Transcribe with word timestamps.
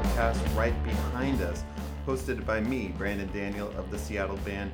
podcast 0.00 0.56
right 0.56 0.84
behind 0.84 1.42
us, 1.42 1.62
hosted 2.06 2.44
by 2.46 2.60
me, 2.60 2.94
Brandon 2.96 3.28
Daniel 3.32 3.68
of 3.76 3.90
the 3.90 3.98
Seattle 3.98 4.38
band 4.38 4.70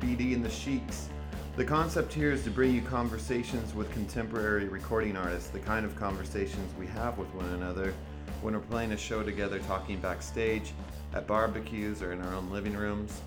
BD 0.00 0.34
and 0.34 0.44
the 0.44 0.50
Sheiks. 0.50 1.08
The 1.56 1.64
concept 1.64 2.12
here 2.12 2.30
is 2.30 2.44
to 2.44 2.50
bring 2.50 2.72
you 2.72 2.82
conversations 2.82 3.74
with 3.74 3.90
contemporary 3.90 4.68
recording 4.68 5.16
artists, 5.16 5.50
the 5.50 5.58
kind 5.58 5.84
of 5.84 5.96
conversations 5.96 6.72
we 6.78 6.86
have 6.86 7.18
with 7.18 7.28
one 7.34 7.48
another 7.54 7.92
when 8.40 8.54
we're 8.54 8.60
playing 8.60 8.92
a 8.92 8.96
show 8.96 9.24
together, 9.24 9.58
talking 9.60 9.98
backstage, 9.98 10.72
at 11.12 11.26
barbecues, 11.26 12.00
or 12.00 12.12
in 12.12 12.22
our 12.22 12.34
own 12.34 12.48
living 12.50 12.76
rooms. 12.76 13.20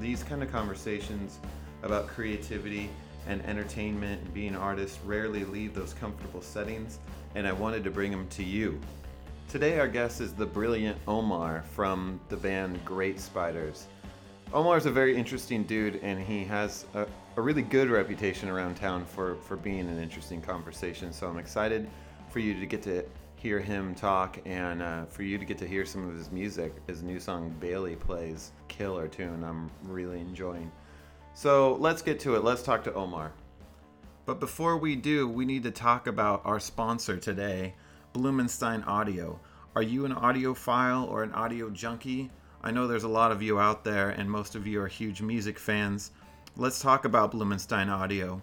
These 0.00 0.22
kind 0.22 0.42
of 0.42 0.50
conversations 0.50 1.38
about 1.82 2.06
creativity 2.06 2.88
and 3.26 3.44
entertainment 3.44 4.22
and 4.22 4.32
being 4.32 4.56
artists 4.56 4.98
rarely 5.04 5.44
leave 5.44 5.74
those 5.74 5.92
comfortable 5.92 6.40
settings, 6.40 7.00
and 7.34 7.46
I 7.46 7.52
wanted 7.52 7.84
to 7.84 7.90
bring 7.90 8.10
them 8.10 8.26
to 8.28 8.42
you. 8.42 8.80
Today, 9.56 9.78
our 9.78 9.88
guest 9.88 10.20
is 10.20 10.34
the 10.34 10.44
brilliant 10.44 10.98
Omar 11.08 11.62
from 11.62 12.20
the 12.28 12.36
band 12.36 12.78
Great 12.84 13.18
Spiders. 13.18 13.86
Omar's 14.52 14.84
a 14.84 14.90
very 14.90 15.16
interesting 15.16 15.62
dude, 15.62 15.98
and 16.02 16.20
he 16.20 16.44
has 16.44 16.84
a, 16.92 17.06
a 17.36 17.40
really 17.40 17.62
good 17.62 17.88
reputation 17.88 18.50
around 18.50 18.74
town 18.74 19.06
for, 19.06 19.36
for 19.36 19.56
being 19.56 19.88
an 19.88 19.98
interesting 19.98 20.42
conversation. 20.42 21.10
So 21.10 21.26
I'm 21.26 21.38
excited 21.38 21.88
for 22.28 22.38
you 22.38 22.60
to 22.60 22.66
get 22.66 22.82
to 22.82 23.02
hear 23.36 23.58
him 23.58 23.94
talk 23.94 24.38
and 24.44 24.82
uh, 24.82 25.06
for 25.06 25.22
you 25.22 25.38
to 25.38 25.44
get 25.46 25.56
to 25.56 25.66
hear 25.66 25.86
some 25.86 26.06
of 26.06 26.14
his 26.14 26.30
music. 26.30 26.74
His 26.86 27.02
new 27.02 27.18
song 27.18 27.48
Bailey 27.58 27.96
plays 27.96 28.52
killer 28.68 29.08
tune. 29.08 29.42
I'm 29.42 29.70
really 29.84 30.20
enjoying. 30.20 30.70
So 31.32 31.76
let's 31.80 32.02
get 32.02 32.20
to 32.20 32.36
it. 32.36 32.44
Let's 32.44 32.62
talk 32.62 32.84
to 32.84 32.92
Omar. 32.92 33.32
But 34.26 34.38
before 34.38 34.76
we 34.76 34.96
do, 34.96 35.26
we 35.26 35.46
need 35.46 35.62
to 35.62 35.70
talk 35.70 36.08
about 36.08 36.42
our 36.44 36.60
sponsor 36.60 37.16
today, 37.16 37.72
Blumenstein 38.12 38.86
Audio. 38.86 39.40
Are 39.76 39.82
you 39.82 40.06
an 40.06 40.14
audiophile 40.14 41.06
or 41.06 41.22
an 41.22 41.32
audio 41.32 41.68
junkie? 41.68 42.30
I 42.62 42.70
know 42.70 42.86
there's 42.86 43.04
a 43.04 43.08
lot 43.08 43.30
of 43.30 43.42
you 43.42 43.60
out 43.60 43.84
there, 43.84 44.08
and 44.08 44.30
most 44.30 44.54
of 44.54 44.66
you 44.66 44.80
are 44.80 44.88
huge 44.88 45.20
music 45.20 45.58
fans. 45.58 46.12
Let's 46.56 46.80
talk 46.80 47.04
about 47.04 47.32
Blumenstein 47.32 47.90
Audio. 47.90 48.40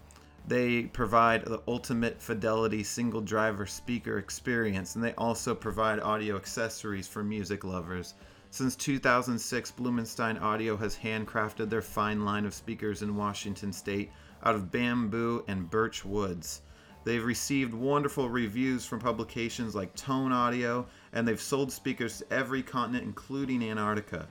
They 0.48 0.84
provide 0.84 1.44
the 1.46 1.64
ultimate 1.68 2.22
fidelity 2.22 2.84
single 2.84 3.20
driver 3.20 3.66
speaker 3.66 4.20
experience, 4.20 4.94
and 4.94 5.04
they 5.04 5.16
also 5.16 5.56
provide 5.56 6.00
audio 6.02 6.36
accessories 6.36 7.08
for 7.08 7.24
music 7.24 7.64
lovers. 7.64 8.14
Since 8.52 8.76
2006, 8.76 9.72
Blumenstein 9.72 10.40
Audio 10.40 10.78
has 10.78 10.96
handcrafted 10.98 11.68
their 11.68 11.82
fine 11.82 12.26
line 12.26 12.46
of 12.46 12.54
speakers 12.54 13.02
in 13.02 13.16
Washington 13.16 13.74
state 13.74 14.12
out 14.44 14.54
of 14.54 14.70
bamboo 14.70 15.44
and 15.48 15.68
birch 15.68 16.06
woods. 16.06 16.62
They've 17.06 17.26
received 17.26 17.74
wonderful 17.74 18.30
reviews 18.30 18.86
from 18.86 19.00
publications 19.00 19.76
like 19.76 19.94
Tone 19.96 20.32
Audio, 20.32 20.86
and 21.14 21.28
they've 21.28 21.40
sold 21.40 21.72
speakers 21.72 22.18
to 22.18 22.34
every 22.34 22.64
continent, 22.64 23.06
including 23.06 23.64
Antarctica. 23.64 24.28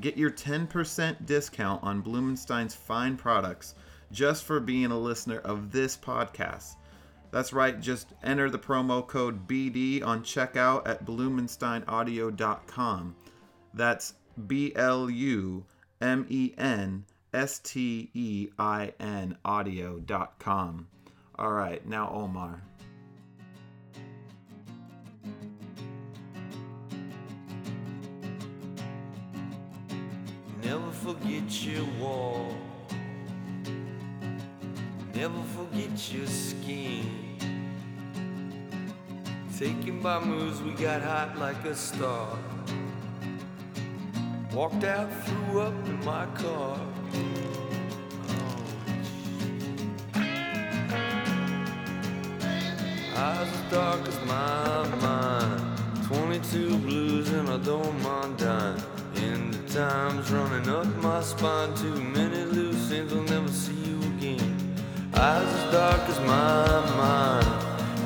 Get 0.00 0.16
your 0.16 0.30
10% 0.30 1.26
discount 1.26 1.82
on 1.82 2.02
Blumenstein's 2.02 2.74
fine 2.74 3.16
products 3.16 3.74
just 4.12 4.44
for 4.44 4.60
being 4.60 4.92
a 4.92 4.98
listener 4.98 5.38
of 5.38 5.72
this 5.72 5.96
podcast. 5.96 6.76
That's 7.30 7.52
right, 7.52 7.80
just 7.80 8.12
enter 8.22 8.50
the 8.50 8.58
promo 8.58 9.06
code 9.06 9.46
BD 9.48 10.04
on 10.04 10.22
checkout 10.22 10.86
at 10.86 11.04
blumensteinaudio.com. 11.04 13.16
That's 13.74 14.14
B 14.46 14.72
L 14.74 15.10
U 15.10 15.64
M 16.00 16.26
E 16.28 16.54
N 16.56 17.04
S 17.32 17.58
T 17.58 18.10
E 18.14 18.48
I 18.58 18.92
N 19.00 19.36
audio.com. 19.44 20.86
All 21.38 21.52
right, 21.52 21.86
now 21.86 22.10
Omar. 22.10 22.62
Forget 31.06 31.64
your 31.64 31.84
wall. 32.00 32.48
Never 35.14 35.40
forget 35.56 36.12
your 36.12 36.26
skin. 36.26 37.38
Taken 39.56 40.02
by 40.02 40.18
moves, 40.18 40.60
we 40.62 40.72
got 40.72 41.02
hot 41.02 41.38
like 41.38 41.64
a 41.64 41.76
star. 41.76 42.36
Walked 44.52 44.82
out, 44.82 45.08
threw 45.24 45.60
up 45.60 45.74
in 45.86 46.04
my 46.04 46.26
car. 46.34 46.76
Oh, 46.84 48.62
eyes 53.14 53.48
as 53.48 53.70
dark 53.70 54.08
as 54.08 54.20
my 54.26 54.88
mind. 55.06 56.06
22 56.08 56.78
blues 56.78 57.28
and 57.30 57.48
I 57.48 57.58
don't 57.58 58.02
mind 58.02 58.38
dying. 58.38 58.95
Time's 59.76 60.30
running 60.30 60.68
up 60.70 60.86
my 61.02 61.20
spine. 61.20 61.74
Too 61.74 62.00
many 62.00 62.44
loose 62.46 62.90
ends, 62.90 63.12
I'll 63.12 63.20
never 63.24 63.48
see 63.48 63.74
you 63.74 63.98
again. 64.16 64.56
Eyes 65.12 65.46
as 65.46 65.70
dark 65.70 66.00
as 66.08 66.18
my 66.20 66.80
mind. 66.96 67.46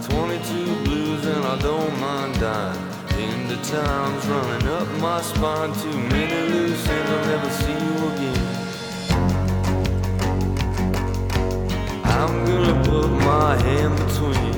22 0.02 0.82
blues 0.82 1.24
and 1.26 1.44
I 1.44 1.56
don't 1.60 2.00
mind 2.00 2.40
dying. 2.40 3.46
The 3.46 3.54
time's 3.62 4.26
running 4.26 4.66
up 4.66 4.88
my 4.98 5.22
spine. 5.22 5.72
Too 5.74 5.96
many 5.96 6.50
loose 6.50 6.88
ends, 6.88 7.08
I'll 7.08 7.24
never 7.26 7.50
see 7.50 7.78
you 7.86 7.94
again. 8.14 8.46
I'm 12.02 12.44
gonna 12.46 12.82
put 12.82 13.10
my 13.10 13.56
hand 13.62 13.96
between. 13.96 14.49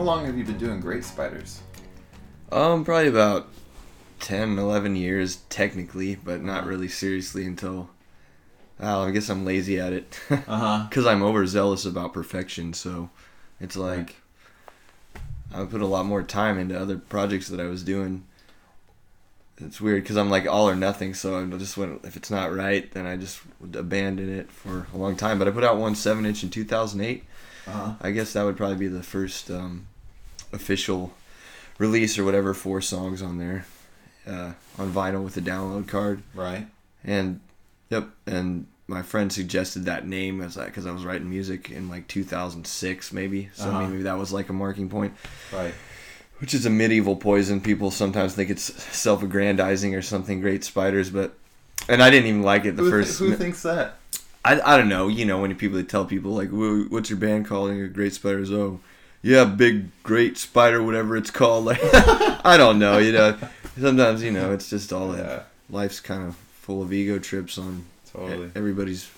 How 0.00 0.06
long 0.06 0.24
have 0.24 0.38
you 0.38 0.44
been 0.44 0.56
doing 0.56 0.80
Great 0.80 1.04
Spiders? 1.04 1.60
Um, 2.50 2.86
probably 2.86 3.08
about 3.08 3.48
10, 4.20 4.58
11 4.58 4.96
years 4.96 5.40
technically, 5.50 6.14
but 6.14 6.42
not 6.42 6.64
really 6.64 6.88
seriously 6.88 7.44
until. 7.44 7.90
Oh, 8.80 9.02
I 9.02 9.10
guess 9.10 9.28
I'm 9.28 9.44
lazy 9.44 9.78
at 9.78 9.92
it. 9.92 10.18
Uh 10.30 10.56
huh. 10.56 10.86
Because 10.88 11.04
I'm 11.04 11.22
overzealous 11.22 11.84
about 11.84 12.14
perfection, 12.14 12.72
so 12.72 13.10
it's 13.60 13.76
like 13.76 14.16
I 15.52 15.66
put 15.66 15.82
a 15.82 15.86
lot 15.86 16.06
more 16.06 16.22
time 16.22 16.58
into 16.58 16.80
other 16.80 16.96
projects 16.96 17.48
that 17.48 17.60
I 17.60 17.66
was 17.66 17.82
doing. 17.82 18.24
It's 19.58 19.82
weird 19.82 20.02
because 20.02 20.16
I'm 20.16 20.30
like 20.30 20.46
all 20.46 20.66
or 20.66 20.76
nothing, 20.76 21.12
so 21.12 21.38
I 21.38 21.44
just 21.58 21.76
went. 21.76 22.06
If 22.06 22.16
it's 22.16 22.30
not 22.30 22.54
right, 22.54 22.90
then 22.92 23.04
I 23.04 23.18
just 23.18 23.42
abandon 23.74 24.34
it 24.34 24.50
for 24.50 24.86
a 24.94 24.96
long 24.96 25.14
time. 25.14 25.38
But 25.38 25.46
I 25.46 25.50
put 25.50 25.62
out 25.62 25.76
one 25.76 25.94
seven 25.94 26.24
inch 26.24 26.42
in 26.42 26.48
2008. 26.48 27.22
Uh 27.66 27.70
huh. 27.70 27.92
I 28.00 28.12
guess 28.12 28.32
that 28.32 28.44
would 28.44 28.56
probably 28.56 28.76
be 28.76 28.88
the 28.88 29.02
first 29.02 29.50
um, 29.50 29.86
official 30.52 31.12
release 31.78 32.18
or 32.18 32.24
whatever. 32.24 32.54
Four 32.54 32.80
songs 32.80 33.22
on 33.22 33.38
there, 33.38 33.66
uh, 34.26 34.52
on 34.78 34.92
vinyl 34.92 35.24
with 35.24 35.36
a 35.36 35.40
download 35.40 35.88
card. 35.88 36.22
Right. 36.34 36.66
And 37.04 37.40
yep, 37.88 38.08
and 38.26 38.66
my 38.86 39.02
friend 39.02 39.32
suggested 39.32 39.84
that 39.84 40.06
name 40.06 40.40
as 40.42 40.56
because 40.56 40.84
I 40.86 40.90
was 40.90 41.04
writing 41.04 41.30
music 41.30 41.70
in 41.70 41.88
like 41.88 42.08
2006 42.08 43.12
maybe. 43.12 43.50
So 43.54 43.68
Uh-huh. 43.68 43.86
maybe 43.86 44.02
that 44.02 44.18
was 44.18 44.32
like 44.32 44.48
a 44.48 44.52
marking 44.52 44.88
point, 44.88 45.14
Right. 45.52 45.74
which 46.38 46.54
is 46.54 46.66
a 46.66 46.70
medieval 46.70 47.16
poison. 47.16 47.60
People 47.60 47.90
sometimes 47.90 48.34
think 48.34 48.50
it's 48.50 48.64
self-aggrandizing 48.96 49.94
or 49.94 50.02
something. 50.02 50.40
Great 50.40 50.64
spiders, 50.64 51.10
but 51.10 51.36
and 51.88 52.02
I 52.02 52.10
didn't 52.10 52.26
even 52.28 52.42
like 52.42 52.64
it 52.66 52.76
the 52.76 52.82
who, 52.82 52.90
first. 52.90 53.18
who 53.18 53.34
thinks 53.36 53.62
that? 53.62 53.96
I, 54.44 54.60
I 54.60 54.76
don't 54.76 54.88
know. 54.88 55.08
You 55.08 55.24
know 55.24 55.40
when 55.40 55.54
people 55.54 55.82
tell 55.84 56.04
people 56.04 56.32
like, 56.32 56.48
"What's 56.50 57.10
your 57.10 57.18
band 57.18 57.46
called?" 57.46 57.70
and 57.70 57.78
you're 57.78 57.88
Great 57.88 58.12
Spiders. 58.14 58.50
Oh, 58.50 58.80
yeah, 59.22 59.44
big 59.44 59.86
Great 60.02 60.38
Spider, 60.38 60.82
whatever 60.82 61.16
it's 61.16 61.30
called. 61.30 61.64
Like, 61.66 61.80
I 61.82 62.56
don't 62.56 62.78
know. 62.78 62.98
You 62.98 63.12
know, 63.12 63.38
sometimes 63.78 64.22
you 64.22 64.30
know 64.30 64.52
it's 64.52 64.70
just 64.70 64.92
all 64.92 65.14
Yeah. 65.16 65.22
that. 65.22 65.46
Life's 65.68 66.00
kind 66.00 66.22
of 66.26 66.36
full 66.36 66.82
of 66.82 66.92
ego 66.92 67.18
trips 67.18 67.56
on 67.58 67.84
Totally. 68.12 68.50
everybody's 68.56 69.08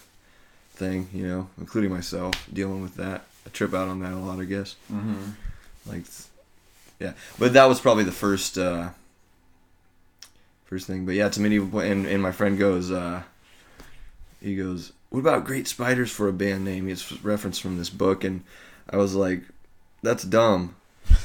thing. 0.75 1.09
You 1.15 1.27
know, 1.27 1.49
including 1.59 1.91
myself, 1.91 2.35
dealing 2.53 2.83
with 2.83 2.97
that. 2.97 3.23
I 3.47 3.51
trip 3.51 3.75
out 3.75 3.89
on 3.89 4.01
that 4.01 4.13
a 4.13 4.17
lot, 4.19 4.39
I 4.41 4.45
guess. 4.45 4.77
Mm-hmm. 4.93 5.31
Like, 5.87 6.03
yeah, 7.01 7.13
but 7.39 7.53
that 7.55 7.65
was 7.65 7.81
probably 7.81 8.05
the 8.05 8.13
first 8.13 8.57
uh, 8.59 8.91
first 10.65 10.87
thing. 10.87 11.05
But 11.07 11.15
yeah, 11.15 11.27
it's 11.27 11.37
a 11.37 11.41
medieval 11.41 11.69
point. 11.69 11.89
And, 11.91 12.07
and 12.07 12.23
my 12.23 12.33
friend 12.33 12.59
goes, 12.59 12.91
uh, 12.91 13.23
he 14.41 14.57
goes, 14.57 14.93
"What 15.11 15.21
about 15.21 15.45
Great 15.45 15.67
Spiders 15.69 16.11
for 16.11 16.29
a 16.29 16.33
band 16.33 16.65
name?" 16.65 16.89
It's 16.89 17.11
reference 17.25 17.59
from 17.59 17.79
this 17.79 17.91
book, 17.91 18.25
and 18.25 18.43
I 18.91 18.97
was 18.97 19.15
like, 19.15 19.43
"That's 20.03 20.25
dumb." 20.25 20.75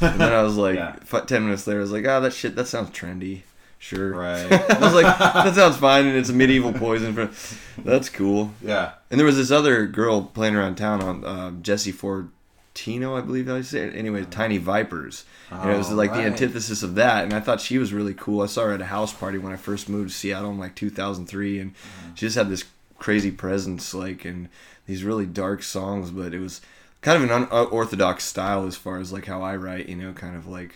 And 0.02 0.20
then 0.20 0.34
I 0.34 0.42
was 0.44 0.56
like, 0.58 0.76
Yeah. 0.78 0.96
ten 1.26 1.44
minutes 1.46 1.66
later, 1.68 1.80
I 1.80 1.82
was 1.82 1.92
like, 1.92 2.08
"Ah, 2.08 2.20
that 2.20 2.34
shit, 2.34 2.56
that 2.56 2.68
sounds 2.68 2.90
trendy." 2.92 3.42
Sure. 3.80 4.12
Right. 4.14 4.52
I 4.72 4.80
was 4.80 4.94
like, 4.96 5.06
"That 5.20 5.54
sounds 5.56 5.78
fine," 5.78 6.06
and 6.08 6.18
it's 6.18 6.30
a 6.30 6.34
medieval 6.34 6.74
poison. 6.74 7.14
For, 7.14 7.82
that's 7.82 8.10
cool. 8.10 8.54
yeah. 8.64 8.94
And 9.12 9.20
there 9.20 9.26
was 9.26 9.38
this 9.38 9.52
other 9.52 9.86
girl 9.86 10.24
playing 10.24 10.56
around 10.56 10.76
town 10.76 11.02
on 11.04 11.24
uh, 11.24 11.52
Jesy 11.62 11.94
Fortino, 11.94 13.18
I 13.18 13.22
believe 13.22 13.50
I 13.50 13.62
say 13.62 13.82
it. 13.88 13.96
Anyway, 13.96 14.26
Tiny 14.30 14.58
Vipers. 14.58 15.26
and 15.52 15.72
it 15.72 15.78
was 15.78 15.92
Oh, 15.92 15.96
like 15.96 16.12
right. 16.12 16.22
the 16.22 16.26
antithesis 16.28 16.84
of 16.84 16.96
that. 16.96 17.24
And 17.24 17.34
I 17.34 17.40
thought 17.40 17.62
she 17.62 17.78
was 17.78 17.94
really 17.94 18.14
cool. 18.14 18.42
I 18.42 18.48
saw 18.48 18.64
her 18.64 18.74
at 18.74 18.82
a 18.82 18.86
house 18.86 19.14
party 19.14 19.38
when 19.38 19.54
I 19.54 19.58
first 19.58 19.88
moved 19.90 20.10
to 20.10 20.16
Seattle 20.16 20.52
in 20.52 20.58
like 20.60 20.76
2003, 20.76 21.60
and 21.60 21.72
Mm-hmm. 21.74 22.16
she 22.16 22.26
just 22.26 22.36
had 22.36 22.50
this 22.50 22.64
crazy 22.98 23.32
presence, 23.32 23.94
like, 23.94 24.26
and 24.26 24.50
these 24.88 25.04
really 25.04 25.26
dark 25.28 25.62
songs. 25.64 26.10
But 26.12 26.34
it 26.34 26.40
was 26.40 26.62
kind 27.08 27.24
of 27.24 27.30
an 27.32 27.48
unorthodox 27.52 28.24
style 28.26 28.66
as 28.68 28.76
far 28.76 29.00
as 29.00 29.14
like 29.14 29.26
how 29.26 29.42
I 29.42 29.56
write. 29.56 29.88
You 29.88 29.96
know, 29.96 30.12
kind 30.14 30.36
of 30.36 30.46
like 30.48 30.76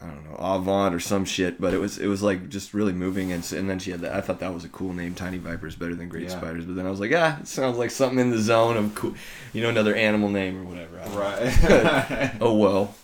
I 0.00 0.06
don't 0.06 0.24
know 0.30 0.36
avant 0.36 0.94
or 0.94 1.00
some 1.00 1.24
shit. 1.24 1.60
But 1.60 1.74
it 1.74 1.78
was 1.78 1.98
it 1.98 2.06
was 2.06 2.22
like 2.22 2.48
just 2.48 2.72
really 2.72 2.92
moving. 2.94 3.30
And 3.32 3.50
and 3.52 3.68
then 3.68 3.78
she 3.78 3.90
had 3.90 4.00
that. 4.00 4.14
I 4.14 4.20
thought 4.22 4.40
that 4.40 4.54
was 4.54 4.64
a 4.64 4.68
cool 4.68 4.92
name. 4.94 5.14
Tiny 5.14 5.38
Vipers 5.38 5.76
better 5.76 5.94
than 5.94 6.08
Great 6.08 6.24
Yeah. 6.28 6.38
Spiders. 6.38 6.64
But 6.64 6.76
then 6.76 6.86
I 6.86 6.90
was 6.90 7.00
like, 7.00 7.12
ah, 7.14 7.38
it 7.40 7.48
sounds 7.48 7.76
like 7.76 7.90
something 7.90 8.18
in 8.18 8.30
the 8.30 8.38
zone 8.38 8.76
of 8.76 8.94
cool. 8.94 9.14
You 9.52 9.62
know, 9.62 9.68
another 9.68 9.94
animal 9.94 10.30
name 10.30 10.60
or 10.60 10.64
whatever. 10.64 10.98
I 11.00 11.04
don't 11.04 11.14
know. 11.14 11.20
Right. 11.20 12.32
Oh 12.40 12.54
well. 12.54 12.94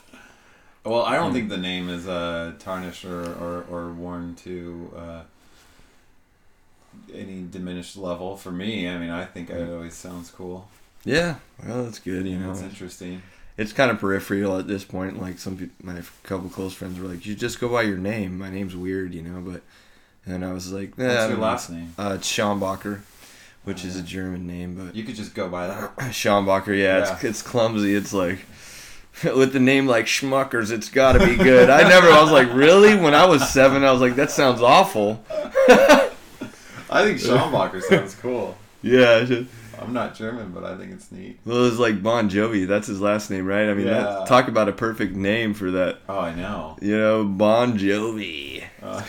well, 0.85 1.03
I 1.03 1.17
Hmm. 1.17 1.23
don't 1.25 1.33
think 1.35 1.49
the 1.51 1.59
name 1.59 1.89
is 1.91 2.09
uh, 2.09 2.53
tarnished 2.59 3.05
or, 3.05 3.25
or, 3.25 3.65
or 3.71 3.93
worn 3.93 4.35
to 4.45 4.93
uh, 4.97 5.21
any 7.13 7.45
diminished 7.51 7.97
level 7.97 8.37
for 8.37 8.51
me. 8.53 8.89
I 8.89 8.99
mean, 8.99 9.11
I 9.11 9.25
think 9.27 9.51
it 9.51 9.69
always 9.71 9.95
sounds 9.95 10.31
cool. 10.31 10.69
Yeah. 11.05 11.37
Well, 11.65 11.85
that's 11.85 11.99
good. 11.99 12.27
You 12.27 12.39
know. 12.39 12.51
it's 12.51 12.63
interesting. 12.63 13.23
it's 13.57 13.73
kind 13.73 13.91
of 13.91 13.99
peripheral 14.01 14.59
at 14.59 14.67
this 14.67 14.85
point. 14.85 15.21
Like 15.21 15.39
some 15.39 15.57
people, 15.57 15.75
my 15.83 16.01
couple 16.23 16.49
close 16.49 16.75
friends 16.75 16.99
were 16.99 17.09
like, 17.09 17.25
"You 17.27 17.35
just 17.35 17.61
go 17.61 17.69
by 17.69 17.83
your 17.83 17.99
name. 17.99 18.39
My 18.39 18.51
name's 18.51 18.75
weird, 18.75 19.15
you 19.15 19.23
know." 19.23 19.41
But 19.41 19.63
and 20.27 20.45
I 20.45 20.53
was 20.53 20.73
like, 20.73 20.91
eh, 20.99 21.03
What's 21.07 21.15
your 21.15 21.29
don't 21.29 21.37
know. 21.37 21.43
last 21.43 21.71
name? 21.71 21.95
Uh, 21.99 22.15
it's 22.19 22.31
Schombacher, 22.31 23.01
which 23.65 23.85
is 23.85 23.97
a. 23.97 24.03
German 24.03 24.47
name, 24.47 24.75
but 24.77 24.95
You 24.97 25.05
could 25.05 25.15
just 25.17 25.35
go 25.35 25.49
by 25.49 25.67
that. 25.69 25.95
Schombacher, 26.11 26.77
yeah, 26.79 27.01
It's, 27.13 27.23
Yeah. 27.23 27.29
it's 27.31 27.43
clumsy. 27.43 27.95
It's 27.95 28.13
like 28.15 28.39
with 29.25 29.53
the 29.53 29.61
name 29.61 29.87
like 29.87 30.07
Schmuckers, 30.07 30.71
it's 30.73 30.89
got 30.89 31.13
to 31.13 31.19
be 31.27 31.37
good. 31.37 31.69
I 31.71 31.83
never. 31.89 32.09
I 32.09 32.23
was 32.23 32.33
like, 32.33 32.53
really? 32.55 32.97
When 32.97 33.15
I 33.15 33.27
was 33.27 33.49
seven, 33.51 33.85
I 33.85 33.93
was 33.93 34.01
like, 34.01 34.17
that 34.17 34.31
sounds 34.31 34.63
awful. 34.63 35.23
I 36.91 37.03
think 37.05 37.19
Schombacher 37.19 37.83
sounds 37.83 38.15
cool. 38.15 38.57
Yeah. 38.83 39.43
I'm 39.81 39.93
not 39.93 40.15
German, 40.15 40.53
but 40.53 40.65
I 40.65 40.77
think 40.77 40.93
it's 40.93 41.11
neat. 41.13 41.39
Well, 41.45 41.65
it's 41.67 41.79
like 41.79 42.03
Bon 42.03 42.29
Jovi. 42.31 42.67
That's 42.67 42.87
his 42.87 43.01
last 43.01 43.31
name, 43.31 43.47
right? 43.47 43.69
I 43.69 43.75
mean, 43.75 43.87
Yeah. 43.87 44.01
that, 44.03 44.27
talk 44.27 44.49
about 44.49 44.69
a 44.69 44.73
perfect 44.73 45.15
name 45.17 45.55
for 45.55 45.71
that. 45.73 45.99
Oh, 46.09 46.19
I 46.19 46.35
know. 46.35 46.77
You 46.81 46.97
know, 46.99 47.25
Bon 47.25 47.79
Jovi. 47.79 48.65
Uh, 48.83 49.03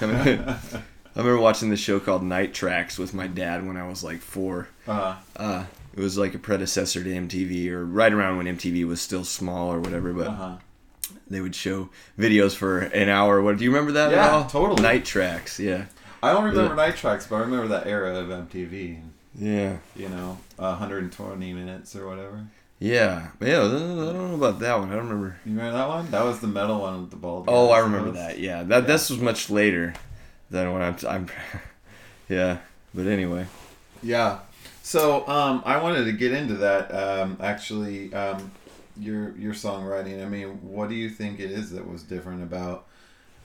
I 1.18 1.20
remember 1.20 1.40
watching 1.42 1.70
this 1.70 1.80
show 1.80 2.00
called 2.00 2.24
Night 2.24 2.54
Tracks 2.54 2.98
with 2.98 3.14
my 3.14 3.28
dad 3.28 3.66
when 3.66 3.78
I 3.78 3.88
was 3.88 4.04
like 4.04 4.20
four. 4.22 4.68
uh, 4.88 5.16
Uh, 5.36 5.66
it 5.96 6.00
was 6.02 6.18
like 6.18 6.36
a 6.36 6.40
predecessor 6.40 7.04
to 7.04 7.10
MTV, 7.10 7.70
or 7.72 7.86
right 7.86 8.12
around 8.12 8.38
when 8.38 8.48
MTV 8.58 8.86
was 8.86 9.00
still 9.02 9.24
small 9.24 9.72
or 9.72 9.80
whatever. 9.80 10.12
But 10.12 10.28
uh-huh. 10.28 10.56
they 11.30 11.40
would 11.40 11.56
show 11.56 11.90
videos 12.20 12.54
for 12.54 12.80
an 12.80 13.08
hour. 13.08 13.42
What 13.42 13.58
do 13.58 13.64
you 13.64 13.70
remember 13.72 13.94
that 13.94 14.12
at 14.12 14.16
Yeah, 14.16 14.30
all? 14.32 14.46
totally. 14.46 14.82
Night 14.84 15.06
Tracks, 15.06 15.58
yeah, 15.58 15.86
I 16.22 16.34
don't 16.34 16.44
remember 16.44 16.76
Night 16.76 16.98
Tracks, 16.98 17.28
but 17.28 17.38
I 17.38 17.40
remember 17.40 17.70
that 17.70 17.88
era 17.88 18.14
of 18.20 18.28
MTV. 18.28 19.00
yeah, 19.40 19.78
You 19.96 20.10
know, 20.10 20.38
120 20.58 21.54
minutes 21.54 21.96
or 21.96 22.08
whatever. 22.08 22.46
yeah. 22.80 23.30
Yeah, 23.42 23.60
I 23.60 23.62
don't 23.68 24.32
know 24.32 24.36
about 24.36 24.60
that 24.60 24.80
one. 24.80 24.90
I 24.92 24.96
don't 24.96 25.08
remember. 25.08 25.38
You 25.46 25.52
remember 25.52 25.78
that 25.78 25.88
one? 25.88 26.12
That 26.12 26.24
was 26.24 26.40
the 26.40 26.48
metal 26.48 26.82
one 26.82 27.02
with 27.02 27.10
the 27.12 27.18
bald. 27.18 27.46
Oh, 27.48 27.70
I 27.72 27.80
remember 27.80 28.12
that. 28.12 28.40
Yeah, 28.40 28.64
that 28.64 28.82
Yeah. 28.84 28.88
this 28.88 29.10
was 29.10 29.20
much 29.20 29.50
later 29.50 29.94
than 30.50 30.72
when 30.74 30.82
I'm. 30.82 30.96
I'm 31.08 31.28
yeah, 32.30 32.60
but 32.94 33.08
anyway. 33.08 33.46
Yeah. 34.04 34.40
So 34.84 35.28
um, 35.28 35.64
I 35.66 35.82
wanted 35.82 36.06
to 36.06 36.12
get 36.12 36.32
into 36.32 36.56
that. 36.56 36.94
Um, 36.94 37.38
actually, 37.42 38.14
um, 38.14 38.52
your 39.00 39.36
your 39.38 39.54
songwriting. 39.54 40.24
I 40.24 40.30
mean, 40.30 40.50
what 40.62 40.90
do 40.90 40.96
you 40.96 41.10
think 41.10 41.40
it 41.40 41.52
is 41.52 41.72
that 41.72 41.90
was 41.90 42.04
different 42.04 42.44
about 42.44 42.86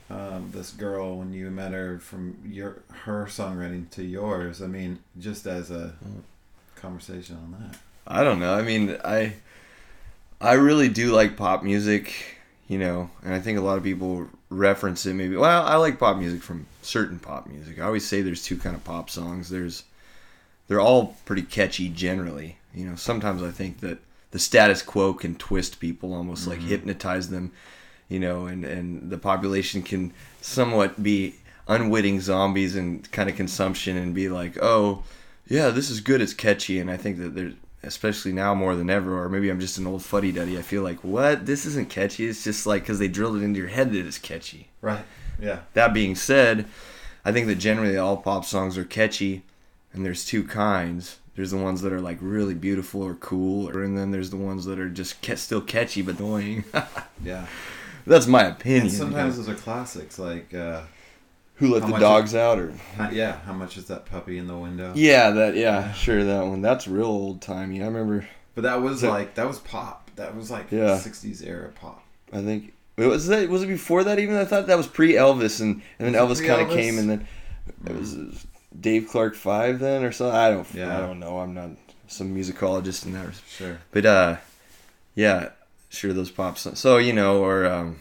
um, 0.09 0.49
this 0.53 0.71
girl 0.71 1.17
when 1.17 1.33
you 1.33 1.49
met 1.49 1.71
her 1.71 1.99
from 1.99 2.37
your 2.45 2.83
her 3.05 3.25
songwriting 3.25 3.89
to 3.91 4.03
yours? 4.03 4.61
I 4.61 4.67
mean, 4.67 4.99
just 5.19 5.47
as 5.47 5.71
a 5.71 5.93
conversation 6.81 7.37
on 7.37 7.51
that. 7.51 7.79
I 8.07 8.23
don't 8.23 8.39
know. 8.39 8.53
I 8.53 8.61
mean, 8.61 8.97
I 9.03 9.33
I 10.39 10.53
really 10.53 10.89
do 10.89 11.11
like 11.11 11.37
pop 11.37 11.63
music, 11.63 12.37
you 12.67 12.79
know, 12.79 13.09
and 13.23 13.33
I 13.33 13.39
think 13.39 13.59
a 13.59 13.61
lot 13.61 13.77
of 13.77 13.83
people 13.83 14.27
reference 14.49 15.05
it 15.05 15.13
maybe. 15.13 15.35
Well, 15.35 15.65
I 15.65 15.75
like 15.75 15.99
pop 15.99 16.17
music 16.17 16.41
from 16.41 16.65
certain 16.81 17.19
pop 17.19 17.47
music. 17.47 17.79
I 17.79 17.85
always 17.85 18.05
say 18.05 18.21
there's 18.21 18.43
two 18.43 18.57
kind 18.57 18.75
of 18.75 18.83
pop 18.83 19.09
songs. 19.09 19.49
There's 19.49 19.83
they're 20.67 20.79
all 20.79 21.17
pretty 21.25 21.43
catchy 21.43 21.89
generally. 21.89 22.57
You 22.73 22.85
know, 22.85 22.95
sometimes 22.95 23.43
I 23.43 23.51
think 23.51 23.81
that 23.81 23.99
the 24.31 24.39
status 24.39 24.81
quo 24.81 25.13
can 25.13 25.35
twist 25.35 25.79
people, 25.79 26.13
almost 26.13 26.47
like 26.47 26.59
mm-hmm. 26.59 26.69
hypnotize 26.69 27.29
them, 27.29 27.51
you 28.09 28.19
know, 28.19 28.45
and 28.47 28.65
and 28.65 29.11
the 29.11 29.17
population 29.17 29.83
can 29.83 30.13
somewhat 30.41 31.03
be 31.03 31.35
unwitting 31.67 32.19
zombies 32.19 32.75
and 32.75 33.09
kind 33.11 33.29
of 33.29 33.35
consumption 33.35 33.95
and 33.95 34.15
be 34.15 34.27
like, 34.27 34.57
"Oh, 34.61 35.03
yeah, 35.51 35.69
this 35.69 35.89
is 35.89 35.99
good. 36.01 36.21
It's 36.21 36.33
catchy." 36.33 36.79
And 36.79 36.89
I 36.89 36.97
think 36.97 37.17
that 37.17 37.35
there's 37.35 37.53
especially 37.83 38.31
now 38.31 38.53
more 38.53 38.75
than 38.75 38.89
ever 38.91 39.19
or 39.19 39.27
maybe 39.27 39.49
I'm 39.49 39.59
just 39.59 39.79
an 39.79 39.87
old 39.87 40.03
fuddy 40.03 40.31
duddy. 40.31 40.57
I 40.57 40.61
feel 40.61 40.83
like, 40.83 41.03
"What? 41.03 41.45
This 41.45 41.65
isn't 41.65 41.89
catchy." 41.89 42.27
It's 42.27 42.43
just 42.43 42.65
like 42.65 42.85
cuz 42.85 42.99
they 42.99 43.07
drilled 43.07 43.37
it 43.37 43.43
into 43.43 43.59
your 43.59 43.69
head 43.69 43.91
that 43.91 44.05
it's 44.05 44.17
catchy. 44.19 44.69
Right. 44.81 45.05
Yeah. 45.39 45.59
That 45.73 45.93
being 45.93 46.15
said, 46.15 46.65
I 47.25 47.31
think 47.31 47.47
that 47.47 47.55
generally 47.55 47.97
all 47.97 48.17
pop 48.17 48.45
songs 48.45 48.77
are 48.77 48.83
catchy, 48.83 49.43
and 49.93 50.05
there's 50.05 50.25
two 50.25 50.43
kinds. 50.43 51.17
There's 51.35 51.51
the 51.51 51.57
ones 51.57 51.81
that 51.81 51.93
are 51.93 52.01
like 52.01 52.17
really 52.21 52.53
beautiful 52.53 53.01
or 53.01 53.15
cool, 53.15 53.69
or 53.69 53.83
and 53.83 53.97
then 53.97 54.11
there's 54.11 54.29
the 54.29 54.37
ones 54.37 54.65
that 54.65 54.79
are 54.79 54.89
just 54.89 55.21
ca- 55.21 55.35
still 55.35 55.61
catchy 55.61 56.01
but 56.01 56.19
annoying. 56.19 56.63
Yeah. 57.23 57.45
That's 58.05 58.25
my 58.25 58.43
opinion. 58.43 58.87
And 58.87 58.91
sometimes 58.91 59.37
those 59.37 59.47
are 59.47 59.53
classics, 59.53 60.17
like 60.17 60.53
uh, 60.53 60.81
who 61.61 61.73
let 61.73 61.83
how 61.83 61.91
the 61.91 61.99
dogs 61.99 62.35
out, 62.35 62.59
or 62.59 62.73
yeah, 63.11 63.39
how 63.45 63.53
much 63.53 63.77
is 63.77 63.85
that 63.85 64.05
puppy 64.05 64.37
in 64.37 64.47
the 64.47 64.57
window? 64.57 64.91
yeah, 64.95 65.29
that 65.31 65.55
yeah, 65.55 65.93
sure 65.93 66.23
that 66.25 66.45
one. 66.45 66.61
That's 66.61 66.87
real 66.87 67.05
old 67.05 67.41
timey. 67.41 67.81
I 67.81 67.85
remember. 67.85 68.27
But 68.55 68.63
that 68.63 68.81
was 68.81 68.99
So- 68.99 69.09
like 69.09 69.35
that 69.35 69.47
was 69.47 69.59
pop. 69.59 70.11
That 70.17 70.35
was 70.35 70.51
like 70.51 70.71
Yeah. 70.71 70.97
'60s 70.99 71.41
era 71.45 71.69
pop. 71.69 72.03
I 72.33 72.41
think 72.41 72.73
it 72.97 73.05
was 73.05 73.27
that 73.27 73.47
was 73.49 73.63
it 73.63 73.67
before 73.67 74.03
that 74.03 74.19
even? 74.19 74.35
I 74.35 74.43
thought 74.45 74.67
that 74.67 74.77
was 74.77 74.87
pre 74.87 75.13
Elvis, 75.13 75.61
and 75.61 75.81
and 75.99 76.13
then 76.13 76.27
Was 76.27 76.41
Elvis 76.41 76.45
kind 76.47 76.61
of 76.61 76.69
came, 76.69 76.97
and 76.99 77.09
then 77.09 77.27
it 77.85 77.95
was 77.97 78.17
uh, 78.17 78.25
Dave 78.79 79.07
Clark 79.09 79.35
Five 79.35 79.79
then 79.79 80.03
or 80.03 80.11
something. 80.11 80.35
I 80.35 80.49
don't. 80.49 80.67
Yeah. 80.73 80.97
I 80.97 81.01
don't 81.01 81.19
know. 81.19 81.39
I'm 81.39 81.53
not 81.53 81.69
some 82.07 82.35
musicologist 82.35 83.05
in 83.05 83.13
that. 83.13 83.29
Sure. 83.47 83.77
But 83.91 84.05
uh, 84.05 84.37
yeah, 85.15 85.49
sure 85.89 86.11
those 86.13 86.29
pop 86.31 86.57
songs. 86.57 86.79
So 86.79 86.97
you 86.97 87.13
know, 87.13 87.43
or 87.43 87.65
um, 87.65 87.99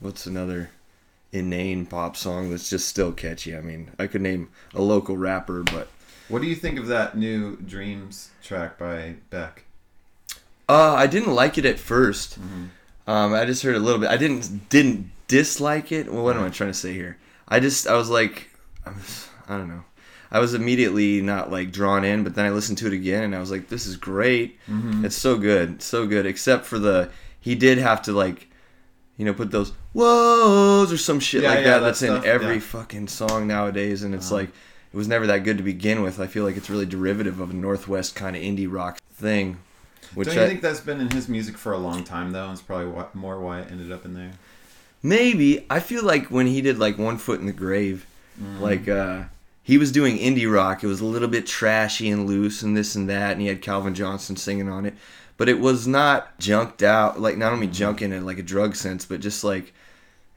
what's 0.00 0.26
another 0.26 0.70
inane 1.32 1.86
pop 1.86 2.16
song 2.16 2.50
that's 2.50 2.68
just 2.70 2.88
still 2.88 3.12
catchy? 3.12 3.56
I 3.56 3.60
mean, 3.60 3.90
I 3.98 4.06
could 4.06 4.20
name 4.22 4.48
a 4.74 4.82
local 4.82 5.16
rapper, 5.16 5.62
but 5.62 5.88
What 6.28 6.42
do 6.42 6.48
you 6.48 6.54
think 6.54 6.78
of 6.78 6.86
that 6.88 7.16
new 7.16 7.56
Dreams 7.56 8.30
track 8.42 8.78
by 8.78 9.16
Beck? 9.30 9.64
uh, 10.68 10.94
I 10.94 11.06
didn't 11.06 11.34
like 11.34 11.58
it 11.58 11.64
at 11.66 11.78
1st 11.78 12.38
Mhm. 12.40 12.68
Um, 13.04 13.34
I 13.34 13.44
just 13.44 13.64
heard 13.64 13.74
a 13.74 13.80
little 13.80 14.00
bit. 14.00 14.10
I 14.10 14.16
didn't 14.16 14.68
didn't 14.68 15.10
dislike 15.26 15.90
it. 15.90 16.12
Well, 16.12 16.22
what 16.22 16.36
am 16.36 16.44
I 16.44 16.50
trying 16.50 16.70
to 16.70 16.74
say 16.78 16.92
here? 16.92 17.16
I 17.48 17.58
just 17.58 17.88
I 17.88 17.94
was 17.94 18.08
like, 18.08 18.48
I, 18.86 18.90
was, 18.90 19.28
I 19.48 19.56
don't 19.56 19.68
know. 19.68 19.82
I 20.30 20.38
was 20.38 20.54
immediately 20.54 21.20
not 21.20 21.50
like 21.50 21.72
drawn 21.72 22.04
in, 22.04 22.22
but 22.22 22.36
then 22.36 22.46
I 22.46 22.50
listened 22.50 22.78
to 22.78 22.86
it 22.86 22.92
again 22.92 23.24
and 23.24 23.34
I 23.34 23.40
was 23.40 23.50
like, 23.50 23.68
this 23.68 23.86
is 23.86 23.96
great. 23.96 24.58
Mm-hmm. 24.68 25.04
It's 25.04 25.16
so 25.16 25.36
good, 25.36 25.82
so 25.82 26.06
good. 26.06 26.26
Except 26.26 26.64
for 26.64 26.78
the 26.78 27.10
he 27.40 27.54
did 27.56 27.78
have 27.78 28.00
to 28.02 28.12
like, 28.12 28.48
you 29.16 29.24
know, 29.24 29.34
put 29.34 29.50
those 29.50 29.72
whoas 29.94 30.92
or 30.92 30.96
some 30.96 31.20
shit 31.20 31.42
Yeah, 31.42 31.50
like 31.50 31.58
yeah, 31.58 31.64
that. 31.64 31.78
that 31.80 31.84
That's 31.86 32.02
in 32.02 32.24
every 32.24 32.54
yeah. 32.54 32.60
fucking 32.60 33.08
song 33.08 33.46
nowadays, 33.46 34.02
and 34.02 34.14
it's 34.14 34.26
Uh-huh. 34.26 34.42
like 34.42 34.48
it 34.48 34.96
was 34.96 35.08
never 35.08 35.26
that 35.28 35.44
good 35.44 35.56
to 35.58 35.62
begin 35.64 36.02
with. 36.02 36.20
I 36.20 36.26
feel 36.26 36.44
like 36.44 36.56
it's 36.56 36.68
really 36.70 36.86
derivative 36.86 37.40
of 37.40 37.50
a 37.50 37.54
northwest 37.54 38.14
kind 38.14 38.36
of 38.36 38.42
indie 38.42 38.70
rock 38.70 38.98
thing. 39.14 39.58
Which 40.14 40.28
Don't 40.28 40.36
you 40.36 40.42
I, 40.42 40.46
think 40.48 40.60
that's 40.60 40.80
been 40.80 41.00
in 41.00 41.10
his 41.10 41.28
music 41.28 41.56
for 41.56 41.72
a 41.72 41.78
long 41.78 42.04
time 42.04 42.32
though? 42.32 42.44
And 42.44 42.52
it's 42.52 42.60
probably 42.62 42.86
why, 42.88 43.06
more 43.14 43.40
why 43.40 43.60
it 43.60 43.68
ended 43.70 43.90
up 43.90 44.04
in 44.04 44.12
there. 44.14 44.32
maybe 45.02 45.64
I 45.70 45.80
feel 45.80 46.04
like 46.04 46.26
when 46.26 46.46
he 46.46 46.60
did 46.60 46.78
like 46.78 46.98
One 46.98 47.18
Foot 47.18 47.40
in 47.40 47.46
the 47.46 47.52
Grave, 47.52 48.06
Mm. 48.42 48.60
like 48.60 48.88
uh 48.88 49.24
he 49.62 49.76
was 49.78 49.92
doing 49.92 50.16
indie 50.18 50.50
rock. 50.52 50.82
It 50.82 50.86
was 50.86 51.00
a 51.00 51.04
little 51.04 51.28
bit 51.28 51.46
trashy 51.46 52.08
and 52.10 52.26
loose 52.26 52.62
and 52.62 52.76
this 52.76 52.94
and 52.96 53.08
that, 53.10 53.32
and 53.32 53.40
he 53.42 53.46
had 53.46 53.60
Calvin 53.62 53.94
Johnson 53.94 54.36
singing 54.36 54.68
on 54.68 54.86
it. 54.86 54.94
But 55.36 55.48
it 55.48 55.60
was 55.60 55.86
not 55.86 56.38
junked 56.38 56.82
out, 56.82 57.20
like 57.20 57.36
not 57.36 57.52
only 57.52 57.66
junk 57.66 58.02
in 58.02 58.12
it 58.12 58.22
like 58.22 58.38
a 58.38 58.42
drug 58.42 58.76
sense, 58.76 59.04
but 59.04 59.20
just 59.20 59.42
like 59.42 59.72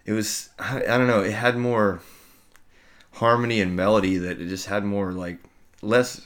it 0.05 0.13
was. 0.13 0.49
I, 0.57 0.77
I 0.77 0.97
don't 0.97 1.07
know. 1.07 1.21
It 1.21 1.33
had 1.33 1.57
more 1.57 2.01
harmony 3.13 3.61
and 3.61 3.75
melody 3.75 4.17
that 4.17 4.41
it 4.41 4.47
just 4.47 4.67
had 4.67 4.83
more 4.83 5.11
like 5.11 5.37
less 5.81 6.21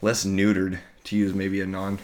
less 0.00 0.24
neutered 0.24 0.78
to 1.04 1.16
use 1.16 1.34
maybe 1.34 1.60
a 1.60 1.66
non 1.66 1.98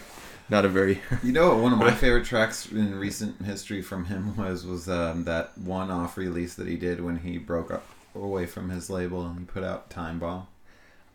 not 0.49 0.65
a 0.65 0.69
very 0.69 1.01
You 1.23 1.31
know? 1.31 1.55
One 1.57 1.73
of 1.73 1.79
my 1.79 1.91
favorite 1.91 2.25
tracks 2.25 2.71
in 2.71 2.95
recent 2.95 3.41
history 3.43 3.81
from 3.81 4.05
him 4.05 4.35
was 4.35 4.65
was 4.65 4.89
um, 4.89 5.23
that 5.25 5.57
one-off 5.57 6.17
release 6.17 6.55
that 6.55 6.67
he 6.67 6.75
did 6.75 7.01
when 7.01 7.17
he 7.17 7.37
broke 7.37 7.71
up 7.71 7.85
away 8.15 8.45
from 8.45 8.69
his 8.69 8.89
label 8.89 9.25
and 9.25 9.39
he 9.39 9.45
put 9.45 9.63
out 9.63 9.89
Time 9.89 10.19
Bomb. 10.19 10.47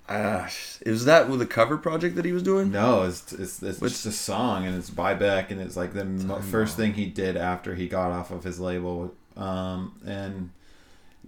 Uh, 0.09 0.49
is 0.87 1.05
that 1.05 1.29
with 1.29 1.39
the 1.41 1.47
cover 1.47 1.77
project 1.77 2.17
that 2.17 2.25
he 2.25 2.33
was 2.33 2.43
doing? 2.43 2.71
No, 2.71 3.03
it's 3.03 3.33
it's, 3.33 3.63
it's 3.63 3.81
What's- 3.81 3.95
just 4.03 4.07
a 4.07 4.13
song 4.13 4.67
and 4.67 4.75
it's 4.77 4.91
by 4.91 5.15
Beck 5.15 5.51
and 5.51 5.61
it's 5.61 5.77
like 5.77 5.93
the 5.93 6.05
mo- 6.05 6.41
first 6.41 6.77
thing 6.77 6.95
he 6.95 7.07
did 7.07 7.37
after 7.37 7.75
he 7.75 7.89
got 7.89 8.11
off 8.11 8.31
of 8.31 8.45
his 8.45 8.59
label. 8.59 9.15
Um, 9.37 10.01
and 10.07 10.51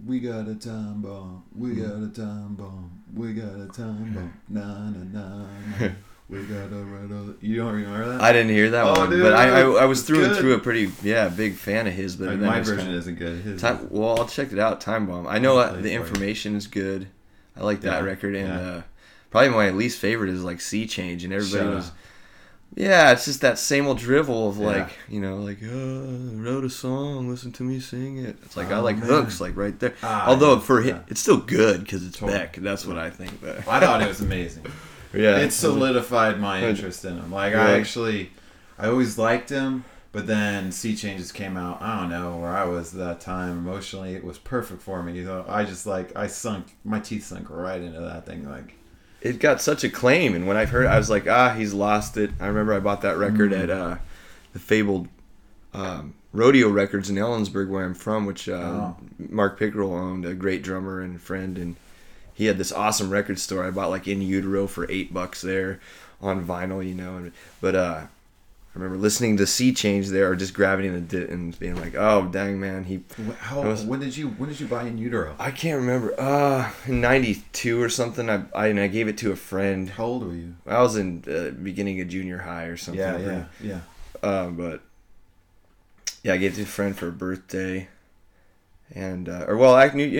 we 0.05 0.19
got 0.19 0.47
a 0.47 0.55
time 0.55 1.01
bomb, 1.01 1.43
we 1.55 1.71
Hmm. 1.75 1.81
got 1.81 2.03
a 2.03 2.09
time 2.09 2.55
bomb, 2.55 2.91
we 3.15 3.33
got 3.33 3.59
a 3.59 3.67
time 3.67 4.13
bomb, 4.13 4.33
na 4.49 4.89
na 4.89 5.45
na. 5.79 5.89
We 6.27 6.43
got 6.43 6.71
a 6.71 6.77
all 6.77 7.33
You 7.41 7.57
don't 7.57 7.73
remember 7.73 8.07
that? 8.13 8.21
I 8.21 8.31
didn't 8.31 8.51
hear 8.53 8.69
that 8.69 8.85
Oh, 8.85 8.93
one, 9.01 9.09
dude, 9.09 9.21
but 9.21 9.33
I, 9.33 9.63
I, 9.63 9.83
I 9.83 9.85
was 9.85 10.03
through 10.03 10.23
and 10.23 10.35
through 10.37 10.53
a 10.53 10.59
pretty 10.59 10.89
yeah 11.03 11.27
big 11.27 11.55
fan 11.55 11.87
of 11.87 11.93
his. 11.93 12.15
But 12.15 12.29
I 12.29 12.35
mean, 12.37 12.45
my 12.47 12.61
version 12.61 12.89
isn't 12.93 13.15
good. 13.15 13.41
His 13.43 13.61
time. 13.61 13.87
Well, 13.89 14.17
I'll 14.17 14.27
check 14.27 14.53
it 14.53 14.57
out. 14.57 14.79
Time 14.79 15.07
Bomb. 15.07 15.27
I 15.27 15.39
know 15.39 15.57
uh, 15.57 15.73
the 15.73 15.91
information 15.91 16.55
is 16.55 16.67
good. 16.67 17.07
I 17.55 17.63
like 17.63 17.81
that 17.81 17.99
Yeah, 18.01 18.05
record, 18.05 18.35
and 18.35 18.47
yeah. 18.47 18.69
uh, 18.71 18.81
probably 19.29 19.49
my 19.49 19.69
least 19.71 19.99
favorite 19.99 20.29
is 20.29 20.43
like 20.43 20.61
Sea 20.61 20.87
Change, 20.87 21.23
and 21.23 21.33
everybody 21.33 21.63
Shut 21.65 21.75
was. 21.75 21.87
up. 21.89 21.95
Yeah, 22.73 23.11
it's 23.11 23.25
just 23.25 23.41
that 23.41 23.59
same 23.59 23.85
old 23.85 23.97
drivel 23.97 24.47
of 24.47 24.57
Yeah. 24.57 24.65
like 24.67 24.89
you 25.09 25.19
know 25.19 25.37
like 25.37 25.61
uh, 25.61 26.37
wrote 26.41 26.63
a 26.63 26.69
song, 26.69 27.29
listen 27.29 27.51
to 27.53 27.63
me 27.63 27.79
sing 27.81 28.17
it. 28.17 28.37
It's 28.43 28.55
like 28.55 28.71
I 28.71 28.77
Oh, 28.77 28.81
like 28.81 28.97
man. 28.97 29.07
hooks 29.07 29.41
like 29.41 29.57
right 29.57 29.77
there. 29.79 29.93
Ah, 30.01 30.27
Although 30.27 30.53
yeah, 30.55 30.59
for 30.61 30.81
yeah. 30.81 30.93
him, 30.93 31.03
it's 31.09 31.19
still 31.19 31.37
good 31.37 31.81
because 31.81 32.05
it's 32.05 32.17
Totally. 32.17 32.37
Beck. 32.39 32.55
That's 32.55 32.85
what 32.85 32.97
I 32.97 33.09
think. 33.09 33.41
But 33.41 33.67
I 33.67 33.79
thought 33.81 34.01
it 34.01 34.07
was 34.07 34.21
amazing. 34.21 34.65
yeah, 35.13 35.39
it 35.39 35.51
solidified 35.51 36.39
my 36.39 36.63
interest 36.63 37.03
in 37.03 37.17
him. 37.17 37.29
Like 37.31 37.53
I 37.53 37.77
actually, 37.77 38.31
I 38.79 38.87
always 38.87 39.17
liked 39.17 39.49
him, 39.49 39.83
but 40.11 40.27
then 40.27 40.71
Sea 40.71 40.95
Changes 40.95 41.31
came 41.31 41.55
out. 41.57 41.81
I 41.81 41.99
don't 42.01 42.09
know 42.09 42.37
where 42.37 42.51
I 42.55 42.65
was 42.65 42.93
at 42.93 42.99
that 42.99 43.21
time 43.21 43.57
emotionally. 43.59 44.13
It 44.13 44.23
was 44.23 44.37
perfect 44.37 44.81
for 44.81 45.01
me. 45.03 45.13
You 45.13 45.23
know, 45.25 45.45
I 45.47 45.63
just 45.63 45.85
like 45.85 46.15
I 46.15 46.27
sunk 46.27 46.75
my 46.83 46.99
teeth 46.99 47.25
sunk 47.25 47.49
right 47.49 47.81
into 47.81 47.99
that 48.01 48.25
thing. 48.25 48.49
Like 48.49 48.73
it 49.21 49.39
got 49.39 49.61
such 49.61 49.83
acclaim, 49.83 50.33
and 50.35 50.47
when 50.47 50.57
I 50.57 50.65
heard, 50.65 50.85
it, 50.85 50.89
I 50.89 50.97
was 50.97 51.09
like, 51.09 51.27
ah, 51.27 51.53
he's 51.53 51.73
lost 51.73 52.17
it. 52.17 52.31
I 52.39 52.47
remember 52.47 52.73
I 52.73 52.79
bought 52.79 53.01
that 53.01 53.17
record 53.17 53.51
Mm. 53.51 53.63
at 53.63 53.69
uh, 53.69 53.97
the 54.53 54.59
fabled 54.59 55.07
um, 55.73 56.13
rodeo 56.33 56.69
records 56.69 57.09
in 57.09 57.15
Ellensburg, 57.17 57.69
where 57.69 57.85
I'm 57.85 57.93
from, 57.93 58.25
which 58.25 58.49
uh, 58.49 58.53
Oh. 58.53 58.97
Mark 59.29 59.57
Pickerel 59.59 59.93
owned, 59.93 60.25
a 60.25 60.33
great 60.33 60.63
drummer 60.63 61.01
and 61.01 61.21
friend, 61.21 61.57
and 61.57 61.75
he 62.33 62.45
had 62.45 62.57
this 62.57 62.71
awesome 62.71 63.09
record 63.11 63.39
store. 63.39 63.63
I 63.63 63.69
bought 63.71 63.89
like 63.91 64.07
in 64.07 64.21
utero 64.21 64.65
for 64.67 64.89
eight 64.89 65.13
bucks 65.13 65.41
there 65.41 65.79
on 66.21 66.43
vinyl, 66.45 66.85
you 66.85 66.95
know. 66.95 67.17
And, 67.17 67.31
but 67.61 67.75
uh, 67.75 68.01
I 68.73 68.79
remember 68.79 68.97
listening 68.97 69.35
to 69.35 69.45
Sea 69.45 69.73
Change 69.73 70.07
there, 70.09 70.29
or 70.31 70.35
just 70.37 70.53
grabbing 70.53 70.85
it 70.85 71.13
and, 71.13 71.13
and 71.29 71.59
being 71.59 71.75
like, 71.75 71.93
oh 71.95 72.29
dang 72.31 72.57
man, 72.57 72.85
he 72.85 73.03
how 73.39 73.63
was- 73.63 73.83
when 73.83 73.99
did 73.99 74.15
you 74.15 74.29
when 74.29 74.47
did 74.49 74.61
you 74.61 74.67
buy 74.67 74.83
in 74.83 74.97
utero? 74.97 75.35
I 75.39 75.51
can't 75.51 75.81
remember. 75.81 76.13
Uh, 76.17 76.71
in 76.87 77.01
'92 77.01 77.81
or 77.81 77.89
something. 77.89 78.29
I, 78.29 78.43
I 78.55 78.67
and 78.67 78.79
I 78.79 78.87
gave 78.87 79.09
it 79.09 79.17
to 79.19 79.31
a 79.31 79.35
friend. 79.35 79.89
How 79.89 80.05
old 80.05 80.25
were 80.25 80.33
you? 80.33 80.55
I 80.65 80.81
was 80.81 80.95
in 80.95 81.23
uh, 81.27 81.49
beginning 81.61 81.99
of 81.99 82.07
junior 82.07 82.37
high 82.37 82.65
or 82.65 82.77
something. 82.77 82.99
Yeah, 83.01 83.17
yeah, 83.17 83.45
yeah. 83.61 83.79
Um, 84.23 84.55
but 84.55 84.81
yeah, 86.23 86.33
I 86.33 86.37
gave 86.37 86.53
it 86.53 86.55
to 86.55 86.61
a 86.61 86.65
friend 86.65 86.95
for 86.97 87.09
a 87.09 87.11
birthday, 87.11 87.89
and 88.95 89.27
uh, 89.27 89.45
or 89.49 89.57
well, 89.57 89.73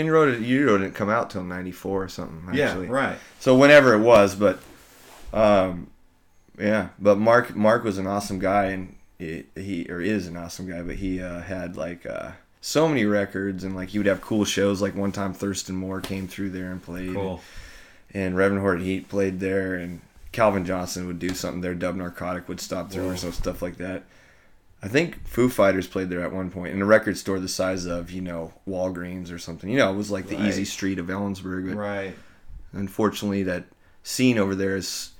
wrote 0.09 0.29
it. 0.29 0.41
You 0.41 0.77
didn't 0.77 0.93
come 0.95 1.09
out 1.09 1.29
till 1.29 1.43
'94 1.43 2.03
or 2.03 2.07
something. 2.09 2.43
Actually. 2.49 2.87
Yeah, 2.87 2.91
right. 2.91 3.17
So 3.39 3.55
whenever 3.55 3.93
it 3.93 3.99
was, 3.99 4.35
but 4.35 4.59
um, 5.31 5.90
yeah. 6.61 6.89
But 6.99 7.17
Mark 7.17 7.55
Mark 7.55 7.83
was 7.83 7.97
an 7.97 8.07
awesome 8.07 8.39
guy, 8.39 8.65
and 8.65 8.95
he, 9.19 9.45
he 9.55 9.85
or 9.89 9.99
is 10.01 10.27
an 10.27 10.37
awesome 10.37 10.69
guy. 10.69 10.81
But 10.81 10.95
he 10.95 11.21
uh, 11.21 11.41
had 11.41 11.75
like 11.75 12.05
uh, 12.05 12.31
so 12.61 12.87
many 12.87 13.05
records, 13.05 13.63
and 13.63 13.75
like 13.75 13.89
he 13.89 13.97
would 13.97 14.07
have 14.07 14.21
cool 14.21 14.45
shows. 14.45 14.81
Like 14.81 14.95
one 14.95 15.11
time, 15.11 15.33
Thurston 15.33 15.75
Moore 15.75 16.01
came 16.01 16.27
through 16.27 16.51
there 16.51 16.71
and 16.71 16.81
played 16.81 17.13
Cool. 17.13 17.41
and 18.13 18.35
Reverend 18.37 18.61
Horton 18.61 18.85
Heat 18.85 19.09
played 19.09 19.39
there, 19.39 19.75
and 19.75 20.01
Calvin 20.31 20.63
Johnson 20.65 21.07
would 21.07 21.19
do 21.19 21.33
something 21.33 21.61
there. 21.61 21.73
Dub 21.75 21.95
Narcotic 21.95 22.47
would 22.47 22.59
stop 22.61 22.91
through 22.91 23.05
Whoa. 23.05 23.11
or 23.13 23.17
some 23.17 23.31
stuff 23.33 23.61
like 23.61 23.77
that. 23.77 24.03
I 24.83 24.87
think 24.87 25.27
Foo 25.27 25.47
Fighters 25.49 25.85
played 25.85 26.09
there 26.09 26.21
at 26.23 26.31
one 26.33 26.49
point 26.49 26.73
in 26.73 26.81
a 26.81 26.85
record 26.85 27.15
store 27.15 27.39
the 27.39 27.47
size 27.47 27.85
of 27.85 28.09
you 28.09 28.21
know 28.21 28.53
Walgreens 28.67 29.31
or 29.31 29.37
something. 29.37 29.69
You 29.69 29.77
know, 29.77 29.91
it 29.93 29.95
was 29.97 30.09
like 30.09 30.27
the 30.27 30.37
Right. 30.37 30.47
easy 30.47 30.65
street 30.65 30.97
of 30.99 31.07
Ellensburg. 31.07 31.75
Right. 31.75 32.15
unfortunately, 32.73 33.43
that 33.43 33.65
scene 34.03 34.37
over 34.37 34.55
there 34.55 34.75
is 34.75 35.11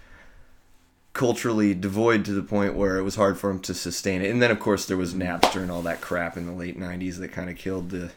culturally 1.14 1.74
devoid 1.74 2.24
to 2.26 2.32
the 2.32 2.42
point 2.44 2.74
where 2.76 2.98
it 2.98 3.04
was 3.04 3.16
hard 3.16 3.38
for 3.38 3.50
him 3.50 3.60
to 3.60 3.74
sustain 3.74 4.22
it. 4.22 4.30
And 4.32 4.42
then, 4.42 4.52
of 4.52 4.60
course, 4.60 4.86
there 4.86 4.98
was 4.98 5.14
Napster 5.14 5.62
and 5.62 5.70
all 5.72 5.82
that 5.84 6.02
crap 6.02 6.38
in 6.38 6.46
the 6.46 6.54
late 6.54 6.80
'90s 6.80 7.18
that 7.18 7.30
kind 7.32 7.50
of 7.50 7.56
killed 7.58 7.90
the 7.90 8.12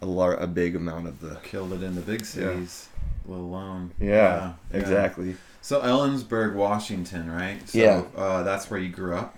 a, 0.00 0.06
lar- 0.06 0.36
a 0.36 0.46
big 0.46 0.76
amount 0.76 1.08
of 1.08 1.20
the. 1.20 1.36
Killed 1.42 1.72
it 1.72 1.82
in 1.82 1.94
the 1.94 2.00
big 2.00 2.24
cities, 2.24 2.88
let 3.26 3.38
alone. 3.40 3.92
Yeah, 4.00 4.54
yeah. 4.72 4.78
exactly. 4.78 5.36
So 5.60 5.80
Ellensburg, 5.82 6.54
Washington, 6.54 7.30
right? 7.30 7.68
So, 7.68 7.78
Yeah. 7.78 8.02
Uh, 8.16 8.42
that's 8.44 8.70
where 8.70 8.80
you 8.80 8.88
grew 8.88 9.14
up. 9.16 9.36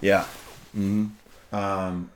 Yeah. 0.00 0.24
hmm 0.72 1.08
Um, 1.52 2.10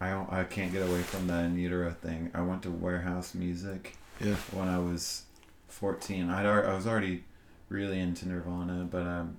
I 0.00 0.10
don't, 0.10 0.32
I 0.32 0.44
can't 0.44 0.72
get 0.72 0.82
away 0.88 1.02
from 1.02 1.26
the 1.26 1.34
in 1.40 1.58
utero 1.58 1.90
thing. 1.90 2.30
I 2.32 2.42
went 2.42 2.62
to 2.62 2.70
warehouse 2.70 3.34
music 3.34 3.96
Yeah. 4.20 4.36
when 4.52 4.68
I 4.68 4.78
was 4.78 5.24
fourteen. 5.66 6.30
I'd 6.30 6.46
I 6.46 6.74
was 6.74 6.86
already 6.86 7.24
really 7.68 8.00
into 8.00 8.28
Nirvana, 8.28 8.86
but 8.90 9.02
um, 9.06 9.36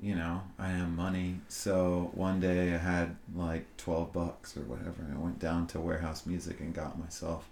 you 0.00 0.14
know, 0.14 0.42
I 0.58 0.68
had 0.68 0.90
money. 0.92 1.40
So 1.48 2.10
one 2.14 2.40
day 2.40 2.74
I 2.74 2.78
had 2.78 3.16
like 3.34 3.66
twelve 3.76 4.12
bucks 4.12 4.56
or 4.56 4.60
whatever. 4.60 4.94
And 5.00 5.14
I 5.14 5.18
went 5.18 5.38
down 5.38 5.66
to 5.68 5.80
warehouse 5.80 6.24
music 6.26 6.60
and 6.60 6.72
got 6.74 6.98
myself 6.98 7.48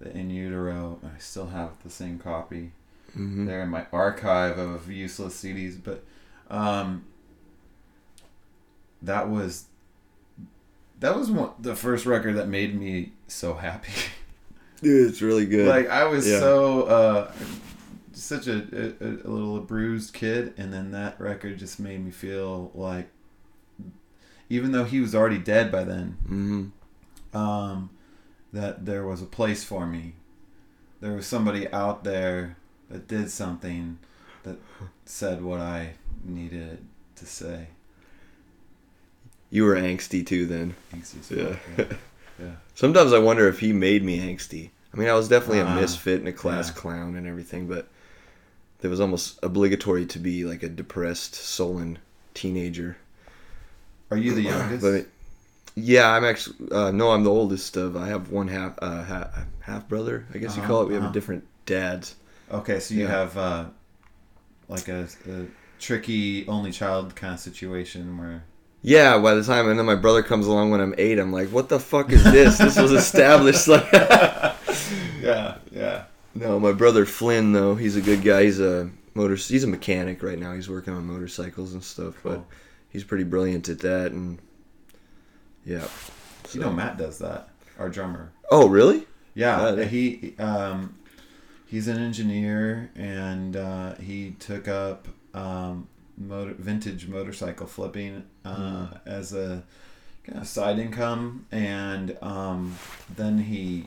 the 0.00 0.10
in 0.16 0.30
utero. 0.30 0.98
I 1.04 1.18
still 1.18 1.48
have 1.48 1.70
the 1.82 1.90
same 1.90 2.18
copy 2.18 2.72
hmm 3.12 3.44
there 3.44 3.62
in 3.62 3.68
my 3.68 3.84
archive 3.92 4.58
of 4.58 4.90
useless 4.90 5.42
CDs, 5.42 5.76
but 5.82 6.02
um, 6.50 7.04
that 9.02 9.28
was 9.28 9.64
that 11.00 11.16
was 11.16 11.30
one, 11.30 11.50
the 11.58 11.74
first 11.74 12.06
record 12.06 12.36
that 12.36 12.48
made 12.48 12.78
me 12.78 13.12
so 13.28 13.54
happy. 13.54 13.92
Dude, 14.82 15.10
it's 15.10 15.20
really 15.22 15.46
good. 15.46 15.68
like 15.68 15.88
I 15.90 16.04
was 16.04 16.26
Yeah. 16.28 16.38
so 16.40 16.82
uh, 16.84 17.32
such 18.14 18.46
a, 18.46 18.56
a, 19.00 19.06
a 19.06 19.30
little 19.30 19.60
bruised 19.60 20.12
kid, 20.14 20.54
and 20.56 20.72
then 20.72 20.90
that 20.92 21.20
record 21.20 21.58
just 21.58 21.78
made 21.80 22.04
me 22.04 22.10
feel 22.10 22.70
like, 22.74 23.08
even 24.48 24.72
though 24.72 24.84
he 24.84 25.00
was 25.00 25.14
already 25.14 25.38
dead 25.38 25.70
by 25.72 25.84
then, 25.84 26.16
hmm 26.26 26.66
um, 27.34 27.88
that 28.52 28.84
there 28.84 29.06
was 29.06 29.22
a 29.22 29.26
place 29.26 29.64
for 29.64 29.86
me. 29.86 30.12
There 31.00 31.12
was 31.14 31.26
somebody 31.26 31.66
out 31.72 32.04
there 32.04 32.56
that 32.90 33.08
did 33.08 33.30
something 33.30 33.98
that 34.42 34.58
said 35.06 35.42
what 35.42 35.60
I 35.60 35.94
needed 36.24 36.84
to 37.16 37.26
say. 37.26 37.68
You 39.50 39.64
were 39.64 39.74
angsty 39.74 40.26
too 40.26 40.46
then. 40.46 40.74
He's 40.94 41.14
Yeah. 41.30 41.56
yeah. 41.78 41.84
yeah. 42.38 42.52
Sometimes 42.74 43.12
I 43.12 43.18
wonder 43.18 43.48
if 43.48 43.60
he 43.60 43.72
made 43.72 44.02
me 44.04 44.18
angsty. 44.20 44.70
I 44.94 44.98
mean, 44.98 45.08
I 45.08 45.14
was 45.14 45.28
definitely 45.28 45.60
a 45.60 45.64
Ah, 45.66 45.74
misfit 45.80 46.18
and 46.20 46.28
a 46.28 46.32
class 46.32 46.68
yeah. 46.68 46.74
clown 46.74 47.16
and 47.16 47.26
everything, 47.26 47.66
but 47.66 47.88
it 48.82 48.88
was 48.88 49.00
almost 49.00 49.38
obligatory 49.42 50.06
to 50.06 50.18
be 50.18 50.44
like 50.44 50.62
a 50.62 50.68
depressed, 50.68 51.34
sullen 51.34 51.98
teenager. 52.34 52.96
Are 54.10 54.16
you 54.16 54.34
the 54.34 54.42
youngest? 54.52 54.82
But 54.82 55.06
yeah, 55.74 56.10
I'm 56.10 56.24
actually 56.24 56.56
uh, 56.70 56.90
no, 56.90 57.10
I'm 57.12 57.24
the 57.24 57.30
oldest 57.30 57.76
of. 57.76 57.96
I 57.96 58.08
have 58.08 58.30
one 58.30 58.48
half 58.48 58.78
uh, 58.82 59.04
half, 59.04 59.28
half 59.60 59.88
brother. 59.88 60.26
I 60.34 60.38
guess 60.38 60.56
you 60.56 60.62
Uh-huh, 60.62 60.68
call 60.72 60.82
it. 60.82 60.88
We 60.88 60.94
have 60.94 61.02
uh-huh. 61.04 61.10
a 61.10 61.14
different 61.14 61.44
dads. 61.66 62.16
okay, 62.50 62.80
so 62.80 62.94
you 62.94 63.04
Yeah. 63.04 63.08
have 63.08 63.36
uh, 63.36 63.64
like 64.68 64.88
a, 64.88 65.08
a 65.28 65.46
tricky 65.78 66.46
only 66.48 66.72
child 66.72 67.14
kind 67.16 67.34
of 67.34 67.40
situation 67.40 68.18
where. 68.18 68.44
Yeah, 68.84 69.18
by 69.18 69.34
the 69.34 69.44
time 69.44 69.68
and 69.68 69.78
then 69.78 69.86
my 69.86 69.94
brother 69.94 70.24
comes 70.24 70.46
along 70.48 70.72
when 70.72 70.80
I'm 70.80 70.92
eight, 70.98 71.20
I'm 71.20 71.32
like, 71.32 71.50
what 71.50 71.68
the 71.68 71.78
fuck 71.78 72.10
is 72.10 72.24
this? 72.24 72.58
this 72.58 72.76
was 72.76 72.90
established 72.92 73.68
like. 73.68 73.86
Yeah, 75.22 75.58
yeah. 75.70 76.04
No, 76.34 76.58
my 76.58 76.72
brother 76.72 77.04
Flynn 77.04 77.52
though, 77.52 77.74
he's 77.74 77.96
a 77.96 78.00
good 78.00 78.22
guy. 78.22 78.44
He's 78.44 78.60
a 78.60 78.90
motor. 79.14 79.34
He's 79.36 79.64
a 79.64 79.68
mechanic 79.68 80.22
right 80.22 80.38
now. 80.38 80.52
He's 80.52 80.68
working 80.68 80.94
on 80.94 81.06
motorcycles 81.06 81.74
and 81.74 81.84
stuff, 81.84 82.14
but 82.22 82.44
he's 82.88 83.04
pretty 83.04 83.24
brilliant 83.24 83.68
at 83.68 83.80
that. 83.80 84.12
And 84.12 84.38
yeah. 85.64 85.86
You 86.52 86.60
know, 86.60 86.72
Matt 86.72 86.98
does 86.98 87.18
that. 87.18 87.48
Our 87.78 87.88
drummer. 87.88 88.32
Oh, 88.50 88.68
really? 88.68 89.06
Yeah, 89.34 89.60
Uh, 89.62 89.76
he 89.84 90.34
um, 90.38 90.94
he's 91.66 91.88
an 91.88 91.96
engineer, 91.98 92.90
and 92.94 93.56
uh, 93.56 93.94
he 93.94 94.32
took 94.38 94.68
up 94.68 95.08
um, 95.32 95.88
motor, 96.18 96.52
vintage 96.52 97.08
motorcycle 97.08 97.66
flipping 97.66 98.24
uh, 98.44 98.88
as 99.06 99.32
a 99.32 99.64
kind 100.24 100.38
of 100.38 100.46
side 100.46 100.78
income, 100.78 101.46
and 101.50 102.18
um, 102.20 102.76
then 103.16 103.38
he 103.38 103.86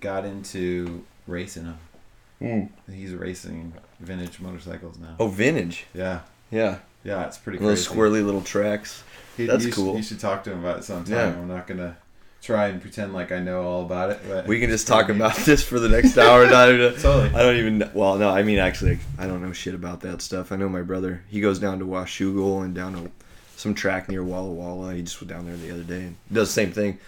got 0.00 0.24
into 0.24 1.04
racing 1.26 1.64
them. 1.64 2.70
He's 2.90 3.12
racing 3.14 3.72
vintage 4.00 4.38
motorcycles 4.40 4.98
now. 4.98 5.16
Oh, 5.18 5.28
vintage. 5.28 5.86
Yeah, 5.94 6.20
Yeah. 6.50 6.78
yeah, 7.02 7.26
it's 7.26 7.38
pretty 7.38 7.58
Those 7.58 7.86
crazy. 7.88 8.00
squirrely 8.00 8.24
little 8.24 8.42
tracks. 8.42 9.02
He- 9.36 9.46
that's 9.46 9.64
you 9.64 9.70
should- 9.70 9.76
cool. 9.76 9.96
you 9.96 10.02
should 10.02 10.20
talk 10.20 10.44
to 10.44 10.52
him 10.52 10.58
about 10.60 10.78
it 10.80 10.84
sometime. 10.84 11.14
Yeah. 11.14 11.28
I'm 11.40 11.48
not 11.48 11.66
gonna 11.66 11.96
try 12.42 12.66
and 12.68 12.82
pretend 12.82 13.14
like 13.14 13.32
I 13.32 13.38
know 13.38 13.62
all 13.62 13.82
about 13.86 14.10
it. 14.10 14.20
But 14.28 14.46
We 14.46 14.60
can 14.60 14.68
just 14.68 14.86
talk 14.94 15.08
about 15.08 15.34
this 15.38 15.62
for 15.62 15.80
the 15.80 15.88
next 15.88 16.18
hour. 16.18 16.46
Not 16.50 16.68
even, 16.68 16.92
Totally. 17.00 17.34
I 17.34 17.42
don't 17.42 17.56
even. 17.56 17.90
Well, 17.94 18.16
no, 18.16 18.28
I 18.28 18.42
mean 18.42 18.58
actually, 18.58 18.98
I 19.18 19.26
don't 19.26 19.40
know 19.42 19.52
shit 19.52 19.74
about 19.74 20.02
that 20.02 20.20
stuff. 20.20 20.52
I 20.52 20.56
know 20.56 20.68
my 20.68 20.82
brother. 20.82 21.22
He 21.28 21.40
goes 21.40 21.58
down 21.58 21.78
to 21.78 21.86
Washougal 21.86 22.62
and 22.62 22.74
down 22.74 22.92
to 22.92 23.10
some 23.56 23.74
track 23.74 24.10
near 24.10 24.22
Walla 24.22 24.50
Walla. 24.52 24.92
He 24.94 25.00
just 25.02 25.18
went 25.20 25.30
down 25.30 25.46
there 25.46 25.56
the 25.56 25.70
other 25.70 25.82
day 25.84 26.02
and 26.02 26.16
does 26.30 26.48
the 26.48 26.52
same 26.52 26.72
thing, 26.72 26.98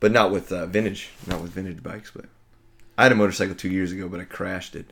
but 0.00 0.12
not 0.12 0.30
with 0.30 0.52
uh, 0.52 0.66
vintage, 0.66 1.08
not 1.26 1.40
with 1.40 1.52
vintage 1.52 1.82
bikes. 1.82 2.10
But 2.14 2.26
I 2.98 3.04
had 3.04 3.12
a 3.12 3.14
motorcycle 3.16 3.54
two 3.54 3.70
years 3.70 3.92
ago, 3.92 4.08
but 4.08 4.20
I 4.20 4.24
crashed 4.24 4.76
it. 4.76 4.86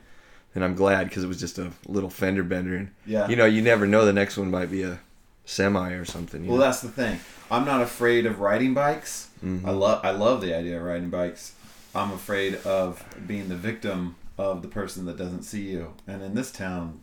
and 0.53 0.65
I'm 0.65 0.75
glad 0.75 1.07
because 1.07 1.23
it 1.23 1.27
was 1.27 1.39
just 1.39 1.57
a 1.59 1.71
little 1.87 2.09
fender 2.09 2.43
bender, 2.43 2.75
and 2.75 2.89
Yeah. 3.05 3.29
you 3.29 3.37
know, 3.37 3.45
you 3.45 3.61
never 3.61 3.87
know 3.87 4.03
the 4.05 4.11
next 4.11 4.35
one 4.37 4.51
might 4.51 4.69
be 4.69 4.83
a 4.83 4.99
semi 5.45 5.91
or 5.93 6.03
something. 6.03 6.45
Well, 6.45 6.57
know? 6.57 6.63
that's 6.65 6.81
the 6.81 6.89
thing. 6.89 7.19
I'm 7.49 7.63
not 7.63 7.81
afraid 7.81 8.25
of 8.25 8.39
riding 8.41 8.73
bikes. 8.73 9.29
Mhm. 9.45 9.65
I 9.65 9.71
love 9.71 10.03
I 10.03 10.11
love 10.11 10.41
the 10.41 10.53
idea 10.53 10.77
of 10.77 10.83
riding 10.83 11.09
bikes. 11.09 11.53
I'm 11.95 12.11
afraid 12.11 12.55
of 12.65 13.01
being 13.25 13.47
the 13.47 13.55
victim 13.55 14.15
of 14.37 14.61
the 14.61 14.67
person 14.67 15.05
that 15.05 15.15
doesn't 15.17 15.43
see 15.43 15.61
you. 15.71 15.93
And 16.05 16.21
in 16.21 16.35
this 16.35 16.51
town, 16.51 16.99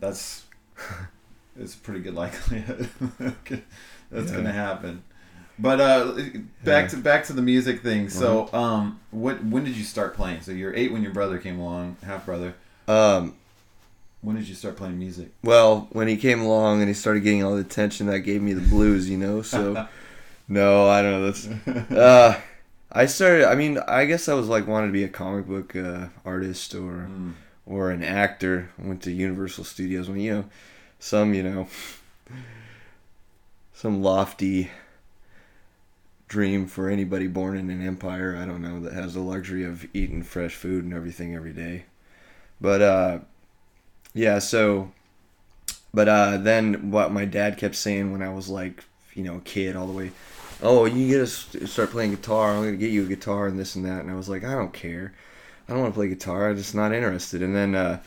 that's 0.00 0.44
it's 1.58 1.74
pretty 1.74 2.00
good 2.00 2.14
likelihood 2.14 2.88
that's 3.18 4.28
Yeah. 4.28 4.32
going 4.32 4.44
to 4.44 4.52
happen. 4.52 5.02
But 5.58 5.80
uh, 5.80 6.12
back 6.64 6.84
Yeah. 6.84 6.86
to 6.88 6.96
back 6.98 7.24
to 7.26 7.32
the 7.32 7.40
music 7.42 7.82
thing. 7.82 8.08
So, 8.10 8.52
um, 8.52 9.00
what 9.10 9.42
when 9.44 9.64
did 9.64 9.76
you 9.76 9.84
start 9.84 10.14
playing? 10.14 10.42
So 10.42 10.52
you're 10.52 10.74
eight 10.74 10.92
when 10.92 11.02
your 11.02 11.12
brother 11.12 11.38
came 11.38 11.58
along, 11.58 11.96
half 12.04 12.26
brother. 12.26 12.54
um, 12.88 13.34
When 14.20 14.36
did 14.36 14.48
you 14.48 14.54
start 14.54 14.76
playing 14.76 14.98
music? 14.98 15.28
well, 15.42 15.88
when 15.92 16.08
he 16.08 16.16
came 16.18 16.40
along 16.40 16.80
and 16.80 16.88
he 16.88 16.94
started 16.94 17.20
getting 17.22 17.42
all 17.42 17.54
the 17.54 17.60
attention, 17.62 18.06
that 18.08 18.20
gave 18.20 18.42
me 18.42 18.52
the 18.52 18.60
blues, 18.68 19.08
you 19.08 19.16
know. 19.16 19.40
So, 19.42 19.86
no, 20.48 20.88
I 20.88 21.00
don't 21.02 21.12
know. 21.22 21.30
That's 21.30 21.46
uh, 21.90 22.40
I 22.92 23.06
started. 23.06 23.48
I 23.48 23.54
mean, 23.54 23.78
I 23.88 24.04
guess 24.04 24.28
I 24.28 24.34
was 24.34 24.48
like 24.48 24.66
wanted 24.66 24.88
to 24.88 24.92
be 24.92 25.04
a 25.04 25.08
comic 25.08 25.46
book 25.46 25.74
uh, 25.74 26.08
artist 26.24 26.74
or 26.74 27.08
Mm. 27.10 27.32
or 27.64 27.90
an 27.90 28.04
actor. 28.04 28.68
I 28.82 28.86
went 28.86 29.00
to 29.04 29.10
Universal 29.10 29.64
Studios 29.64 30.08
when 30.10 30.20
you 30.20 30.32
know 30.34 30.44
some 30.98 31.32
you 31.34 31.42
know 31.42 31.68
some 33.72 34.02
lofty 34.02 34.70
dream 36.28 36.66
for 36.66 36.88
anybody 36.88 37.26
born 37.26 37.56
in 37.56 37.70
an 37.70 37.86
empire. 37.86 38.36
I 38.36 38.46
don't 38.46 38.62
know 38.62 38.80
that 38.80 38.92
has 38.92 39.14
the 39.14 39.20
luxury 39.20 39.64
of 39.64 39.86
eating 39.94 40.22
fresh 40.22 40.54
food 40.54 40.84
and 40.84 40.92
everything 40.92 41.34
every 41.34 41.52
day. 41.52 41.84
But 42.60 42.82
uh, 42.82 43.18
yeah. 44.14 44.38
So, 44.38 44.92
but 45.92 46.08
uh, 46.08 46.38
then 46.38 46.90
what 46.90 47.12
my 47.12 47.24
dad 47.24 47.58
kept 47.58 47.74
saying 47.74 48.12
when 48.12 48.22
I 48.22 48.32
was 48.32 48.48
like 48.48 48.84
you 49.14 49.24
know 49.24 49.36
a 49.36 49.40
kid 49.40 49.76
all 49.76 49.86
the 49.86 49.92
way. 49.92 50.12
Oh, 50.62 50.86
you 50.86 51.08
get 51.08 51.28
to 51.52 51.66
start 51.66 51.90
playing 51.90 52.12
guitar. 52.12 52.52
I'm 52.52 52.64
gonna 52.64 52.76
get 52.76 52.90
you 52.90 53.04
a 53.04 53.08
guitar 53.08 53.46
and 53.46 53.58
this 53.58 53.74
and 53.74 53.84
that. 53.84 54.00
And 54.00 54.10
I 54.10 54.14
was 54.14 54.28
like, 54.28 54.44
I 54.44 54.54
don't 54.54 54.72
care. 54.72 55.12
I 55.68 55.72
don't 55.72 55.82
want 55.82 55.94
to 55.94 55.98
play 55.98 56.08
guitar. 56.08 56.48
I'm 56.48 56.56
just 56.56 56.74
not 56.74 56.92
interested. 56.92 57.42
And 57.42 57.54
then, 57.54 57.74
uh, 57.74 58.00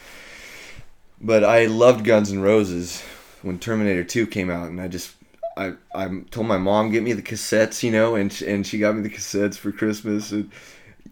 but 1.20 1.44
I 1.44 1.66
loved 1.66 2.06
Guns 2.06 2.32
N' 2.32 2.42
Roses 2.42 3.04
when 3.42 3.60
Terminator 3.60 4.04
2 4.04 4.28
came 4.28 4.50
out, 4.50 4.70
and 4.70 4.80
I 4.80 4.88
just, 4.88 5.14
I, 5.58 5.74
I 5.94 6.08
told 6.32 6.48
my 6.48 6.58
mom 6.58 6.92
get 6.92 7.04
me 7.04 7.14
the 7.14 7.22
cassettes, 7.22 7.84
you 7.84 7.92
know, 7.92 8.16
and 8.16 8.42
and 8.44 8.66
she 8.66 8.78
got 8.80 8.96
me 8.96 9.02
the 9.02 9.10
cassettes 9.10 9.56
for 9.58 9.72
Christmas. 9.72 10.32
And 10.32 10.52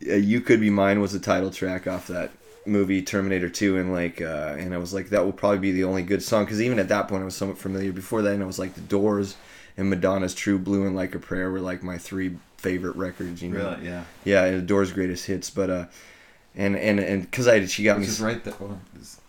uh, 0.10 0.16
"You 0.16 0.42
Could 0.42 0.60
Be 0.60 0.70
Mine" 0.70 1.02
was 1.02 1.14
the 1.14 1.20
title 1.20 1.52
track 1.52 1.88
off 1.88 2.08
that 2.08 2.32
movie 2.66 3.02
Terminator 3.02 3.50
2, 3.50 3.78
and 3.78 3.94
like, 3.94 4.22
uh, 4.22 4.56
and 4.58 4.74
I 4.74 4.78
was 4.78 4.94
like, 4.94 5.10
that 5.10 5.24
will 5.24 5.32
probably 5.34 5.60
be 5.60 5.72
the 5.72 5.86
only 5.86 6.04
good 6.04 6.22
song 6.22 6.44
because 6.46 6.62
even 6.62 6.80
at 6.80 6.90
that 6.90 7.08
point 7.08 7.22
I 7.22 7.26
was 7.26 7.36
somewhat 7.36 7.58
familiar. 7.58 7.92
Before 7.92 8.22
that, 8.22 8.34
and 8.34 8.44
I 8.44 8.46
was 8.46 8.60
like, 8.60 8.74
The 8.76 8.82
Doors 8.82 9.36
and 9.78 9.90
Madonna's 9.90 10.34
True 10.36 10.60
Blue 10.60 10.86
and 10.86 10.96
Like 10.96 11.16
a 11.16 11.20
Prayer 11.20 11.50
were 11.52 11.60
like 11.62 11.82
my 11.84 11.98
three 11.98 12.38
favorite 12.58 12.96
records, 12.96 13.42
you 13.42 13.50
know. 13.50 13.72
Really? 13.72 13.86
Yeah. 13.86 14.04
Yeah, 14.26 14.44
and 14.46 14.58
the 14.58 14.62
Doors' 14.66 14.92
greatest 14.92 15.26
hits, 15.26 15.50
but 15.50 15.70
uh, 15.70 15.86
and 16.56 16.76
and 16.76 17.00
and 17.00 17.22
because 17.24 17.48
I 17.48 17.66
she 17.66 17.84
got 17.84 17.98
Which 18.00 18.08
me. 18.08 18.12
is 18.14 18.22
right 18.22 18.44
there. 18.44 18.54
Oh, 18.62 18.78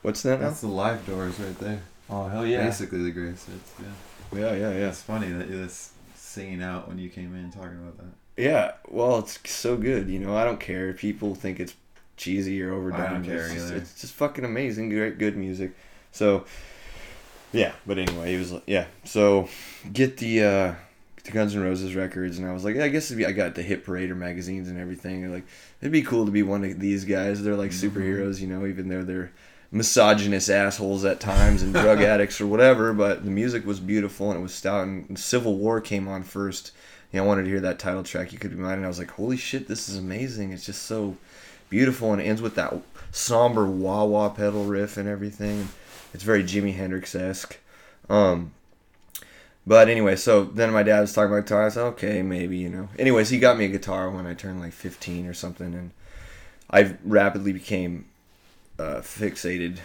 What's 0.02 0.22
that 0.22 0.40
now? 0.40 0.48
that's 0.48 0.60
the 0.60 0.68
live 0.68 1.04
doors 1.06 1.38
right 1.38 1.58
there. 1.58 1.80
Oh 2.10 2.26
hell 2.28 2.46
yeah! 2.46 2.64
Basically 2.64 3.02
the 3.02 3.10
greatest 3.10 3.46
hits. 3.48 3.72
Yeah. 3.80 3.86
Yeah, 4.32 4.52
yeah, 4.54 4.70
yeah. 4.72 4.88
It's 4.88 5.02
funny 5.02 5.30
that 5.32 5.48
you're 5.48 5.64
just 5.64 5.92
singing 6.16 6.62
out 6.62 6.88
when 6.88 6.98
you 6.98 7.08
came 7.08 7.34
in 7.34 7.50
talking 7.50 7.78
about 7.78 7.96
that. 7.98 8.42
Yeah. 8.42 8.72
Well, 8.88 9.18
it's 9.18 9.38
so 9.50 9.76
good. 9.76 10.08
You 10.08 10.18
know, 10.18 10.36
I 10.36 10.44
don't 10.44 10.60
care 10.60 10.90
if 10.90 10.98
people 10.98 11.34
think 11.34 11.58
it's 11.60 11.74
cheesy 12.16 12.62
or 12.62 12.72
overdone. 12.72 13.00
I 13.00 13.08
don't 13.14 13.24
care 13.24 13.44
it's, 13.46 13.54
just, 13.54 13.66
either. 13.66 13.76
it's 13.76 14.00
just 14.00 14.12
fucking 14.14 14.44
amazing, 14.44 14.90
great, 14.90 15.18
good 15.18 15.36
music. 15.36 15.72
So, 16.12 16.44
yeah. 17.52 17.72
But 17.86 17.98
anyway, 17.98 18.32
he 18.32 18.38
was 18.38 18.52
like, 18.52 18.64
yeah. 18.66 18.86
So, 19.04 19.48
get 19.92 20.18
the 20.18 20.42
uh, 20.42 20.74
the 21.24 21.30
Guns 21.30 21.56
N' 21.56 21.62
Roses 21.62 21.94
records, 21.94 22.38
and 22.38 22.46
I 22.46 22.52
was 22.52 22.64
like, 22.64 22.76
yeah, 22.76 22.84
I 22.84 22.88
guess 22.88 23.06
it'd 23.06 23.18
be, 23.18 23.26
I 23.26 23.32
got 23.32 23.54
the 23.54 23.62
Hit 23.62 23.84
Parader 23.84 24.16
magazines 24.16 24.68
and 24.68 24.78
everything. 24.78 25.24
And 25.24 25.32
like, 25.32 25.46
it'd 25.80 25.92
be 25.92 26.02
cool 26.02 26.26
to 26.26 26.30
be 26.30 26.42
one 26.42 26.64
of 26.64 26.78
these 26.78 27.04
guys. 27.04 27.42
They're 27.42 27.56
like 27.56 27.70
Mhm. 27.70 27.90
superheroes, 27.90 28.40
you 28.40 28.46
know, 28.46 28.66
even 28.66 28.88
though 28.88 29.02
they're 29.02 29.32
misogynist 29.70 30.48
assholes 30.48 31.04
at 31.04 31.20
times 31.20 31.62
and 31.62 31.72
drug 31.72 32.00
addicts 32.02 32.40
or 32.40 32.46
whatever. 32.46 32.92
But 32.92 33.24
the 33.24 33.30
music 33.30 33.66
was 33.66 33.80
beautiful 33.80 34.30
and 34.30 34.40
it 34.40 34.42
was 34.42 34.54
stout. 34.54 34.86
And 34.86 35.18
Civil 35.18 35.56
War 35.56 35.80
came 35.80 36.08
on 36.08 36.22
first. 36.22 36.72
You 37.12 37.18
know, 37.18 37.24
I 37.24 37.26
wanted 37.26 37.44
to 37.44 37.50
hear 37.50 37.60
that 37.60 37.78
title 37.78 38.02
track. 38.02 38.32
You 38.32 38.38
could 38.38 38.50
be 38.50 38.56
mine, 38.56 38.74
and 38.74 38.84
I 38.84 38.88
was 38.88 38.98
like, 38.98 39.12
holy 39.12 39.38
shit, 39.38 39.66
this 39.66 39.88
is 39.88 39.96
amazing. 39.96 40.52
It's 40.52 40.66
just 40.66 40.82
so 40.82 41.16
beautiful, 41.70 42.12
and 42.12 42.20
it 42.20 42.24
ends 42.24 42.42
with 42.42 42.54
that 42.56 42.74
somber 43.10 43.66
wah 43.66 44.04
wah 44.04 44.28
pedal 44.28 44.64
riff 44.64 44.96
and 44.96 45.08
everything. 45.08 45.68
It's 46.12 46.22
very 46.22 46.42
Jimi 46.44 46.74
Hendrix 46.74 47.14
esque. 47.14 47.56
Um, 48.10 48.52
but 49.66 49.88
anyway, 49.88 50.16
so 50.16 50.44
then 50.44 50.72
my 50.72 50.82
dad 50.82 51.00
was 51.00 51.12
talking 51.12 51.30
about 51.30 51.44
guitar. 51.44 51.66
I 51.66 51.68
said, 51.68 51.84
okay, 51.88 52.22
maybe, 52.22 52.56
you 52.56 52.70
know. 52.70 52.88
Anyways, 52.98 53.28
he 53.30 53.38
got 53.38 53.58
me 53.58 53.66
a 53.66 53.68
guitar 53.68 54.10
when 54.10 54.26
I 54.26 54.34
turned 54.34 54.60
like 54.60 54.72
15 54.72 55.26
or 55.26 55.34
something, 55.34 55.74
and 55.74 55.90
I 56.70 56.96
rapidly 57.04 57.52
became 57.52 58.06
uh, 58.78 59.00
fixated 59.00 59.78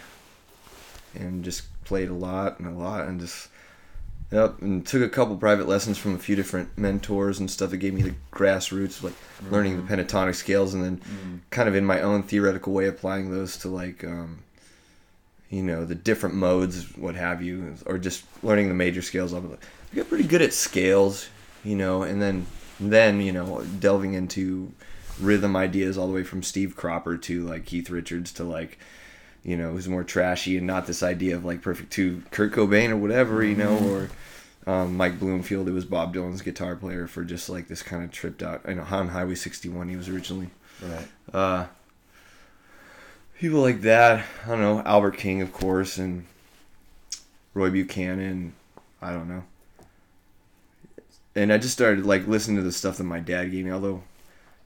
and 1.14 1.44
just 1.44 1.62
played 1.84 2.08
a 2.08 2.14
lot 2.14 2.58
and 2.58 2.68
a 2.68 2.70
lot 2.78 3.06
and 3.06 3.20
just 3.20 3.48
yep 4.32 4.60
and 4.62 4.86
took 4.86 5.02
a 5.02 5.08
couple 5.08 5.36
private 5.36 5.68
lessons 5.68 5.98
from 5.98 6.14
a 6.14 6.18
few 6.18 6.34
different 6.34 6.76
mentors 6.78 7.38
and 7.38 7.50
stuff 7.50 7.70
that 7.70 7.76
gave 7.76 7.92
me 7.94 8.02
the 8.02 8.14
grassroots 8.32 9.02
like 9.02 9.12
learning 9.50 9.76
the 9.76 9.82
pentatonic 9.96 10.34
scales 10.34 10.74
and 10.74 10.82
then 10.82 10.96
Mm. 10.98 11.40
kind 11.50 11.68
of 11.68 11.74
in 11.74 11.84
my 11.84 12.00
own 12.00 12.22
theoretical 12.22 12.72
way 12.72 12.86
applying 12.86 13.30
those 13.30 13.56
to 13.58 13.68
like 13.68 14.02
um, 14.04 14.38
you 15.50 15.62
know 15.62 15.84
the 15.84 15.94
different 15.94 16.34
modes 16.34 16.96
what 16.96 17.14
have 17.14 17.42
you 17.42 17.74
or 17.86 17.98
just 17.98 18.24
learning 18.42 18.68
the 18.68 18.74
major 18.74 19.02
scales 19.02 19.34
i 19.34 19.40
got 19.94 20.08
pretty 20.08 20.24
good 20.26 20.42
at 20.42 20.52
scales 20.52 21.28
you 21.62 21.76
know 21.76 22.02
and 22.02 22.20
then 22.22 22.46
then 22.80 23.20
you 23.20 23.30
know 23.32 23.62
delving 23.78 24.14
into 24.14 24.72
rhythm 25.20 25.54
ideas 25.56 25.96
all 25.96 26.06
the 26.08 26.12
way 26.12 26.24
from 26.24 26.42
steve 26.42 26.74
cropper 26.76 27.16
to 27.16 27.42
like 27.44 27.64
keith 27.66 27.88
richards 27.90 28.32
to 28.32 28.42
like 28.44 28.78
you 29.44 29.56
know 29.56 29.70
who's 29.72 29.88
more 29.88 30.02
trashy 30.04 30.56
and 30.56 30.66
not 30.66 30.86
this 30.86 31.02
idea 31.02 31.36
of 31.36 31.44
like 31.44 31.62
perfect 31.62 31.92
two 31.92 32.22
kurt 32.30 32.52
cobain 32.52 32.90
or 32.90 32.96
whatever 32.96 33.42
you 33.44 33.54
know 33.56 33.76
or 33.90 34.08
um, 34.66 34.96
Mike 34.96 35.18
Bloomfield, 35.20 35.68
who 35.68 35.74
was 35.74 35.84
Bob 35.84 36.14
Dylan's 36.14 36.40
guitar 36.40 36.74
player 36.74 37.06
for 37.06 37.22
just 37.22 37.50
like 37.50 37.68
this 37.68 37.82
kind 37.82 38.02
of 38.02 38.10
tripped 38.10 38.42
out. 38.42 38.62
I 38.64 38.72
know 38.72 38.86
on 38.90 39.08
Highway 39.08 39.34
61 39.34 39.90
he 39.90 39.96
was 39.96 40.08
originally 40.08 40.48
Right. 40.82 41.06
uh, 41.34 41.66
people 43.38 43.60
like 43.60 43.82
that. 43.82 44.24
I 44.46 44.48
don't 44.48 44.60
know 44.62 44.80
Albert 44.86 45.18
King, 45.18 45.42
of 45.42 45.52
course, 45.52 45.98
and 45.98 46.24
Roy 47.52 47.68
Buchanan. 47.68 48.54
I 49.02 49.10
don't 49.12 49.28
know. 49.28 49.44
And 51.34 51.52
I 51.52 51.58
just 51.58 51.74
started 51.74 52.06
like 52.06 52.26
listening 52.26 52.56
to 52.56 52.62
the 52.62 52.72
stuff 52.72 52.96
that 52.96 53.04
my 53.04 53.20
dad 53.20 53.50
gave 53.50 53.66
me. 53.66 53.70
Although, 53.70 54.02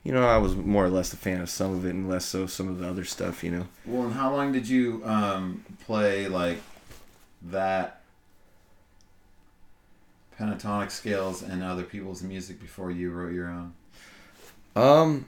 you 0.05 0.13
know, 0.13 0.27
I 0.27 0.39
was 0.39 0.55
more 0.57 0.85
or 0.85 0.91
less 0.91 1.13
a 1.13 1.17
fan 1.17 1.41
of 1.41 1.51
some 1.51 1.73
of 1.73 1.85
it, 1.85 1.91
and 1.91 2.09
less 2.09 2.25
so 2.25 2.47
some 2.47 2.69
of 2.69 2.79
the 2.79 2.89
other 2.89 3.05
stuff. 3.05 3.43
You 3.43 3.51
know. 3.51 3.67
Well, 3.87 4.05
and 4.05 4.15
how 4.15 4.35
long 4.35 4.53
did 4.53 4.69
you 4.69 5.03
um, 5.05 5.65
play 5.85 6.29
like 6.29 6.61
that 7.43 8.03
pentatonic 10.39 10.91
scales 10.91 11.43
and 11.43 11.63
other 11.63 11.83
people's 11.83 12.23
music 12.23 12.61
before 12.61 12.91
you 12.91 13.11
wrote 13.11 13.33
your 13.33 13.49
own? 13.49 13.73
Um, 14.77 15.27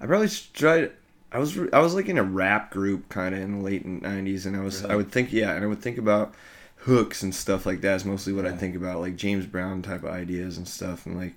I 0.00 0.06
probably 0.06 0.28
tried. 0.28 0.92
I 1.32 1.38
was 1.38 1.56
I 1.72 1.78
was 1.78 1.94
like 1.94 2.08
in 2.08 2.18
a 2.18 2.24
rap 2.24 2.70
group 2.72 3.08
kind 3.08 3.34
of 3.34 3.40
in 3.40 3.58
the 3.58 3.64
late 3.64 3.86
'90s, 3.86 4.46
and 4.46 4.56
I 4.56 4.60
was 4.60 4.82
Really? 4.82 4.92
I 4.92 4.96
would 4.96 5.12
think 5.12 5.32
yeah, 5.32 5.54
and 5.54 5.64
I 5.64 5.68
would 5.68 5.80
think 5.80 5.96
about 5.96 6.34
hooks 6.78 7.22
and 7.22 7.34
stuff 7.34 7.66
like 7.66 7.82
that. 7.82 7.96
Is 7.96 8.04
mostly 8.04 8.32
what 8.32 8.46
I 8.46 8.52
think 8.52 8.74
about, 8.74 9.00
like 9.00 9.16
James 9.16 9.46
Brown 9.46 9.82
type 9.82 10.02
of 10.02 10.10
ideas 10.10 10.58
and 10.58 10.66
stuff, 10.66 11.06
and 11.06 11.16
like 11.16 11.34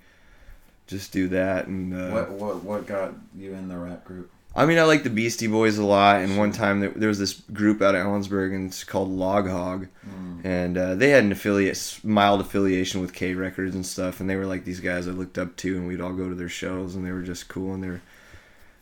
just 0.87 1.11
do 1.11 1.27
that. 1.29 1.67
And 1.67 1.93
uh, 1.93 2.09
what 2.11 2.31
what 2.31 2.63
what 2.63 2.85
got 2.87 3.13
you 3.35 3.53
in 3.53 3.67
the 3.67 3.77
rap 3.77 4.03
group? 4.05 4.29
I 4.55 4.67
mean, 4.67 4.77
I 4.77 4.83
like 4.83 5.01
the 5.03 5.09
Beastie 5.09 5.47
Boys 5.47 5.79
a 5.79 5.83
lot. 5.83 6.17
And 6.21 6.37
one 6.37 6.51
time 6.51 6.79
there, 6.79 6.91
there 6.91 7.07
was 7.09 7.17
this 7.17 7.33
group 7.33 7.81
out 7.81 7.95
of 7.95 8.05
Ellensburg, 8.05 8.53
and 8.53 8.67
it's 8.67 8.83
called 8.83 9.09
Log 9.09 9.49
Hog, 9.49 9.87
Mm. 10.07 10.45
and 10.45 10.77
uh, 10.77 10.93
they 10.95 11.09
had 11.09 11.23
an 11.23 11.31
affiliate, 11.31 11.99
mild 12.03 12.39
affiliation 12.41 13.01
with 13.01 13.13
K 13.13 13.33
Records 13.33 13.73
and 13.73 13.83
stuff, 13.85 14.19
and 14.19 14.29
they 14.29 14.35
were 14.35 14.45
like 14.45 14.63
these 14.63 14.79
guys 14.79 15.07
I 15.07 15.11
looked 15.11 15.39
up 15.39 15.55
to, 15.57 15.75
and 15.77 15.87
we'd 15.87 16.01
all 16.01 16.13
go 16.13 16.29
to 16.29 16.35
their 16.35 16.49
shows, 16.49 16.93
and 16.93 17.03
they 17.05 17.11
were 17.11 17.23
just 17.23 17.47
cool, 17.47 17.73
and 17.73 17.83
they 17.83 17.87
were, 17.89 18.01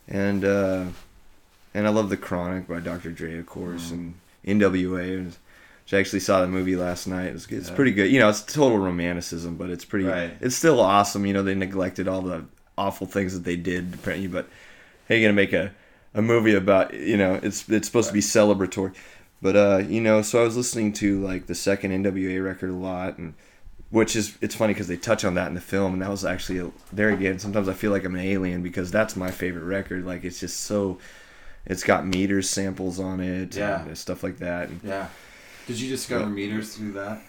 and 0.10 0.44
uh, 0.44 0.86
and 1.74 1.88
I 1.88 1.90
love 1.90 2.10
the 2.10 2.18
Chronic 2.18 2.68
by 2.68 2.82
Dr. 2.82 3.12
Dre, 3.12 3.38
of 3.38 3.46
course, 3.46 3.92
Mm. 3.92 4.14
and 4.46 4.62
NWA, 4.62 5.18
and 5.20 5.38
which 5.84 5.94
I 5.94 6.00
actually 6.00 6.20
saw 6.22 6.42
the 6.42 6.48
movie 6.48 6.76
last 6.76 7.08
night. 7.08 7.28
It's, 7.28 7.48
it's 7.48 7.70
Yeah. 7.70 7.76
pretty 7.76 7.92
good. 7.92 8.12
You 8.12 8.20
know, 8.20 8.30
it's 8.30 8.42
total 8.42 8.78
romanticism, 8.78 9.56
but 9.58 9.70
it's 9.70 9.86
pretty. 9.86 10.06
Right. 10.06 10.32
It's 10.42 10.56
still 10.56 10.80
awesome. 10.80 11.26
You 11.26 11.34
know, 11.34 11.44
they 11.44 11.56
neglected 11.56 12.08
all 12.08 12.22
the 12.22 12.46
awful 12.78 13.08
things 13.08 13.34
that 13.34 13.44
they 13.44 13.56
did, 13.56 13.94
apparently, 13.94 14.28
but 14.28 14.48
hey, 15.08 15.20
you're 15.20 15.28
gonna 15.30 15.36
make 15.36 15.54
a, 15.54 15.72
a 16.14 16.22
movie 16.22 16.56
about 16.56 16.94
you 16.94 17.18
know 17.18 17.40
it's 17.44 17.68
it's 17.70 17.88
supposed 17.88 18.08
to 18.08 18.14
be 18.14 18.22
celebratory, 18.22 18.94
but 19.42 19.56
uh 19.56 19.78
you 19.88 20.02
know 20.02 20.22
so 20.22 20.42
I 20.42 20.44
was 20.44 20.56
listening 20.58 20.94
to 20.94 21.22
like 21.24 21.48
the 21.48 21.56
second 21.56 21.92
NWA 21.92 22.44
record 22.44 22.70
a 22.70 22.74
lot 22.74 23.18
and 23.18 23.34
which 23.90 24.16
is 24.16 24.38
it's 24.42 24.56
funny 24.56 24.74
because 24.74 24.88
they 24.88 24.96
touch 24.98 25.26
on 25.26 25.34
that 25.36 25.48
in 25.50 25.54
the 25.54 25.62
film 25.62 25.94
and 25.94 26.02
that 26.02 26.10
was 26.10 26.24
actually 26.26 26.60
a, 26.60 26.72
there 26.94 27.10
again 27.10 27.40
sometimes 27.40 27.68
I 27.70 27.74
feel 27.74 27.92
like 27.92 28.04
I'm 28.06 28.16
an 28.16 28.22
alien 28.22 28.62
because 28.64 28.90
that's 28.92 29.16
my 29.18 29.32
favorite 29.32 29.64
record 29.66 30.06
like 30.06 30.24
it's 30.24 30.40
just 30.40 30.62
so 30.62 30.98
it's 31.66 31.84
got 31.84 32.06
meters 32.08 32.50
samples 32.50 33.00
on 33.00 33.20
it, 33.20 33.56
Yeah. 33.56 33.84
and 33.86 33.98
stuff 33.98 34.24
like 34.24 34.38
that. 34.40 34.70
And, 34.70 34.80
Yeah. 34.84 35.08
Did 35.68 35.80
you 35.80 35.90
discover 35.90 36.26
meters 36.28 36.76
through 36.76 36.94
that? 36.94 37.22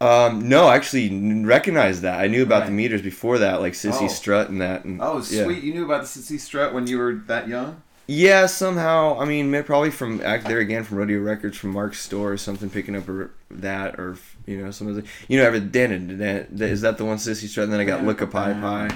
um, 0.00 0.48
no, 0.48 0.66
I 0.66 0.74
actually 0.76 1.08
recognized 1.44 2.02
that. 2.02 2.18
I 2.20 2.26
knew 2.26 2.42
about 2.42 2.66
the 2.66 2.72
meters 2.72 3.00
before 3.02 3.38
that, 3.38 3.60
like 3.60 3.74
Cissy 3.74 4.04
Oh. 4.04 4.08
Strut 4.08 4.48
and 4.50 4.60
that. 4.60 4.84
And, 4.84 5.00
Oh, 5.00 5.16
yeah. 5.30 5.44
sweet! 5.44 5.62
You 5.62 5.72
knew 5.74 5.84
about 5.84 6.02
the 6.02 6.08
Cissy 6.08 6.38
Strut 6.38 6.74
when 6.74 6.86
you 6.86 6.98
were 6.98 7.14
that 7.26 7.48
young. 7.48 7.82
Yeah, 8.06 8.44
somehow. 8.46 9.18
I 9.18 9.24
mean, 9.24 9.62
probably 9.64 9.90
from 9.90 10.20
act 10.22 10.46
there 10.46 10.58
again 10.58 10.84
from 10.84 10.98
Rodeo 10.98 11.20
Records 11.20 11.56
from 11.56 11.70
Mark's 11.70 12.00
store 12.00 12.32
or 12.32 12.36
something, 12.36 12.68
picking 12.68 12.94
up 12.96 13.08
a, 13.08 13.28
that 13.50 13.98
or 13.98 14.18
you 14.46 14.58
know 14.62 14.70
some 14.72 14.88
of 14.88 14.94
the 14.96 15.04
you 15.26 15.38
know 15.38 15.44
ever 15.46 15.58
Dan 15.58 16.18
Dan- 16.18 16.48
Dan- 16.54 16.68
is 16.68 16.82
that 16.82 16.98
the 16.98 17.04
one 17.06 17.16
Cissy 17.18 17.46
Strut? 17.46 17.64
And 17.64 17.72
then 17.72 17.80
I 17.80 17.84
got 17.84 18.04
Look-Ka 18.04 18.26
Py 18.26 18.52
Py. 18.60 18.94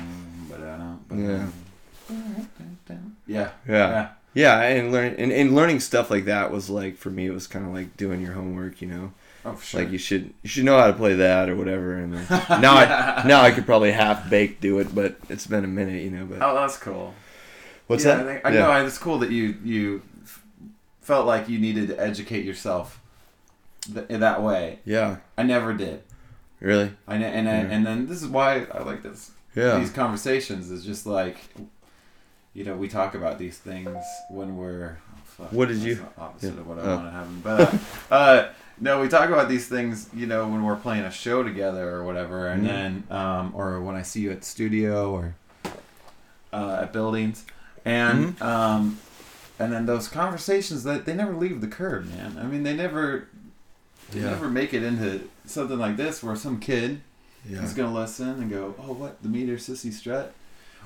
Yeah. 1.17 1.47
Yeah. 3.27 3.51
Yeah. 3.67 4.09
Yeah, 4.35 4.61
and 4.61 4.93
learn 4.93 5.15
and, 5.19 5.33
and 5.33 5.55
learning 5.55 5.81
stuff 5.81 6.11
like 6.11 6.27
that 6.27 6.53
was 6.53 6.69
like 6.71 6.97
for 6.97 7.11
me 7.11 7.27
it 7.27 7.33
was 7.33 7.47
kind 7.47 7.67
of 7.67 7.73
like 7.73 7.97
doing 7.97 8.21
your 8.21 8.33
homework, 8.33 8.81
you 8.81 8.89
know. 8.89 9.13
Oh, 9.45 9.59
sure. 9.59 9.81
Like 9.83 9.91
you 9.91 9.99
should 9.99 10.33
you 10.43 10.49
should 10.49 10.65
know 10.65 10.79
how 10.79 10.87
to 10.89 10.93
play 10.93 11.15
that 11.15 11.49
or 11.49 11.57
whatever. 11.57 11.95
And 11.97 12.15
then, 12.15 12.27
now 12.61 12.75
I 12.75 13.23
now 13.27 13.41
I 13.41 13.51
could 13.51 13.67
probably 13.67 13.93
half 13.93 14.29
baked 14.29 14.61
do 14.61 14.79
it, 14.79 14.95
but 14.95 15.17
it's 15.29 15.47
been 15.47 15.65
a 15.65 15.69
minute, 15.69 16.03
you 16.03 16.11
know. 16.11 16.27
But 16.27 16.43
oh, 16.43 16.55
that's 16.55 16.77
cool. 16.77 17.15
what's 17.87 18.05
yeah, 18.05 18.17
that? 18.17 18.27
I, 18.27 18.33
think, 18.33 18.47
I 18.47 18.51
Yeah. 18.51 18.81
know. 18.81 18.87
It's 18.87 18.99
cool 18.99 19.19
that 19.21 19.31
you 19.31 19.57
you 19.65 20.03
felt 21.01 21.27
like 21.27 21.49
you 21.49 21.59
needed 21.59 21.89
to 21.89 21.99
educate 21.99 22.45
yourself 22.45 23.01
th- 23.93 24.07
in 24.09 24.21
that 24.21 24.43
way. 24.43 24.81
Yeah, 24.85 25.17
I 25.39 25.43
never 25.45 25.73
did. 25.73 26.03
really. 26.61 26.93
I 27.07 27.17
and 27.17 27.49
I, 27.49 27.53
Yeah. 27.53 27.69
and 27.71 27.87
then 27.87 28.07
this 28.07 28.23
is 28.23 28.29
why 28.29 28.67
I 28.73 28.83
like 28.83 29.03
this. 29.03 29.31
Yeah. 29.55 29.79
These 29.79 29.91
conversations 29.91 30.71
is 30.71 30.85
just 30.85 31.07
like, 31.07 31.37
you 32.59 32.65
know, 32.65 32.75
we 32.75 32.89
talk 32.89 33.15
about 33.15 33.39
these 33.39 33.57
things 33.57 33.97
when 34.31 34.57
we're. 34.57 34.99
Oh, 35.15 35.19
fuck, 35.25 35.53
What 35.53 35.69
did 35.69 35.79
you- 35.79 36.05
Opposite 36.19 36.55
yeah. 36.55 36.61
of 36.61 36.67
what 36.67 36.79
I 36.81 36.83
Oh. 36.83 36.95
want 36.97 37.07
to 37.07 37.11
happen, 37.13 37.41
But 37.45 37.61
uh, 37.61 37.79
uh, 38.15 38.49
no, 38.81 39.01
we 39.01 39.07
talk 39.09 39.29
about 39.31 39.49
these 39.49 39.69
things, 39.69 40.09
you 40.13 40.27
know, 40.27 40.49
when 40.49 40.65
we're 40.65 40.75
playing 40.77 41.05
a 41.05 41.11
show 41.11 41.45
together 41.45 41.89
or 41.95 42.03
whatever, 42.03 42.49
and 42.49 42.65
Mhm. 42.65 42.67
then 42.67 43.05
um, 43.11 43.53
or 43.55 43.81
when 43.81 43.95
I 43.95 44.03
see 44.03 44.21
you 44.23 44.33
at 44.33 44.43
studio 44.45 45.13
or 45.13 45.35
uh, 46.53 46.81
at 46.83 46.93
buildings, 46.93 47.45
and 47.85 48.37
Mm-hmm. 48.37 48.43
um, 48.43 48.99
and 49.61 49.73
then 49.73 49.87
those 49.87 50.09
conversations 50.09 50.83
that 50.85 51.05
they 51.05 51.15
never 51.15 51.35
leave 51.35 51.61
the 51.61 51.67
curb, 51.69 52.09
man. 52.09 52.39
I 52.41 52.45
mean, 52.47 52.63
they 52.65 52.75
never. 52.75 53.29
They 54.11 54.21
Yeah. 54.21 54.31
never 54.31 54.49
make 54.49 54.73
it 54.73 54.83
into 54.83 55.29
something 55.45 55.79
like 55.79 55.97
this 55.97 56.23
where 56.23 56.35
some 56.35 56.59
kid 56.59 57.03
Yeah. 57.49 57.61
He's 57.61 57.73
gonna 57.73 57.95
listen 57.95 58.29
and 58.43 58.51
go, 58.51 58.75
"Oh, 58.81 58.93
what 58.93 59.23
the 59.23 59.29
meter 59.29 59.59
cissy 59.59 59.91
strut," 59.93 60.33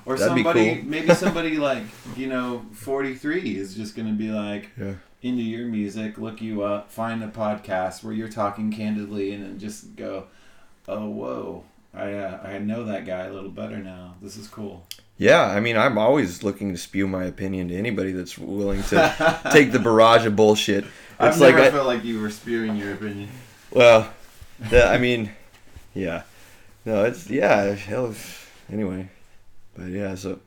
or 0.05 0.17
That'd 0.17 0.29
somebody, 0.35 0.75
cool. 0.75 0.83
maybe 0.89 1.13
somebody 1.13 1.57
like 1.57 1.83
you 2.15 2.27
know, 2.27 2.65
forty 2.73 3.15
three 3.15 3.55
is 3.57 3.75
just 3.75 3.95
gonna 3.95 4.13
be 4.13 4.29
like 4.29 4.69
Yeah. 4.79 4.93
into 5.21 5.41
your 5.41 5.67
music, 5.67 6.17
look 6.17 6.41
you 6.41 6.63
up, 6.63 6.91
find 6.91 7.23
a 7.23 7.27
podcast 7.27 8.03
where 8.03 8.13
you're 8.13 8.27
talking 8.29 8.71
candidly, 8.71 9.33
and 9.33 9.43
then 9.43 9.59
just 9.59 9.95
go, 9.95 10.25
"Oh, 10.87 11.09
whoa, 11.09 11.63
I 11.93 12.13
uh, 12.13 12.39
I 12.43 12.57
know 12.59 12.83
that 12.85 13.05
guy 13.05 13.25
a 13.25 13.33
little 13.33 13.49
better 13.51 13.77
now. 13.77 14.15
This 14.21 14.37
is 14.37 14.47
cool." 14.47 14.85
Yeah, 15.17 15.43
I 15.43 15.59
mean, 15.59 15.77
I'm 15.77 15.97
always 15.99 16.41
looking 16.43 16.71
to 16.71 16.77
spew 16.77 17.07
my 17.07 17.25
opinion 17.25 17.67
to 17.69 17.75
anybody 17.75 18.11
that's 18.13 18.35
willing 18.37 18.81
to 18.83 19.41
take 19.51 19.71
the 19.71 19.77
barrage 19.79 20.25
of 20.25 20.35
bullshit. 20.35 20.85
I've 21.19 21.33
It's 21.33 21.39
like 21.39 21.53
never 21.55 21.67
I- 21.67 21.71
felt 21.71 21.85
like 21.85 22.03
you 22.03 22.19
were 22.19 22.31
spewing 22.31 22.75
your 22.75 22.93
opinion. 22.93 23.29
Well, 23.71 24.09
the, 24.71 24.85
I 24.85 24.97
mean, 24.97 25.29
yeah, 25.93 26.23
no, 26.83 27.05
it's 27.05 27.29
yeah. 27.29 27.73
Hell, 27.75 28.13
anyway, 28.71 29.07
but 29.75 29.87
yeah. 29.87 30.15
So 30.15 30.39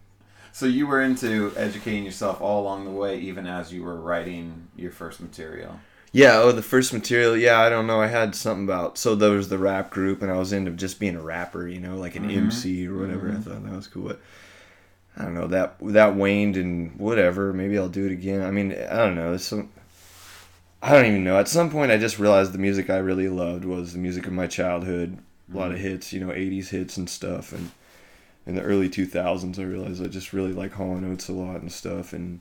So 0.52 0.66
you 0.66 0.86
were 0.86 1.02
into 1.02 1.52
educating 1.56 2.04
yourself 2.04 2.40
all 2.40 2.62
along 2.62 2.84
the 2.84 2.90
way, 2.90 3.18
even 3.20 3.46
as 3.46 3.72
you 3.72 3.82
were 3.82 3.96
writing 4.00 4.68
your 4.76 4.90
first 4.92 5.20
material. 5.20 5.80
yeah. 6.12 6.36
Oh, 6.38 6.52
the 6.52 6.62
first 6.62 6.92
material. 6.94 7.36
Yeah, 7.36 7.60
I 7.60 7.68
don't 7.68 7.86
know. 7.86 8.00
I 8.00 8.06
had 8.06 8.34
something 8.34 8.64
about. 8.64 8.96
So 8.98 9.14
there 9.14 9.32
was 9.32 9.48
the 9.50 9.58
rap 9.58 9.90
group, 9.90 10.22
and 10.22 10.30
I 10.30 10.38
was 10.38 10.52
into 10.52 10.70
just 10.70 10.98
being 10.98 11.16
a 11.16 11.20
rapper. 11.22 11.66
You 11.68 11.80
know, 11.80 11.96
like 11.96 12.16
an 12.16 12.24
Mhm. 12.28 12.36
MC 12.36 12.86
or 12.88 12.96
whatever. 12.98 13.28
I 13.28 13.32
Mhm. 13.34 13.42
thought 13.44 13.64
that 13.64 13.72
was 13.76 13.86
cool. 13.88 14.08
But 14.08 14.20
I 15.18 15.22
don't 15.24 15.34
know 15.34 15.46
that 15.48 15.76
that 15.82 16.14
waned 16.14 16.56
and 16.56 16.92
whatever. 16.98 17.52
Maybe 17.52 17.76
I'll 17.78 17.88
do 17.88 18.06
it 18.06 18.12
again. 18.12 18.42
I 18.42 18.50
mean, 18.50 18.72
I 18.72 18.96
don't 18.96 19.14
know. 19.16 19.36
Some. 19.36 19.68
I 20.82 20.92
don't 20.92 21.06
even 21.06 21.24
know. 21.24 21.38
At 21.38 21.48
some 21.48 21.70
point, 21.70 21.90
I 21.90 21.96
just 21.98 22.18
realized 22.18 22.52
the 22.52 22.58
music 22.58 22.90
I 22.90 22.98
really 22.98 23.28
loved 23.28 23.64
was 23.64 23.92
the 23.92 23.98
music 23.98 24.26
of 24.26 24.32
my 24.32 24.46
childhood. 24.46 25.18
A 25.52 25.56
lot 25.56 25.72
of 25.72 25.78
hits, 25.78 26.12
you 26.12 26.20
know, 26.20 26.32
'80s 26.32 26.68
hits 26.70 26.96
and 26.96 27.08
stuff, 27.10 27.52
and 27.52 27.70
in 28.46 28.54
the 28.54 28.62
early 28.62 28.88
2000s, 28.88 29.58
I 29.58 29.62
realized 29.62 30.02
I 30.02 30.06
just 30.06 30.32
really 30.32 30.52
like 30.52 30.72
Hall 30.72 30.98
Oates 31.04 31.28
a 31.28 31.32
lot 31.32 31.60
and 31.60 31.72
stuff, 31.72 32.12
and 32.12 32.40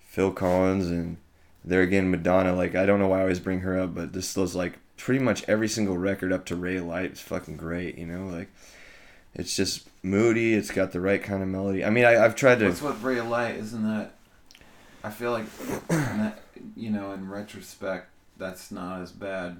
Phil 0.00 0.32
Collins, 0.32 0.88
and 0.88 1.18
there 1.64 1.82
again 1.82 2.10
Madonna. 2.10 2.54
Like 2.54 2.74
I 2.74 2.86
don't 2.86 2.98
know 2.98 3.08
why 3.08 3.18
I 3.18 3.22
always 3.22 3.40
bring 3.40 3.60
her 3.60 3.78
up, 3.78 3.94
but 3.94 4.12
this 4.12 4.36
was 4.36 4.54
like 4.54 4.78
pretty 4.96 5.22
much 5.22 5.44
every 5.46 5.68
single 5.68 5.98
record 5.98 6.32
up 6.32 6.46
to 6.46 6.56
Ray 6.56 6.80
Light 6.80 7.12
is 7.12 7.20
fucking 7.20 7.58
great. 7.58 7.98
You 7.98 8.06
know, 8.06 8.26
like 8.26 8.48
it's 9.34 9.54
just 9.54 9.88
moody. 10.02 10.54
It's 10.54 10.70
got 10.70 10.92
the 10.92 11.00
right 11.00 11.22
kind 11.22 11.42
of 11.42 11.48
melody. 11.48 11.84
I 11.84 11.90
mean, 11.90 12.04
I, 12.04 12.24
I've 12.24 12.34
tried 12.34 12.60
to. 12.60 12.66
What's 12.66 12.82
with 12.82 13.02
Ray 13.02 13.20
Light? 13.20 13.56
Isn't 13.56 13.84
that? 13.84 14.14
I 15.04 15.10
feel 15.10 15.30
like, 15.30 15.44
that, 15.88 16.40
you 16.76 16.90
know, 16.90 17.12
in 17.12 17.30
retrospect, 17.30 18.08
that's 18.36 18.72
not 18.72 19.00
as 19.00 19.12
bad 19.12 19.58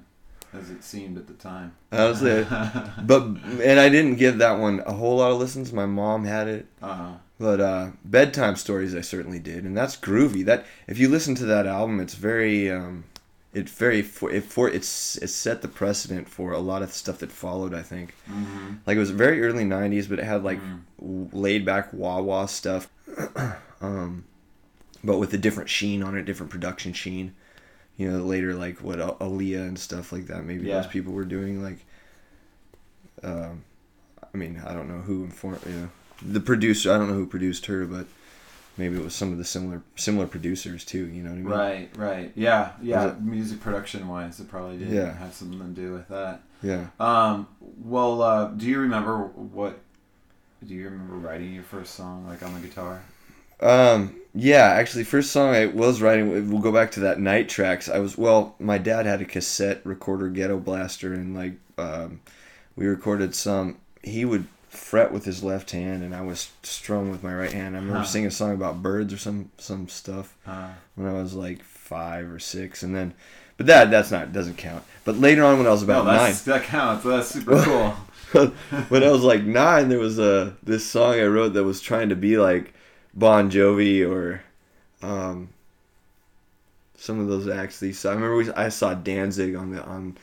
as 0.53 0.69
it 0.69 0.83
seemed 0.83 1.17
at 1.17 1.27
the 1.27 1.33
time. 1.33 1.75
Honestly, 1.91 2.43
but 3.03 3.23
and 3.23 3.79
I 3.79 3.89
didn't 3.89 4.15
give 4.15 4.37
that 4.39 4.59
one 4.59 4.81
a 4.85 4.93
whole 4.93 5.17
lot 5.17 5.31
of 5.31 5.39
listens. 5.39 5.71
My 5.71 5.85
mom 5.85 6.25
had 6.25 6.47
it, 6.47 6.67
uh, 6.81 7.13
but 7.39 7.59
uh, 7.59 7.89
bedtime 8.03 8.55
stories 8.55 8.95
I 8.95 9.01
certainly 9.01 9.39
did, 9.39 9.63
and 9.63 9.77
that's 9.77 9.95
groovy. 9.95 10.43
That 10.45 10.65
if 10.87 10.97
you 10.97 11.09
listen 11.09 11.35
to 11.35 11.45
that 11.45 11.67
album, 11.67 11.99
it's 11.99 12.15
very, 12.15 12.69
um, 12.69 13.05
it 13.53 13.69
very 13.69 14.01
for 14.01 14.31
it 14.31 14.43
for 14.43 14.69
it's 14.69 15.17
it 15.17 15.29
set 15.29 15.61
the 15.61 15.67
precedent 15.67 16.27
for 16.27 16.51
a 16.51 16.59
lot 16.59 16.81
of 16.81 16.91
stuff 16.91 17.19
that 17.19 17.31
followed. 17.31 17.73
I 17.73 17.83
think 17.83 18.15
mm-hmm. 18.29 18.75
like 18.85 18.97
it 18.97 18.99
was 18.99 19.11
very 19.11 19.41
early 19.41 19.63
'90s, 19.63 20.09
but 20.09 20.19
it 20.19 20.25
had 20.25 20.43
like 20.43 20.59
Mm. 20.59 20.81
w 20.99 21.29
laid 21.31 21.65
back 21.65 21.93
wah 21.93 22.19
wah 22.19 22.45
stuff, 22.45 22.89
um, 23.81 24.25
but 25.03 25.17
with 25.17 25.33
a 25.33 25.37
different 25.37 25.69
sheen 25.69 26.03
on 26.03 26.17
it, 26.17 26.25
different 26.25 26.51
production 26.51 26.93
sheen. 26.93 27.33
You 27.99 28.09
know, 28.09 28.19
later 28.23 28.53
like 28.55 28.77
what 28.81 28.97
Aaliyah 28.99 29.67
and 29.67 29.77
stuff 29.77 30.11
like 30.13 30.25
that. 30.27 30.45
Maybe 30.45 30.65
Yeah. 30.67 30.75
those 30.81 30.87
people 30.87 31.13
were 31.13 31.25
doing 31.25 31.61
like. 31.61 31.85
Um, 33.21 33.63
I 34.33 34.37
mean, 34.37 34.61
I 34.65 34.73
don't 34.73 34.87
know 34.87 35.01
who 35.01 35.25
informed. 35.25 35.59
You 35.67 35.73
know, 35.73 35.89
the 36.21 36.39
producer. 36.39 36.93
I 36.93 36.97
don't 36.97 37.09
know 37.09 37.13
who 37.15 37.25
produced 37.25 37.65
her, 37.65 37.85
but 37.85 38.07
maybe 38.77 38.95
it 38.97 39.03
was 39.03 39.13
some 39.13 39.31
of 39.33 39.37
the 39.37 39.43
similar 39.43 39.81
similar 39.97 40.27
producers 40.27 40.85
too. 40.85 41.07
You 41.07 41.23
know 41.23 41.31
what 41.31 41.35
I 41.35 41.41
mean? 41.41 41.49
Right, 41.51 41.89
right. 41.97 42.31
Yeah, 42.35 42.71
yeah. 42.81 43.09
It- 43.09 43.21
Music 43.21 43.59
production 43.59 44.07
wise, 44.07 44.39
it 44.39 44.47
probably 44.49 44.77
did 44.77 44.89
Yeah. 44.89 45.13
have 45.17 45.33
something 45.33 45.59
to 45.59 45.65
do 45.81 45.91
with 45.93 46.07
that. 46.07 46.41
Yeah. 46.63 46.87
Um, 47.01 47.47
well, 47.83 48.21
uh, 48.21 48.47
do 48.51 48.65
you 48.65 48.79
remember 48.79 49.17
what? 49.25 49.79
Do 50.65 50.73
you 50.73 50.85
remember 50.85 51.15
writing 51.15 51.53
your 51.53 51.63
first 51.63 51.95
song 51.95 52.25
like 52.27 52.41
on 52.43 52.53
the 52.53 52.65
guitar? 52.65 53.01
Um, 53.61 54.15
yeah, 54.39 54.65
actually, 54.67 55.03
first 55.03 55.31
song 55.31 55.53
I 55.53 55.65
was 55.65 56.01
writing, 56.01 56.49
we'll 56.49 56.61
go 56.61 56.71
back 56.71 56.91
to 56.91 56.99
that 57.01 57.19
night 57.19 57.49
tracks. 57.49 57.89
I 57.89 57.99
was, 57.99 58.17
well, 58.17 58.55
my 58.59 58.77
dad 58.77 59.05
had 59.05 59.21
a 59.21 59.25
cassette 59.25 59.81
recorder, 59.85 60.29
Ghetto 60.29 60.59
Blaster, 60.59 61.13
and 61.13 61.35
like, 61.35 61.53
um, 61.77 62.21
we 62.75 62.85
recorded 62.87 63.35
some, 63.35 63.77
he 64.03 64.25
would 64.25 64.45
fret 64.69 65.11
with 65.11 65.25
his 65.25 65.43
left 65.43 65.71
hand, 65.71 66.03
and 66.03 66.15
I 66.15 66.21
was 66.21 66.51
strum 66.63 67.09
with 67.11 67.23
my 67.23 67.33
right 67.33 67.51
hand. 67.51 67.75
I 67.75 67.79
remember 67.79 67.99
Huh. 67.99 68.05
singing 68.05 68.27
a 68.27 68.31
song 68.31 68.53
about 68.53 68.81
birds 68.81 69.13
or 69.13 69.17
some, 69.17 69.51
some 69.57 69.89
stuff 69.89 70.35
Uh, 70.45 70.69
when 70.95 71.07
I 71.07 71.13
was 71.13 71.33
like 71.33 71.63
five 71.63 72.31
or 72.31 72.39
six, 72.39 72.83
and 72.83 72.95
then, 72.95 73.13
but 73.57 73.65
that, 73.65 73.91
that's 73.91 74.11
not, 74.11 74.31
doesn't 74.31 74.57
count. 74.57 74.83
But 75.03 75.17
later 75.17 75.43
on 75.43 75.57
when 75.57 75.67
I 75.67 75.71
was 75.71 75.83
about 75.83 76.05
no, 76.05 76.11
nine, 76.13 76.35
that 76.45 76.63
counts. 76.63 77.03
That's 77.03 77.29
super 77.29 77.61
cool. 77.63 77.89
when 78.89 79.03
I 79.03 79.09
was 79.09 79.23
like 79.23 79.43
nine, 79.43 79.89
there 79.89 79.99
was 79.99 80.19
a 80.19 80.55
this 80.63 80.85
song 80.85 81.15
I 81.15 81.25
wrote 81.25 81.53
that 81.53 81.63
was 81.63 81.81
trying 81.81 82.09
to 82.09 82.15
be 82.15 82.37
like 82.37 82.73
Bon 83.19 83.51
Jovi 83.51 84.09
or 84.09 84.41
um, 85.01 85.49
some 86.95 87.19
of 87.19 87.27
those 87.27 87.47
acts. 87.47 87.79
These 87.79 88.05
I 88.05 88.13
remember 88.13 88.35
we, 88.37 88.51
I 88.51 88.69
saw 88.69 88.93
Danzig 88.93 89.55
on 89.55 89.71
the 89.71 89.83
on 89.83 90.17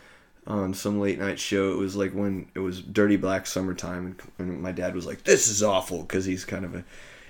on 0.47 0.75
some 0.75 1.01
late 1.01 1.19
night 1.19 1.39
show. 1.39 1.73
It 1.73 1.79
was 1.79 1.95
like 1.95 2.13
when 2.13 2.49
it 2.55 2.61
was 2.61 2.81
Dirty 2.81 3.17
Black 3.17 3.47
Summertime, 3.47 4.07
and, 4.39 4.51
and 4.51 4.63
my 4.63 4.73
dad 4.73 4.95
was 4.95 5.07
like, 5.07 5.25
"This 5.25 5.49
is 5.49 5.63
awful," 5.63 6.03
because 6.03 6.25
he's 6.25 6.45
kind 6.45 6.65
of 6.65 6.75
a, 6.75 6.85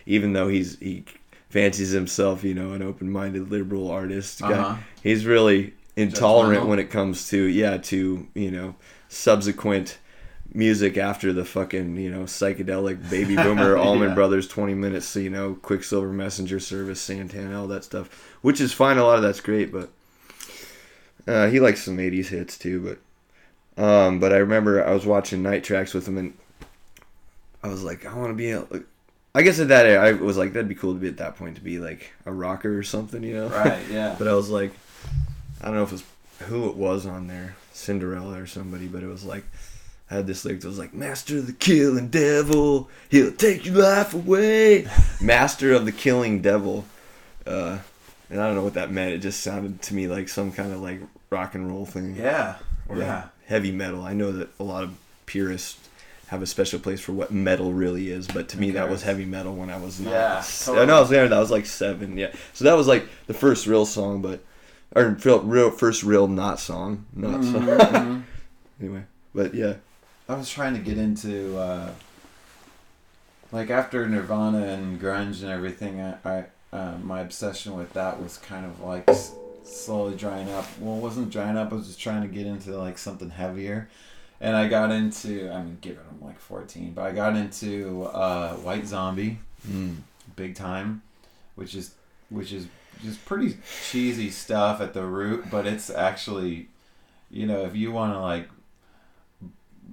even 0.07 0.33
though 0.33 0.49
he's 0.49 0.79
he 0.79 1.05
fancies 1.51 1.91
himself, 1.91 2.45
you 2.45 2.55
know, 2.55 2.73
an 2.73 2.83
open 2.83 3.11
minded 3.11 3.51
liberal 3.51 3.91
artist 3.91 4.41
guy. 4.41 4.53
Uh-huh. 4.53 4.77
He's 5.03 5.27
really 5.27 5.75
intolerant 5.97 6.67
when 6.67 6.79
it 6.79 6.91
comes 6.91 7.29
to 7.31 7.43
yeah 7.45 7.79
to 7.79 8.27
you 8.35 8.51
know 8.51 8.75
subsequent 9.09 9.99
music 10.55 10.97
after 10.97 11.33
the 11.33 11.45
fucking 11.45 11.97
you 11.97 12.11
know 12.11 12.23
psychedelic 12.23 13.11
baby 13.11 13.37
boomer 13.45 13.77
Allman 13.77 14.09
Yeah. 14.11 14.15
Brothers 14.15 14.49
20 14.49 14.75
minutes 14.75 15.15
you 15.17 15.31
know 15.31 15.55
Quicksilver 15.55 16.13
Messenger 16.13 16.61
Service 16.61 17.01
Santana 17.01 17.61
all 17.61 17.67
that 17.69 17.85
stuff 17.85 18.09
which 18.43 18.61
is 18.61 18.73
fine 18.73 18.97
a 18.99 19.05
lot 19.05 19.17
of 19.17 19.23
that's 19.23 19.41
great 19.41 19.71
but 19.73 19.91
uh, 21.29 21.49
he 21.49 21.59
likes 21.61 21.83
some 21.83 21.97
80s 21.99 22.27
hits 22.29 22.57
too 22.57 22.99
but 23.77 23.83
um 23.83 24.21
but 24.21 24.33
I 24.33 24.37
remember 24.37 24.85
I 24.85 24.93
was 24.93 25.05
watching 25.05 25.43
Night 25.43 25.65
Tracks 25.65 25.93
with 25.93 26.07
him 26.09 26.17
and 26.19 26.35
I 27.63 27.69
was 27.69 27.83
like 27.83 28.07
I 28.07 28.15
want 28.15 28.31
to 28.31 28.35
be 28.35 28.51
a, 28.53 28.65
I 29.35 29.43
guess 29.43 29.59
at 29.59 29.69
that 29.69 29.87
I 29.99 30.13
was 30.13 30.37
like 30.37 30.53
that'd 30.53 30.69
be 30.69 30.75
cool 30.75 30.95
to 30.95 31.01
be 31.01 31.09
at 31.09 31.19
that 31.19 31.37
point 31.37 31.57
to 31.57 31.61
be 31.63 31.79
like 31.79 32.13
a 32.25 32.33
rocker 32.33 32.79
or 32.79 32.83
something, 32.83 33.23
you 33.23 33.35
know. 33.35 33.49
Right. 33.49 33.83
Yeah. 33.91 34.15
But 34.19 34.29
I 34.29 34.33
was 34.35 34.49
like, 34.49 34.73
I 35.61 35.67
don't 35.67 35.75
know 35.75 35.83
if 35.83 35.91
it 35.91 35.93
was 35.93 36.05
who 36.49 36.71
it 36.71 36.77
was 36.77 37.05
on 37.05 37.27
there, 37.27 37.57
Cinderella 37.73 38.41
or 38.41 38.47
somebody, 38.47 38.87
but 38.87 39.03
it 39.03 39.09
was 39.09 39.25
like, 39.25 39.45
had 40.07 40.27
this 40.27 40.45
lyric 40.45 40.61
that 40.61 40.69
was 40.69 40.79
like, 40.79 40.95
Master 40.95 41.39
of 41.39 41.47
the 41.47 41.53
killing 41.53 42.09
devil, 42.09 42.89
he'll 43.11 43.33
take 43.33 43.67
your 43.67 43.77
life 43.83 44.15
away. 44.15 44.87
Master 45.21 45.73
of 45.73 45.85
the 45.85 45.93
killing 45.93 46.41
devil. 46.43 46.85
Uh, 47.47 47.79
and 48.31 48.41
I 48.41 48.47
don't 48.47 48.55
know 48.57 48.63
what 48.65 48.75
that 48.75 48.91
meant. 48.91 49.13
It 49.15 49.19
just 49.19 49.41
sounded 49.41 49.83
to 49.83 49.95
me 49.95 50.07
like 50.09 50.29
some 50.29 50.53
kind 50.53 50.73
of 50.73 50.81
like 50.81 51.01
rock 51.31 51.55
and 51.55 51.69
roll 51.69 51.87
thing. 51.87 52.17
yeah. 52.17 52.57
Or 52.89 52.99
Yeah. 52.99 53.29
heavy 53.47 53.73
metal. 53.73 54.03
I 54.05 54.13
know 54.13 54.31
that 54.33 54.49
a 54.61 54.63
lot 54.65 54.85
of 54.85 54.95
purists 55.27 55.79
have 56.29 56.43
a 56.43 56.47
special 56.47 56.79
place 56.81 57.01
for 57.01 57.13
what 57.13 57.31
metal 57.33 57.73
really 57.73 58.11
is, 58.11 58.27
but 58.27 58.49
to 58.51 58.59
me 58.59 58.73
that 58.73 58.89
was 58.91 59.03
heavy 59.03 59.25
metal 59.25 59.55
when 59.55 59.71
I 59.71 59.77
was. 59.77 60.01
Yeah, 60.01 60.43
totally. 60.65 60.87
No, 60.87 60.97
I 60.97 61.01
was 61.01 61.09
there. 61.11 61.29
That 61.29 61.39
was 61.39 61.51
like 61.53 61.67
seven. 61.67 62.17
Yeah. 62.19 62.33
So 62.53 62.65
that 62.65 62.75
was 62.75 62.87
like 62.89 63.07
the 63.29 63.35
first 63.35 63.67
real 63.69 63.87
song, 63.87 64.23
but 64.23 64.41
or 64.95 65.17
real, 65.25 65.41
real 65.43 65.71
first 65.71 66.03
real 66.03 66.27
not 66.29 66.59
song, 66.61 67.07
not 67.15 67.45
song. 67.45 67.63
Mhm. 67.67 68.23
anyway, 68.81 69.05
but 69.35 69.55
yeah. 69.55 69.75
I 70.29 70.35
was 70.35 70.51
trying 70.51 70.75
to 70.75 70.81
get 70.81 70.99
into 70.99 71.57
uh, 71.59 71.91
like 73.53 73.71
after 73.71 74.09
Nirvana 74.09 74.59
and 74.67 75.01
grunge 75.01 75.43
and 75.43 75.51
everything. 75.51 76.01
I, 76.01 76.17
I 76.25 76.45
uh, 76.73 76.99
my 77.03 77.21
obsession 77.21 77.77
with 77.77 77.93
that 77.95 78.21
was 78.23 78.37
kind 78.39 78.67
of 78.67 78.81
like 78.81 79.09
s- 79.09 79.33
slowly 79.65 80.17
drying 80.17 80.51
up. 80.51 80.67
Well, 80.81 80.97
it 80.97 81.01
wasn't 81.01 81.31
drying 81.31 81.57
up. 81.57 81.73
I 81.73 81.77
was 81.77 81.87
just 81.87 82.01
trying 82.01 82.23
to 82.23 82.29
get 82.29 82.47
into 82.47 82.77
like 82.77 82.99
something 82.99 83.31
heavier, 83.31 83.89
and 84.41 84.57
I 84.57 84.69
got 84.69 84.91
into. 84.91 85.51
I 85.51 85.63
mean, 85.63 85.79
given 85.81 86.03
I'm 86.11 86.27
like 86.27 86.41
14, 86.41 86.93
but 86.93 87.03
I 87.03 87.13
got 87.13 87.37
into 87.37 88.05
uh, 88.05 88.55
White 88.57 88.87
Zombie 88.87 89.39
Mm. 89.69 89.97
big 90.37 90.55
time, 90.55 91.03
which 91.57 91.75
is 91.75 91.93
which 92.31 92.53
is 92.53 92.69
just 93.03 93.25
pretty 93.25 93.57
cheesy 93.91 94.31
stuff 94.31 94.81
at 94.81 94.95
the 94.95 95.03
root, 95.03 95.47
but 95.51 95.67
it's 95.67 95.91
actually, 95.91 96.69
you 97.33 97.47
know, 97.47 97.65
if 97.65 97.75
you 97.75 97.91
want 97.91 98.13
to 98.13 98.21
like 98.21 98.49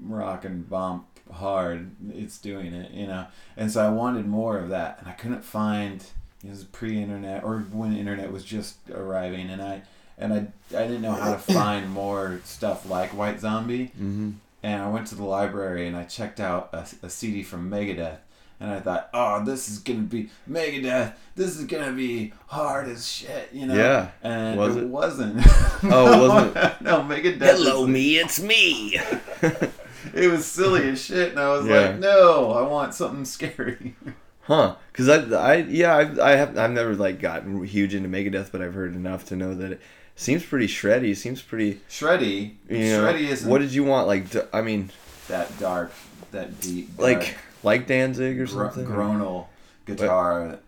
rock 0.08 0.46
and 0.46 0.70
bump 0.70 1.08
hard, 1.32 1.92
it's 2.14 2.38
doing 2.38 2.74
it, 2.74 2.92
you 2.92 3.08
know. 3.08 3.26
And 3.58 3.72
so 3.72 3.86
I 3.86 3.90
wanted 3.90 4.28
more 4.28 4.58
of 4.58 4.70
that, 4.70 4.98
and 5.00 5.08
I 5.08 5.14
couldn't 5.14 5.44
find. 5.44 6.04
It 6.46 6.50
was 6.50 6.66
pre-internet, 6.66 7.44
or 7.44 7.60
when 7.72 7.96
internet 7.96 8.32
was 8.32 8.44
just 8.44 8.76
arriving, 8.94 9.50
and 9.50 9.62
I 9.62 9.82
and 10.18 10.34
I 10.34 10.38
I 10.78 10.84
didn't 10.88 11.02
know 11.02 11.14
how 11.14 11.32
to 11.32 11.38
find 11.54 11.90
more 11.90 12.42
stuff 12.44 12.90
like 12.90 13.16
White 13.18 13.40
Zombie 13.40 13.88
Mm-hmm. 14.00 14.32
and 14.62 14.82
I 14.84 14.90
went 14.90 15.08
to 15.08 15.16
the 15.16 15.24
library 15.24 15.88
and 15.88 15.96
I 15.98 16.04
checked 16.04 16.40
out 16.40 16.70
a, 16.74 16.86
a 17.06 17.10
CD 17.10 17.44
from 17.44 17.70
Megadeth, 17.72 18.18
and 18.60 18.70
I 18.72 18.82
thought, 18.82 19.10
oh, 19.14 19.44
this 19.46 19.70
is 19.70 19.80
gonna 19.80 20.00
be 20.02 20.30
Megadeth. 20.50 21.14
This 21.36 21.58
is 21.58 21.64
gonna 21.66 21.94
be 21.94 22.34
hard 22.48 22.90
as 22.90 23.10
shit, 23.10 23.50
you 23.54 23.66
know. 23.66 23.76
Yeah. 23.76 24.10
And 24.22 24.60
Was 24.60 24.76
it, 24.76 24.84
it? 24.84 24.88
wasn't. 24.90 25.42
Oh, 25.84 26.26
it 26.26 26.28
wasn't 26.28 26.54
no, 26.82 27.02
Megadeth. 27.04 27.40
Hello, 27.40 27.88
me, 27.88 28.18
it's 28.18 28.42
me. 28.42 29.00
It 30.14 30.30
was 30.32 30.46
silly 30.46 30.90
as 30.90 31.02
shit, 31.04 31.32
and 31.32 31.40
I 31.40 31.50
was 31.50 31.66
Yeah. 31.66 31.80
like, 31.90 32.00
no, 32.00 32.52
I 32.52 32.62
want 32.68 32.94
something 32.94 33.26
scary. 33.38 33.96
Huh? 34.42 34.76
Because 34.92 35.08
I, 35.10 35.36
I, 35.36 35.56
yeah, 35.56 35.96
I, 35.96 36.32
I 36.32 36.36
have, 36.36 36.58
I've 36.58 36.72
never 36.72 36.96
like 36.96 37.20
gotten 37.20 37.64
huge 37.64 37.94
into 37.96 38.10
Megadeth, 38.10 38.52
but 38.52 38.62
I've 38.62 38.74
heard 38.74 38.94
enough 38.96 39.26
to 39.26 39.36
know 39.36 39.56
that 39.56 39.72
it 39.74 39.82
seems 40.16 40.44
pretty 40.46 40.68
shreddy. 40.68 41.16
Seems 41.16 41.42
pretty. 41.42 41.80
Shreddy. 41.90 42.56
You 42.70 42.78
know, 42.80 43.04
Shreddy 43.06 43.22
isn't 43.30 43.50
what 43.50 43.60
did 43.62 43.74
you 43.74 43.84
want? 43.86 44.08
Like, 44.08 44.30
d- 44.30 44.42
I 44.52 44.62
mean, 44.62 44.92
that 45.30 45.58
dark, 45.60 45.92
that 46.32 46.60
deep, 46.60 46.90
like, 46.98 47.22
dark, 47.22 47.36
like 47.64 47.88
Danzig 47.88 48.40
or 48.40 48.46
gro- 48.46 48.70
something. 48.70 48.86
gronal 48.86 49.46
guitar. 49.86 50.60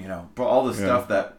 You 0.00 0.08
know, 0.08 0.28
but 0.34 0.44
all 0.44 0.64
the 0.66 0.72
Yeah. 0.78 0.86
stuff 0.86 1.08
that 1.08 1.38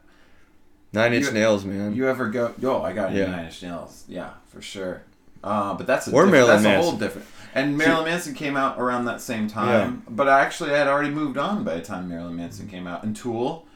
Nine 0.92 1.12
Inch 1.14 1.26
You- 1.26 1.32
Nails, 1.32 1.64
man. 1.64 1.94
You 1.94 2.08
ever 2.08 2.28
go? 2.28 2.54
Yo, 2.58 2.82
I 2.82 2.92
got 2.92 3.12
Yeah. 3.12 3.26
Nine 3.26 3.44
Inch 3.46 3.62
Nails. 3.62 4.04
Yeah, 4.08 4.30
for 4.48 4.60
sure. 4.62 5.02
Uh, 5.42 5.74
but 5.74 5.86
that's 5.86 6.08
a 6.08 6.12
Or 6.12 6.26
Marilyn 6.26 6.62
that's 6.62 6.78
a 6.78 6.82
whole 6.82 6.98
different. 6.98 7.26
And 7.54 7.76
Marilyn 7.76 8.04
Manson 8.04 8.34
came 8.34 8.56
out 8.56 8.78
around 8.78 9.06
that 9.06 9.20
same 9.20 9.48
time. 9.48 10.02
But 10.08 10.28
I 10.28 10.40
actually 10.40 10.70
had 10.70 10.86
already 10.86 11.10
moved 11.10 11.38
on 11.38 11.64
by 11.64 11.74
the 11.74 11.82
time 11.82 12.08
Marilyn 12.08 12.36
Manson 12.36 12.68
came 12.68 12.86
out. 12.86 13.02
And 13.02 13.16
Tool, 13.16 13.66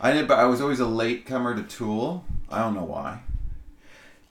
I 0.00 0.12
did, 0.12 0.28
but 0.28 0.38
I 0.38 0.44
was 0.44 0.60
always 0.60 0.80
a 0.80 0.86
late 0.86 1.24
comer 1.26 1.54
to 1.54 1.62
Tool. 1.62 2.24
I 2.50 2.60
don't 2.60 2.74
know 2.74 2.84
why. 2.84 3.20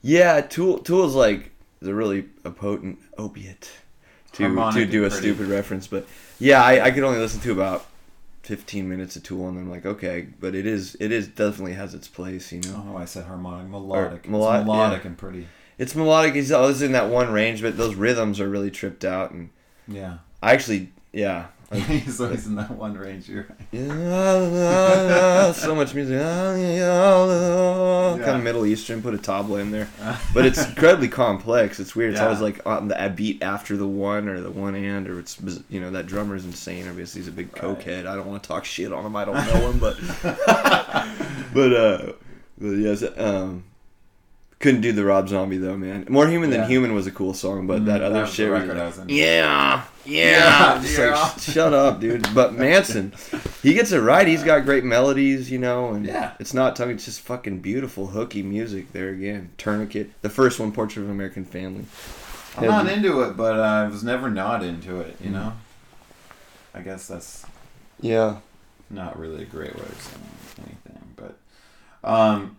yeah, 0.00 0.40
Tool, 0.40 0.78
Tool's 0.78 1.14
like 1.14 1.50
the 1.80 1.94
really 1.94 2.26
a 2.44 2.50
potent 2.50 2.98
opiate. 3.18 3.70
To 4.32 4.44
Harmonic 4.44 4.74
to 4.74 4.90
do 4.90 5.04
a 5.04 5.10
pretty. 5.10 5.28
stupid 5.28 5.46
reference, 5.48 5.86
but 5.86 6.06
yeah, 6.40 6.62
I, 6.62 6.86
I 6.86 6.90
could 6.90 7.04
only 7.04 7.20
listen 7.20 7.40
to 7.42 7.52
about 7.52 7.86
fifteen 8.42 8.88
minutes 8.88 9.14
of 9.14 9.22
Tool, 9.22 9.48
and 9.48 9.58
I'm 9.58 9.70
like, 9.70 9.86
okay, 9.86 10.26
but 10.40 10.56
it 10.56 10.66
is, 10.66 10.96
it 10.98 11.12
is 11.12 11.28
definitely 11.28 11.74
has 11.74 11.94
its 11.94 12.08
place, 12.08 12.50
you 12.50 12.60
know. 12.62 12.92
Oh, 12.92 12.96
I 12.96 13.04
said 13.04 13.26
harmonic, 13.26 13.70
melodic. 13.70 14.28
melo- 14.28 14.52
it's 14.52 14.64
melodic 14.64 15.04
yeah. 15.04 15.08
and 15.08 15.18
pretty. 15.18 15.46
It's 15.78 15.94
melodic. 15.94 16.34
He's 16.34 16.52
always 16.52 16.82
in 16.82 16.92
that 16.92 17.08
one 17.10 17.32
range, 17.32 17.60
but 17.62 17.76
those 17.76 17.94
rhythms 17.94 18.40
are 18.40 18.48
really 18.48 18.70
tripped 18.70 19.04
out. 19.04 19.32
And 19.32 19.50
Yeah, 19.88 20.18
I 20.42 20.52
actually, 20.52 20.92
yeah, 21.12 21.46
like, 21.70 21.82
he's 21.86 22.20
always 22.20 22.46
in 22.46 22.54
that 22.56 22.70
one 22.70 22.94
range. 22.94 23.28
You're 23.28 23.46
right. 23.48 23.58
yeah, 23.72 25.50
so 25.52 25.74
much 25.74 25.92
music, 25.94 26.20
kind 26.20 26.62
Yeah. 28.20 28.36
of 28.36 28.42
Middle 28.42 28.66
Eastern. 28.66 29.02
Put 29.02 29.14
a 29.14 29.18
tabla 29.18 29.60
in 29.60 29.70
there, 29.72 29.88
but 30.34 30.46
it's 30.46 30.64
incredibly 30.64 31.08
complex. 31.08 31.80
It's 31.80 31.96
weird. 31.96 32.12
It's 32.12 32.20
Yeah. 32.20 32.26
always 32.26 32.40
like 32.40 32.64
on 32.66 32.88
the 32.88 33.04
a 33.04 33.08
beat 33.10 33.42
after 33.42 33.76
the 33.76 33.86
one 33.88 34.28
or 34.28 34.40
the 34.40 34.50
one 34.50 34.74
and 34.76 35.08
or 35.08 35.18
it's 35.18 35.38
you 35.68 35.80
know 35.80 35.90
that 35.90 36.06
drummer's 36.06 36.44
insane. 36.44 36.86
Obviously, 36.88 37.20
he's 37.22 37.28
a 37.28 37.32
big 37.32 37.48
Right. 37.54 37.62
cokehead. 37.62 38.06
I 38.06 38.14
don't 38.14 38.26
want 38.26 38.42
to 38.42 38.48
talk 38.48 38.64
shit 38.64 38.92
on 38.92 39.04
him. 39.04 39.16
I 39.16 39.24
don't 39.24 39.34
know 39.54 39.70
him, 39.70 39.78
but 39.78 39.96
but 41.52 41.72
uh, 41.72 42.12
but 42.58 42.68
yes, 42.70 43.02
um. 43.16 43.64
Couldn't 44.64 44.80
do 44.80 44.92
the 44.92 45.04
Rob 45.04 45.28
Zombie 45.28 45.58
though, 45.58 45.76
man. 45.76 46.06
More 46.08 46.26
Human 46.26 46.50
Yeah. 46.50 46.60
Than 46.62 46.70
Human 46.70 46.94
was 46.94 47.06
a 47.06 47.10
cool 47.10 47.34
song, 47.34 47.66
but 47.66 47.84
that 47.84 48.00
Mm, 48.00 48.04
other 48.06 48.20
was 48.22 48.30
the 48.30 48.34
shit. 48.36 48.50
was 48.50 48.62
record 48.62 48.78
like, 48.78 48.96
was 48.96 49.08
yeah, 49.08 49.82
yeah. 50.06 50.82
Yeah, 50.82 51.12
like, 51.12 51.38
shut 51.38 51.74
up, 51.74 52.00
dude. 52.00 52.26
But 52.34 52.54
Manson, 52.54 53.12
he 53.62 53.74
gets 53.74 53.92
it 53.92 53.98
right. 54.00 54.26
He's 54.26 54.42
got 54.42 54.64
great 54.64 54.82
melodies, 54.82 55.50
you 55.50 55.58
know, 55.58 55.90
and 55.92 56.06
Yeah. 56.06 56.30
it's 56.40 56.54
not 56.54 56.76
tongue. 56.76 56.88
It's 56.92 57.04
just 57.04 57.20
fucking 57.20 57.58
beautiful, 57.58 58.06
hooky 58.06 58.42
music. 58.42 58.92
There 58.94 59.10
again, 59.10 59.50
Tourniquet, 59.58 60.10
the 60.22 60.30
first 60.30 60.58
one, 60.58 60.72
Portrait 60.72 61.02
of 61.02 61.08
an 61.10 61.14
American 61.14 61.44
Family. 61.44 61.84
I'm 62.56 62.64
not 62.64 62.86
into 62.88 63.20
it, 63.20 63.36
but 63.36 63.60
I 63.60 63.86
was 63.86 64.02
never 64.02 64.30
not 64.30 64.64
into 64.64 64.98
it. 65.00 65.18
You 65.22 65.28
know. 65.28 65.52
I 66.74 66.80
guess 66.80 67.06
that's 67.06 67.44
Yeah. 68.00 68.36
not 68.88 69.18
really 69.18 69.42
a 69.42 69.46
great 69.46 69.74
way 69.76 69.82
of 69.82 70.00
saying 70.00 70.74
anything, 70.86 71.02
but 71.16 71.36
um 72.02 72.56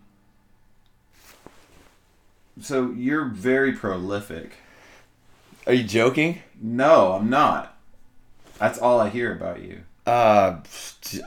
so 2.60 2.90
you're 2.92 3.24
very 3.26 3.72
prolific. 3.72 4.52
Are 5.66 5.72
you 5.72 5.84
joking? 5.84 6.42
No, 6.60 7.12
I'm 7.14 7.28
not. 7.30 7.76
That's 8.58 8.78
all 8.78 9.00
I 9.00 9.08
hear 9.10 9.34
about 9.34 9.62
you. 9.62 9.80
Uh, 10.06 10.60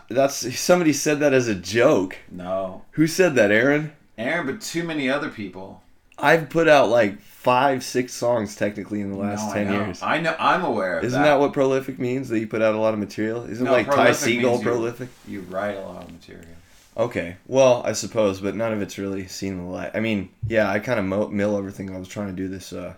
that's 0.09 0.57
somebody 0.59 0.93
said 0.93 1.19
that 1.19 1.33
as 1.33 1.47
a 1.47 1.55
joke. 1.55 2.15
No. 2.31 2.83
Who 2.91 3.07
said 3.07 3.35
that, 3.35 3.51
Aaron? 3.51 3.91
Aaron, 4.17 4.45
but 4.47 4.61
too 4.61 4.83
many 4.83 5.09
other 5.09 5.29
people. 5.29 5.83
I've 6.17 6.49
put 6.49 6.67
out 6.67 6.89
like 6.89 7.19
five, 7.21 7.83
six 7.83 8.13
songs 8.13 8.55
technically 8.55 9.01
in 9.01 9.11
the 9.11 9.17
last 9.17 9.47
No, 9.47 9.53
ten 9.53 9.67
I 9.67 9.71
years. 9.71 10.01
I 10.01 10.19
know 10.21 10.35
I'm 10.39 10.63
aware 10.65 10.97
of 10.97 11.03
Isn't 11.05 11.21
that. 11.21 11.39
what 11.39 11.53
prolific 11.53 11.99
means? 11.99 12.29
That 12.29 12.39
you 12.39 12.47
put 12.47 12.61
out 12.61 12.75
a 12.75 12.77
lot 12.77 12.93
of 12.93 12.99
material? 12.99 13.43
Isn't 13.49 13.65
No, 13.65 13.71
like 13.71 13.85
Ty 13.87 13.93
prolific 14.13 14.33
you- 14.41 14.59
prolific? 14.61 15.09
you 15.27 15.41
write 15.41 15.75
a 15.77 15.81
lot 15.81 16.03
of 16.03 16.11
material. 16.11 16.45
Okay, 16.99 17.37
well, 17.47 17.81
I 17.85 17.93
suppose, 17.93 18.41
but 18.41 18.55
none 18.55 18.73
of 18.73 18.81
it's 18.81 18.97
really 18.97 19.25
seen 19.27 19.55
the 19.57 19.63
light. 19.63 19.91
I 19.93 20.01
mean, 20.01 20.29
yeah, 20.45 20.69
I 20.69 20.79
kind 20.79 20.99
of 20.99 21.05
mo- 21.05 21.29
mill 21.29 21.57
everything. 21.57 21.95
I 21.95 21.97
was 21.97 22.09
trying 22.09 22.27
to 22.27 22.33
do 22.33 22.49
this, 22.49 22.73
uh, 22.73 22.93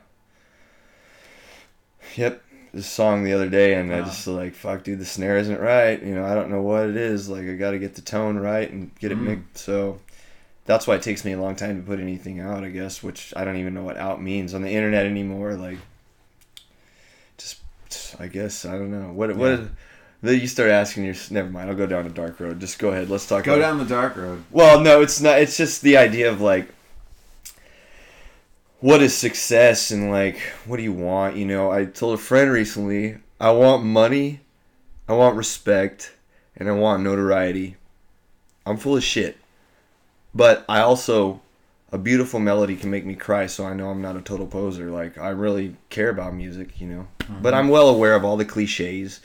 yep, 2.15 2.41
this 2.73 2.87
song 2.87 3.23
the 3.23 3.33
other 3.33 3.47
day, 3.47 3.75
and 3.75 3.93
I 3.93 4.01
just 4.01 4.25
like, 4.25 4.55
fuck, 4.55 4.83
dude, 4.83 4.97
the 4.97 5.05
snare 5.05 5.37
isn't 5.37 5.59
right. 5.59 6.01
You 6.01 6.15
know, 6.15 6.25
I 6.25 6.33
don't 6.33 6.49
know 6.49 6.63
what 6.63 6.89
it 6.89 6.95
is. 6.97 7.29
Like, 7.29 7.43
I 7.43 7.53
got 7.53 7.71
to 7.71 7.79
get 7.79 7.93
the 7.93 8.01
tone 8.01 8.37
right 8.37 8.71
and 8.71 8.89
get 8.97 9.11
it 9.11 9.19
Mm. 9.19 9.23
mixed. 9.23 9.57
So 9.65 9.99
that's 10.65 10.87
why 10.87 10.95
it 10.95 11.03
takes 11.03 11.23
me 11.23 11.33
a 11.33 11.39
long 11.39 11.55
time 11.55 11.79
to 11.79 11.85
put 11.87 11.99
anything 11.99 12.39
out. 12.39 12.63
I 12.63 12.69
guess, 12.69 13.03
which 13.03 13.31
I 13.35 13.45
don't 13.45 13.57
even 13.57 13.75
know 13.75 13.83
what 13.83 13.97
out 13.97 14.19
means 14.19 14.55
on 14.55 14.63
the 14.63 14.71
internet 14.71 15.05
anymore. 15.05 15.53
Like, 15.53 15.77
just, 17.37 17.59
I 18.19 18.25
guess 18.25 18.65
I 18.65 18.71
don't 18.79 18.89
know 18.89 19.13
what 19.13 19.35
what. 19.35 19.59
Then 20.21 20.39
you 20.39 20.47
start 20.47 20.69
asking 20.69 21.05
your. 21.05 21.15
Never 21.31 21.49
mind. 21.49 21.69
I'll 21.69 21.75
go 21.75 21.87
down 21.87 22.05
a 22.05 22.09
dark 22.09 22.39
road. 22.39 22.59
Just 22.59 22.77
go 22.77 22.89
ahead. 22.89 23.09
Let's 23.09 23.27
talk. 23.27 23.43
Go 23.43 23.57
down 23.57 23.79
the 23.79 23.85
dark 23.85 24.15
road. 24.15 24.43
well, 24.51 24.79
no, 24.79 25.01
it's 25.01 25.19
not. 25.19 25.39
It's 25.39 25.57
just 25.57 25.81
the 25.81 25.97
idea 25.97 26.29
of 26.29 26.41
like, 26.41 26.67
what 28.79 29.01
is 29.01 29.15
success 29.15 29.89
and 29.89 30.11
like, 30.11 30.39
what 30.65 30.77
do 30.77 30.83
you 30.83 30.93
want? 30.93 31.37
You 31.37 31.45
know, 31.45 31.71
I 31.71 31.85
told 31.85 32.13
a 32.13 32.21
friend 32.21 32.51
recently, 32.51 33.17
I 33.39 33.51
want 33.51 33.83
money, 33.83 34.41
I 35.07 35.13
want 35.13 35.35
respect, 35.37 36.13
and 36.55 36.69
I 36.69 36.73
want 36.73 37.01
notoriety. 37.01 37.77
I'm 38.63 38.77
full 38.77 38.95
of 38.95 39.03
shit. 39.03 39.37
But 40.35 40.63
I 40.69 40.81
also, 40.81 41.41
a 41.91 41.97
beautiful 41.97 42.39
melody 42.39 42.75
can 42.75 42.91
make 42.91 43.05
me 43.05 43.15
cry, 43.15 43.47
so 43.47 43.65
I 43.65 43.73
know 43.73 43.89
I'm 43.89 44.01
not 44.01 44.15
a 44.15 44.21
total 44.21 44.45
poser. 44.45 44.91
Like, 44.91 45.17
I 45.17 45.29
really 45.29 45.75
care 45.89 46.09
about 46.09 46.35
music, 46.35 46.79
you 46.79 46.87
know. 46.87 47.07
But 47.17 47.27
mm-hmm. 47.27 47.55
I'm 47.55 47.69
well 47.69 47.89
aware 47.89 48.13
of 48.13 48.23
all 48.23 48.37
the 48.37 48.45
cliches 48.45 49.19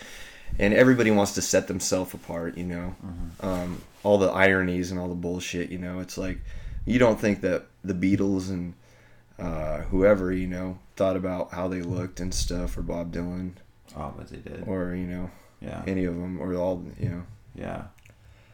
and 0.59 0.73
everybody 0.75 1.11
wants 1.11 1.33
to 1.35 1.43
set 1.43 1.69
themselves 1.69 2.15
apart. 2.15 2.57
You 2.57 2.65
know, 2.65 2.95
Mm-hmm. 3.05 3.47
um, 3.47 3.83
all 4.03 4.19
the 4.19 4.29
ironies 4.31 4.91
and 4.91 5.01
all 5.01 5.09
the 5.09 5.15
bullshit. 5.15 5.71
You 5.71 5.79
know, 5.79 6.01
it's 6.01 6.17
like 6.19 6.39
you 6.85 6.99
don't 6.99 7.21
think 7.21 7.41
that 7.43 7.67
the 7.85 7.95
Beatles 7.95 8.51
and 8.51 8.75
uh, 9.39 9.79
whoever 9.83 10.33
you 10.33 10.47
know 10.47 10.79
thought 10.97 11.17
about 11.17 11.53
how 11.53 11.69
they 11.69 11.83
looked 11.83 12.21
and 12.21 12.33
stuff, 12.35 12.77
or 12.79 12.83
Bob 12.83 13.13
Dylan, 13.13 13.53
Oh, 13.97 14.15
but 14.17 14.29
they 14.29 14.39
did. 14.39 14.65
or 14.67 14.95
you 14.95 15.07
know 15.07 15.31
Yeah. 15.61 15.83
any 15.87 16.05
of 16.05 16.15
them, 16.15 16.41
or 16.41 16.55
all 16.55 16.85
you 16.99 17.09
know. 17.09 17.23
Yeah. 17.55 17.83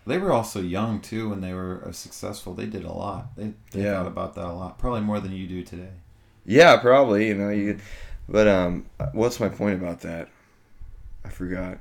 They 0.04 0.18
were 0.18 0.32
also 0.32 0.60
young 0.60 1.00
too 1.00 1.28
when 1.28 1.40
they 1.40 1.52
were 1.54 1.84
uh, 1.86 1.92
successful. 1.92 2.54
They 2.54 2.66
did 2.66 2.84
a 2.84 2.92
lot. 2.92 3.36
They, 3.36 3.52
they 3.70 3.84
Yeah. 3.84 3.98
thought 3.98 4.08
about 4.08 4.34
that 4.34 4.46
a 4.46 4.52
lot. 4.52 4.76
Probably 4.78 5.00
more 5.02 5.20
than 5.20 5.30
you 5.30 5.46
do 5.46 5.62
today. 5.62 5.90
Yeah, 6.44 6.76
probably. 6.78 7.28
You 7.28 7.34
know, 7.36 7.50
you. 7.50 7.78
But 8.28 8.48
um, 8.48 8.86
what's 9.12 9.38
my 9.38 9.48
point 9.48 9.80
about 9.80 10.00
that? 10.00 10.28
I 11.24 11.28
forgot. 11.28 11.78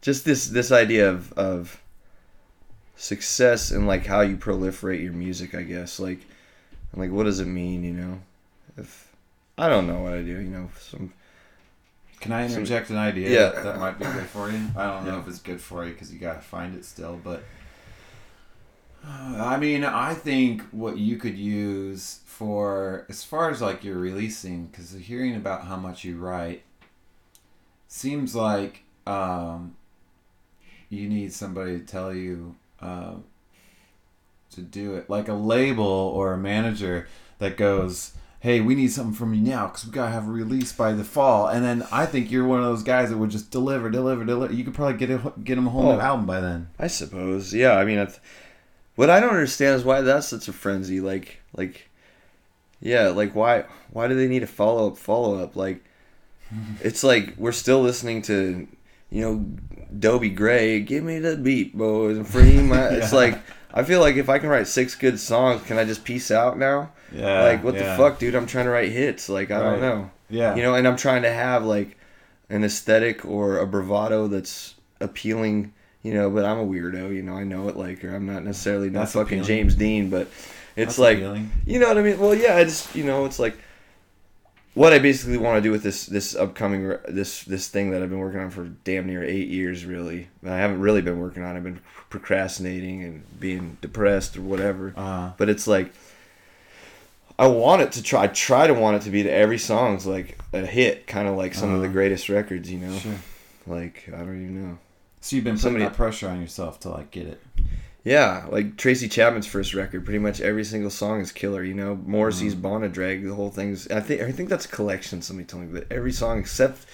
Just 0.00 0.24
this 0.24 0.46
this 0.48 0.70
idea 0.72 1.08
of 1.10 1.32
of 1.34 1.80
success 2.96 3.70
and 3.70 3.86
like 3.86 4.06
how 4.06 4.20
you 4.22 4.36
proliferate 4.36 5.02
your 5.02 5.12
music. 5.12 5.54
I 5.54 5.62
guess 5.62 5.98
like, 6.00 6.20
like 6.94 7.10
what 7.10 7.24
does 7.24 7.40
it 7.40 7.46
mean? 7.46 7.84
You 7.84 7.92
know, 7.94 8.20
if 8.76 9.12
I 9.56 9.68
don't 9.68 9.86
know 9.86 10.00
what 10.00 10.14
I 10.14 10.22
do. 10.22 10.40
You 10.40 10.50
know, 10.50 10.70
some 10.78 11.12
Can 12.20 12.32
I 12.32 12.46
interject 12.46 12.90
an 12.90 12.96
idea 12.96 13.30
Yeah. 13.30 13.48
that, 13.50 13.64
that 13.64 13.78
might 13.78 13.98
be 13.98 14.04
good 14.04 14.26
for 14.26 14.50
you? 14.50 14.60
I 14.76 14.86
don't 14.86 15.04
know 15.04 15.14
Yeah. 15.14 15.20
if 15.20 15.28
it's 15.28 15.40
good 15.40 15.60
for 15.60 15.84
you 15.84 15.92
because 15.92 16.12
you 16.12 16.18
gotta 16.18 16.40
find 16.40 16.74
it 16.76 16.84
still, 16.84 17.20
but 17.22 17.42
I 19.06 19.56
mean, 19.58 19.84
I 19.84 20.14
think 20.14 20.62
what 20.70 20.98
you 20.98 21.16
could 21.16 21.36
use 21.38 22.20
for 22.26 23.06
as 23.08 23.22
far 23.24 23.50
as 23.50 23.62
like 23.62 23.82
you're 23.84 23.96
releasing, 23.98 24.66
because 24.66 24.92
hearing 24.92 25.34
about 25.36 25.64
how 25.66 25.76
much 25.76 26.04
you 26.04 26.18
write 26.18 26.62
seems 27.88 28.34
like 28.36 28.84
um, 29.06 29.74
you 30.88 31.08
need 31.08 31.32
somebody 31.32 31.78
to 31.80 31.84
tell 31.84 32.14
you 32.14 32.54
um, 32.80 33.24
to 34.52 34.60
do 34.60 34.94
it, 34.94 35.10
like 35.10 35.28
a 35.28 35.34
label 35.34 35.84
or 35.84 36.32
a 36.32 36.38
manager 36.38 37.08
that 37.38 37.56
goes 37.56 38.12
hey, 38.40 38.60
we 38.60 38.76
need 38.76 38.86
something 38.92 39.12
from 39.14 39.34
you 39.34 39.40
now 39.40 39.66
because 39.66 39.84
we 39.84 39.90
gotta 39.90 40.12
have 40.12 40.28
a 40.28 40.30
release 40.30 40.70
by 40.72 40.92
the 40.92 41.02
fall. 41.02 41.48
And 41.48 41.64
then 41.64 41.84
I 41.90 42.06
think 42.06 42.30
you're 42.30 42.46
one 42.46 42.60
of 42.60 42.66
those 42.66 42.84
guys 42.84 43.10
that 43.10 43.16
would 43.18 43.30
just 43.30 43.50
deliver, 43.50 43.90
deliver, 43.90 44.24
deliver. 44.24 44.54
You 44.54 44.62
could 44.62 44.74
probably 44.74 44.96
get 44.96 45.10
a, 45.10 45.32
get 45.42 45.56
them 45.56 45.66
a 45.66 45.70
whole 45.70 45.82
new 45.82 45.98
Oh. 45.98 46.00
album 46.00 46.24
by 46.24 46.38
then. 46.40 46.68
I 46.78 46.86
suppose. 46.86 47.52
Yeah, 47.52 47.72
I 47.72 47.84
mean, 47.84 47.98
it's, 47.98 48.20
what 48.94 49.10
I 49.10 49.18
don't 49.18 49.30
understand 49.30 49.74
is 49.74 49.84
why 49.84 50.02
that's 50.02 50.28
such 50.28 50.46
a 50.46 50.52
frenzy. 50.52 51.00
Like, 51.00 51.40
like, 51.56 51.88
yeah, 52.80 53.08
like 53.08 53.34
why 53.34 53.64
why 53.90 54.06
do 54.06 54.14
they 54.14 54.28
need 54.28 54.44
a 54.44 54.46
follow 54.46 54.86
up 54.92 54.98
follow 54.98 55.42
up? 55.42 55.56
Like, 55.56 55.82
it's 56.82 57.02
like 57.04 57.34
we're 57.36 57.52
still 57.52 57.80
listening 57.82 58.22
to, 58.22 58.66
you 59.10 59.20
know, 59.22 59.44
Dobie 59.98 60.30
Gray. 60.30 60.80
Give 60.80 61.04
me 61.04 61.18
the 61.18 61.36
beat, 61.36 61.76
boys, 61.76 62.16
and 62.16 62.26
free 62.26 62.58
my. 62.60 62.88
It's 62.98 63.12
like 63.12 63.38
I 63.72 63.82
feel 63.84 64.00
like 64.00 64.16
if 64.16 64.28
I 64.28 64.38
can 64.38 64.48
write 64.48 64.66
six 64.66 64.94
good 64.94 65.18
songs, 65.20 65.62
can 65.62 65.78
I 65.78 65.84
just 65.84 66.04
peace 66.04 66.30
out 66.30 66.58
now? 66.58 66.90
Yeah. 67.12 67.42
like, 67.42 67.64
what 67.64 67.74
yeah. 67.74 67.90
the 67.92 67.96
fuck, 67.96 68.18
dude? 68.18 68.34
I'm 68.34 68.46
trying 68.46 68.66
to 68.66 68.70
write 68.70 68.90
hits. 68.92 69.28
Like, 69.28 69.50
I 69.50 69.56
Right. 69.60 69.70
don't 69.70 69.80
know 69.80 70.10
Yeah. 70.30 70.54
you 70.54 70.62
know 70.62 70.74
and 70.74 70.86
i'm 70.86 70.96
trying 70.96 71.22
to 71.22 71.32
have 71.32 71.64
like 71.64 71.96
an 72.50 72.64
aesthetic 72.64 73.24
or 73.24 73.56
a 73.58 73.66
bravado 73.66 74.26
that's 74.28 74.74
appealing 75.00 75.72
you 76.02 76.12
know 76.12 76.28
but 76.28 76.44
i'm 76.44 76.58
a 76.58 76.66
weirdo 76.66 77.14
you 77.14 77.22
know 77.22 77.32
i 77.34 77.44
know 77.44 77.66
it 77.68 77.76
like 77.76 78.04
or 78.04 78.14
i'm 78.14 78.26
not 78.26 78.44
necessarily 78.44 78.90
not 78.90 79.00
That's 79.00 79.12
fucking 79.14 79.40
appealing. 79.40 79.46
james 79.62 79.74
dean 79.74 80.10
but 80.10 80.26
it's 80.76 80.96
That's 80.96 80.98
like 80.98 81.16
appealing. 81.18 81.50
you 81.64 81.78
know 81.78 81.88
what 81.88 81.96
i 81.98 82.02
mean 82.02 82.18
well 82.18 82.34
yeah 82.34 82.58
it's 82.58 82.94
you 82.94 83.04
know 83.04 83.24
it's 83.24 83.38
like 83.38 83.56
what 84.74 84.92
i 84.92 84.98
basically 84.98 85.36
want 85.38 85.56
to 85.56 85.60
do 85.62 85.70
with 85.70 85.82
this 85.82 86.06
this 86.06 86.34
upcoming 86.36 86.94
this 87.08 87.42
this 87.44 87.68
thing 87.68 87.90
that 87.90 88.02
i've 88.02 88.10
been 88.10 88.18
working 88.18 88.40
on 88.40 88.50
for 88.50 88.64
damn 88.84 89.06
near 89.06 89.22
eight 89.24 89.48
years 89.48 89.84
really 89.84 90.28
i 90.44 90.56
haven't 90.56 90.80
really 90.80 91.02
been 91.02 91.18
working 91.18 91.42
on 91.42 91.54
it. 91.54 91.58
i've 91.58 91.64
been 91.64 91.80
procrastinating 92.10 93.02
and 93.04 93.40
being 93.40 93.76
depressed 93.80 94.36
or 94.36 94.42
whatever 94.42 94.92
Uh, 94.96 95.32
but 95.36 95.48
it's 95.48 95.66
like 95.66 95.92
I 97.40 97.46
want 97.46 97.82
it 97.82 97.92
to 97.92 98.02
try. 98.02 98.24
I 98.24 98.26
try 98.26 98.66
to 98.66 98.74
want 98.74 98.96
it 98.96 99.02
to 99.02 99.10
be 99.10 99.22
to 99.22 99.30
every 99.30 99.58
song's 99.58 100.04
like 100.04 100.40
a 100.52 100.66
hit, 100.66 101.06
kind 101.06 101.28
of 101.28 101.36
like 101.36 101.54
some 101.54 101.70
of 101.72 101.78
the 101.78 101.84
Uh-huh. 101.84 101.92
greatest 101.92 102.28
records. 102.28 102.68
You 102.68 102.80
know, 102.80 102.98
sure. 102.98 103.12
like 103.68 104.08
I 104.08 104.18
don't 104.18 104.42
even 104.42 104.60
know. 104.70 104.78
So 105.20 105.36
you've 105.36 105.44
been 105.44 105.52
putting 105.54 105.62
Somebody- 105.62 105.84
that 105.84 105.94
pressure 105.94 106.28
on 106.28 106.40
yourself 106.40 106.80
to 106.80 106.88
like 106.88 107.12
get 107.12 107.28
it. 107.28 107.40
Yeah, 108.04 108.46
like 108.50 108.76
Tracy 108.76 109.08
Chapman's 109.08 109.46
first 109.46 109.74
record, 109.74 110.04
pretty 110.04 110.20
much 110.20 110.40
every 110.40 110.64
single 110.64 110.90
song 110.90 111.20
is 111.20 111.32
killer. 111.32 111.62
You 111.62 111.74
know, 111.74 111.96
Morrissey's 112.06 112.54
Mhm. 112.54 112.62
Bona 112.62 112.88
Drag, 112.88 113.24
the 113.24 113.34
whole 113.34 113.50
thing's. 113.50 113.88
I 113.88 114.00
think 114.00 114.22
I 114.22 114.32
think 114.32 114.48
that's 114.48 114.64
a 114.64 114.68
collection. 114.68 115.20
Somebody 115.20 115.46
told 115.46 115.64
me, 115.64 115.68
but 115.72 115.86
every 115.90 116.12
song 116.12 116.38
except 116.38 116.86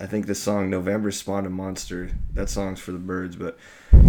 I 0.00 0.06
think 0.06 0.26
the 0.26 0.34
song 0.34 0.68
November 0.68 1.10
Spawned 1.12 1.46
a 1.46 1.50
Monster. 1.50 2.10
That 2.34 2.50
song's 2.50 2.80
for 2.80 2.90
the 2.92 2.98
birds, 2.98 3.36
but 3.36 3.56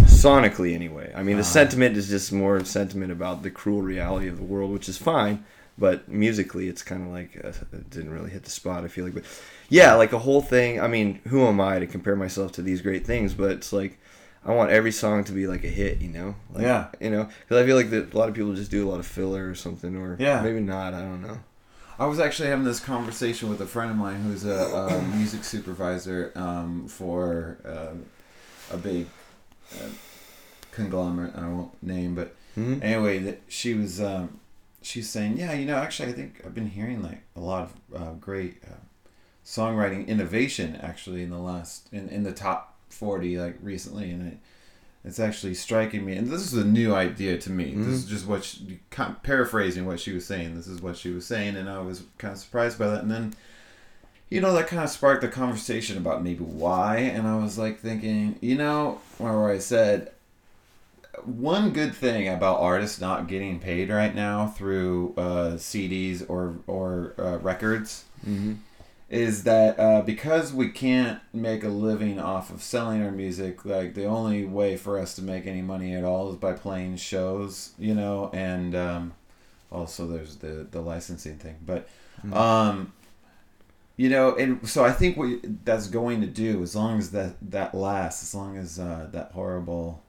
sonically 0.06 0.74
anyway. 0.74 1.12
I 1.14 1.22
mean, 1.22 1.36
the 1.36 1.42
Uh-huh. 1.42 1.50
sentiment 1.52 1.96
is 1.96 2.08
just 2.08 2.32
more 2.32 2.62
sentiment 2.64 3.12
about 3.12 3.42
the 3.44 3.50
cruel 3.50 3.80
reality 3.82 4.26
of 4.28 4.36
the 4.36 4.42
world, 4.42 4.72
which 4.72 4.88
is 4.88 4.96
fine. 4.98 5.44
But 5.78 6.08
musically, 6.08 6.68
it's 6.68 6.82
kind 6.82 7.02
of 7.06 7.12
like 7.12 7.40
uh, 7.44 7.48
it 7.72 7.90
didn't 7.90 8.10
really 8.12 8.30
hit 8.30 8.42
the 8.44 8.50
spot. 8.50 8.84
I 8.84 8.88
feel 8.88 9.04
like, 9.04 9.14
but 9.14 9.24
yeah, 9.68 9.94
like 9.94 10.12
a 10.12 10.18
whole 10.20 10.40
thing. 10.42 10.80
I 10.80 10.88
mean, 10.88 11.20
who 11.28 11.46
am 11.46 11.60
I 11.60 11.78
to 11.78 11.86
compare 11.86 12.16
myself 12.16 12.52
to 12.52 12.62
these 12.62 12.80
great 12.80 13.06
things? 13.06 13.34
But 13.34 13.52
it's 13.52 13.72
like 13.72 13.98
I 14.46 14.52
want 14.54 14.70
every 14.70 14.92
song 14.92 15.24
to 15.24 15.32
be 15.32 15.46
like 15.46 15.64
a 15.64 15.68
hit, 15.68 16.00
you 16.02 16.08
know? 16.08 16.34
Like, 16.52 16.62
Yeah. 16.64 16.88
You 17.00 17.10
know, 17.10 17.28
because 17.40 17.62
I 17.62 17.66
feel 17.66 17.76
like 17.76 17.90
that 17.90 18.12
a 18.12 18.18
lot 18.18 18.28
of 18.28 18.34
people 18.34 18.54
just 18.54 18.70
do 18.70 18.86
a 18.86 18.90
lot 18.90 19.00
of 19.00 19.06
filler 19.06 19.48
or 19.48 19.54
something, 19.54 19.96
or 19.96 20.16
Yeah. 20.18 20.42
maybe 20.42 20.60
not. 20.60 20.92
I 20.94 21.00
don't 21.00 21.22
know. 21.22 21.38
I 21.98 22.06
was 22.06 22.18
actually 22.18 22.48
having 22.48 22.64
this 22.64 22.80
conversation 22.80 23.48
with 23.48 23.60
a 23.60 23.66
friend 23.66 23.90
of 23.90 23.96
mine 23.96 24.20
who's 24.22 24.44
a, 24.44 24.50
a 24.52 25.02
music 25.16 25.44
supervisor 25.44 26.32
um, 26.34 26.88
for 26.88 27.58
uh, 27.64 28.74
a 28.74 28.76
big 28.76 29.06
uh, 29.76 29.88
conglomerate. 30.72 31.34
I 31.36 31.48
won't 31.48 31.82
name, 31.82 32.14
but 32.14 32.34
Mhm. 32.56 32.82
anyway, 32.82 33.18
that 33.20 33.42
she 33.48 33.74
was 33.74 34.00
um, 34.00 34.40
she's 34.82 35.08
saying, 35.08 35.38
yeah, 35.38 35.52
you 35.52 35.66
know, 35.66 35.76
actually, 35.76 36.10
I 36.10 36.12
think 36.12 36.42
I've 36.44 36.54
been 36.54 36.68
hearing 36.70 37.02
like 37.02 37.22
a 37.36 37.40
lot 37.40 37.62
of 37.62 38.02
uh, 38.02 38.12
great 38.14 38.56
uh, 38.64 38.74
songwriting 39.44 40.06
innovation 40.06 40.76
actually 40.76 41.22
in 41.22 41.30
the 41.30 41.38
last 41.38 41.88
in, 41.92 42.08
in 42.08 42.22
the 42.24 42.32
top 42.32 42.73
forty 42.94 43.38
like 43.38 43.56
recently, 43.62 44.10
and 44.10 44.32
it, 44.32 44.38
it's 45.04 45.20
actually 45.20 45.54
striking 45.54 46.04
me. 46.04 46.16
And 46.16 46.28
this 46.28 46.40
is 46.40 46.54
a 46.54 46.64
new 46.64 46.94
idea 46.94 47.36
to 47.38 47.50
me. 47.50 47.74
This 47.76 47.88
is 47.88 48.06
just 48.06 48.26
what 48.26 48.44
she, 48.44 48.80
paraphrasing 49.22 49.84
what 49.86 50.00
she 50.00 50.12
was 50.12 50.24
saying. 50.24 50.54
This 50.56 50.66
is 50.66 50.80
what 50.80 50.96
she 50.96 51.10
was 51.10 51.26
saying, 51.26 51.56
and 51.56 51.68
I 51.68 51.80
was 51.80 52.04
kind 52.18 52.32
of 52.32 52.38
surprised 52.38 52.78
by 52.78 52.88
that. 52.88 53.02
And 53.02 53.10
then. 53.10 53.34
You 54.30 54.40
know 54.40 54.54
that 54.54 54.66
kind 54.66 54.82
of 54.82 54.90
sparked 54.90 55.22
a 55.22 55.28
conversation 55.28 55.96
about 55.96 56.24
maybe 56.24 56.42
why, 56.42 56.96
and 56.96 57.28
I 57.28 57.36
was 57.36 57.56
like 57.56 57.78
thinking, 57.78 58.36
you 58.40 58.56
know, 58.56 59.00
where 59.18 59.48
I 59.48 59.58
said, 59.58 60.10
one 61.24 61.70
good 61.70 61.94
thing 61.94 62.26
about 62.28 62.58
artists 62.60 63.00
not 63.00 63.28
getting 63.28 63.60
paid 63.60 63.90
right 63.90 64.12
now 64.14 64.48
through 64.48 65.14
uh, 65.16 65.52
CDs 65.56 66.24
or 66.28 66.56
or 66.66 67.14
uh, 67.18 67.36
records 67.38 68.04
Mhm. 68.26 68.56
Is 69.14 69.44
that 69.44 69.78
uh, 69.78 70.02
because 70.02 70.52
we 70.52 70.68
can't 70.68 71.20
make 71.32 71.62
a 71.62 71.68
living 71.68 72.18
off 72.18 72.50
of 72.50 72.62
selling 72.62 73.00
our 73.02 73.12
music, 73.12 73.64
like 73.64 73.94
the 73.94 74.04
only 74.04 74.44
way 74.44 74.76
for 74.76 74.98
us 74.98 75.14
to 75.14 75.22
make 75.22 75.46
any 75.46 75.62
money 75.62 75.94
at 75.94 76.02
all 76.02 76.32
is 76.32 76.36
by 76.36 76.52
playing 76.52 76.96
shows, 76.96 77.72
you 77.78 77.94
know, 77.94 78.28
and 78.32 78.74
um, 78.74 79.14
also 79.70 80.06
there's 80.06 80.36
the 80.36 80.66
the 80.70 80.80
licensing 80.80 81.38
thing, 81.38 81.56
but 81.64 81.88
um, 82.32 82.92
you 83.96 84.08
know, 84.08 84.34
and 84.34 84.68
so 84.68 84.84
I 84.84 84.90
think 84.90 85.16
what 85.16 85.38
that's 85.64 85.86
going 85.86 86.20
to 86.22 86.26
do, 86.26 86.62
as 86.62 86.74
long 86.74 86.98
as 86.98 87.12
that 87.12 87.36
that 87.50 87.72
lasts, 87.72 88.22
as 88.24 88.34
long 88.34 88.56
as 88.56 88.80
uh, 88.80 89.08
that 89.12 89.30
horrible 89.32 90.02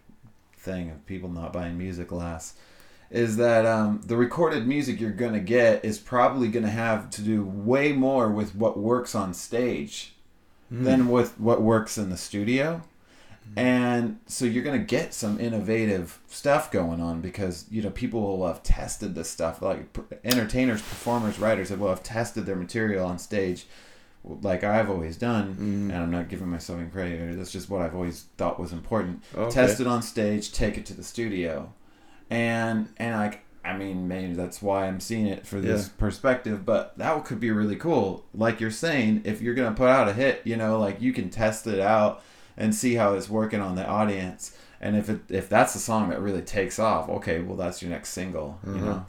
thing 0.57 0.89
of 0.89 1.05
people 1.05 1.29
not 1.29 1.53
buying 1.53 1.77
music 1.77 2.11
lasts, 2.11 2.57
is 3.15 3.37
that 3.37 3.65
um, 3.65 4.01
the 4.05 4.17
recorded 4.17 4.67
music 4.67 4.99
you're 4.99 5.11
gonna 5.11 5.39
get 5.39 5.85
is 5.85 5.97
probably 5.97 6.49
gonna 6.49 6.69
have 6.69 7.09
to 7.11 7.21
do 7.21 7.43
way 7.45 7.93
more 7.93 8.29
with 8.29 8.53
what 8.55 8.77
works 8.77 9.15
on 9.15 9.33
stage 9.33 10.13
than 10.69 11.07
with 11.07 11.39
what 11.39 11.61
works 11.61 11.97
in 11.97 12.09
the 12.09 12.17
studio. 12.17 12.81
And 13.55 14.19
so 14.25 14.43
you're 14.45 14.63
gonna 14.63 14.79
get 14.79 15.13
some 15.13 15.39
innovative 15.39 16.19
stuff 16.27 16.71
going 16.71 16.99
on 16.99 17.21
because 17.21 17.65
you 17.69 17.81
know 17.81 17.91
people 17.91 18.19
will 18.37 18.47
have 18.47 18.63
tested 18.63 19.15
this 19.15 19.29
stuff. 19.29 19.61
Like 19.61 19.95
entertainers, 20.25 20.81
performers, 20.81 21.39
writers 21.39 21.69
that 21.69 21.79
will 21.79 21.89
have 21.89 22.03
tested 22.03 22.45
their 22.45 22.55
material 22.55 23.05
on 23.05 23.17
stage, 23.19 23.65
like 24.41 24.63
I've 24.63 24.89
always 24.89 25.15
done. 25.15 25.53
Mhm. 25.55 25.93
And 25.93 26.03
I'm 26.03 26.11
not 26.11 26.27
giving 26.27 26.49
myself 26.49 26.79
any 26.79 26.89
credit. 26.89 27.37
That's 27.37 27.51
just 27.51 27.69
what 27.69 27.81
I've 27.81 27.95
always 27.95 28.25
thought 28.37 28.59
was 28.59 28.73
important 28.73 29.23
Okay. 29.37 29.51
test 29.53 29.79
it 29.79 29.87
on 29.87 30.01
stage, 30.01 30.51
take 30.51 30.77
it 30.77 30.85
to 30.87 30.93
the 30.93 31.03
studio, 31.03 31.71
and 32.29 32.89
and 32.97 33.15
like 33.15 33.41
I 33.63 33.75
mean 33.75 34.07
maybe 34.07 34.33
that's 34.33 34.61
why 34.61 34.87
I'm 34.87 34.99
seeing 34.99 35.25
it 35.27 35.45
for 35.47 35.59
this 35.59 35.87
Yeah. 35.87 35.93
perspective, 35.97 36.65
but 36.65 36.97
that 36.97 37.25
could 37.25 37.39
be 37.39 37.51
really 37.51 37.75
cool. 37.75 38.25
Like 38.33 38.59
you're 38.59 38.71
saying, 38.71 39.21
if 39.25 39.41
you're 39.41 39.55
gonna 39.55 39.75
put 39.75 39.89
out 39.89 40.07
a 40.07 40.13
hit, 40.13 40.41
you 40.45 40.55
know, 40.55 40.79
like 40.79 41.01
you 41.01 41.13
can 41.13 41.29
test 41.29 41.65
it 41.67 41.79
out 41.79 42.21
and 42.57 42.73
see 42.73 42.95
how 42.95 43.13
it's 43.13 43.29
working 43.29 43.61
on 43.61 43.75
the 43.75 43.85
audience. 43.87 44.55
And 44.81 44.95
if 44.95 45.09
it 45.09 45.21
if 45.29 45.49
that's 45.49 45.73
the 45.73 45.79
song 45.79 46.09
that 46.09 46.21
really 46.21 46.41
takes 46.41 46.77
off, 46.79 47.09
okay, 47.09 47.39
well 47.41 47.57
that's 47.57 47.81
your 47.81 47.89
next 47.91 48.09
single. 48.09 48.59
You 48.65 48.71
Uh-huh. 48.75 48.85
know, 48.85 49.05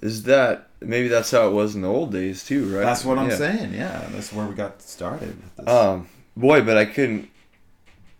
Is 0.00 0.24
that 0.24 0.68
maybe 0.80 1.08
that's 1.08 1.30
how 1.30 1.48
it 1.48 1.52
was 1.52 1.74
in 1.74 1.82
the 1.82 1.88
old 1.88 2.12
days 2.12 2.44
too, 2.44 2.66
right? 2.74 2.82
that's 2.84 3.04
what 3.04 3.18
I'm 3.18 3.30
Yeah. 3.30 3.36
saying. 3.36 3.72
Yeah, 3.74 4.08
that's 4.12 4.32
where 4.32 4.46
we 4.46 4.54
got 4.54 4.82
started. 4.82 5.36
With 5.42 5.56
this. 5.56 5.68
Um, 5.68 6.08
boy, 6.36 6.60
but 6.62 6.76
I 6.76 6.84
couldn't. 6.86 7.30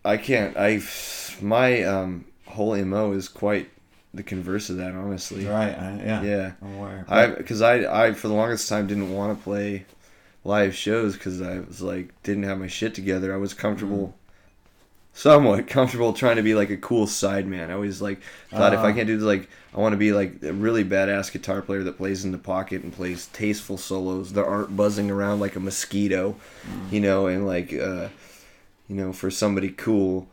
I 0.04 0.16
can't. 0.16 0.56
I 0.56 0.80
my 1.42 1.82
um 1.82 2.24
whole 2.46 2.76
mo 2.84 3.12
is 3.12 3.28
quite 3.28 3.68
the 4.16 4.22
converse 4.22 4.70
of 4.70 4.76
that, 4.78 4.94
honestly. 4.94 5.46
Right. 5.46 5.76
I, 5.78 6.00
yeah. 6.04 6.22
Yeah. 6.22 6.52
I'm 6.62 6.74
aware. 6.76 7.04
I 7.08 7.26
because 7.28 7.62
I 7.62 8.06
I 8.06 8.12
for 8.12 8.28
the 8.28 8.34
longest 8.34 8.68
time 8.68 8.86
didn't 8.86 9.12
want 9.12 9.36
to 9.38 9.42
play 9.44 9.86
live 10.44 10.74
shows 10.74 11.14
because 11.14 11.40
I 11.42 11.60
was 11.60 11.80
like 11.82 12.10
didn't 12.22 12.44
have 12.44 12.58
my 12.58 12.66
shit 12.68 12.94
together. 12.94 13.32
I 13.34 13.36
was 13.36 13.52
comfortable, 13.54 14.14
somewhat 15.12 15.66
comfortable 15.76 16.12
trying 16.12 16.36
to 16.36 16.42
be 16.42 16.54
like 16.54 16.70
a 16.70 16.76
cool 16.76 17.06
side 17.06 17.46
man. 17.46 17.70
I 17.70 17.74
always 17.74 18.00
like 18.02 18.20
thought 18.50 18.72
if 18.72 18.80
I 18.80 18.90
Uh. 18.90 18.94
can't 18.94 19.06
do 19.06 19.16
this, 19.16 19.24
like 19.24 19.48
I 19.74 19.80
want 19.80 19.92
to 19.92 19.98
be 19.98 20.12
like 20.12 20.42
a 20.42 20.52
really 20.52 20.84
badass 20.84 21.30
guitar 21.32 21.60
player 21.62 21.82
that 21.84 21.98
plays 21.98 22.24
in 22.24 22.32
the 22.32 22.38
pocket 22.38 22.82
and 22.82 22.92
plays 22.92 23.26
tasteful 23.32 23.76
solos 23.76 24.32
that 24.32 24.44
aren't 24.44 24.76
buzzing 24.76 25.10
around 25.10 25.40
like 25.40 25.54
a 25.56 25.60
mosquito, 25.60 26.36
you 26.90 27.00
know, 27.00 27.26
and 27.26 27.46
like 27.46 27.72
uh, 27.74 28.08
you 28.88 28.96
know 28.96 29.12
for 29.12 29.30
somebody 29.30 29.68
cool, 29.70 30.28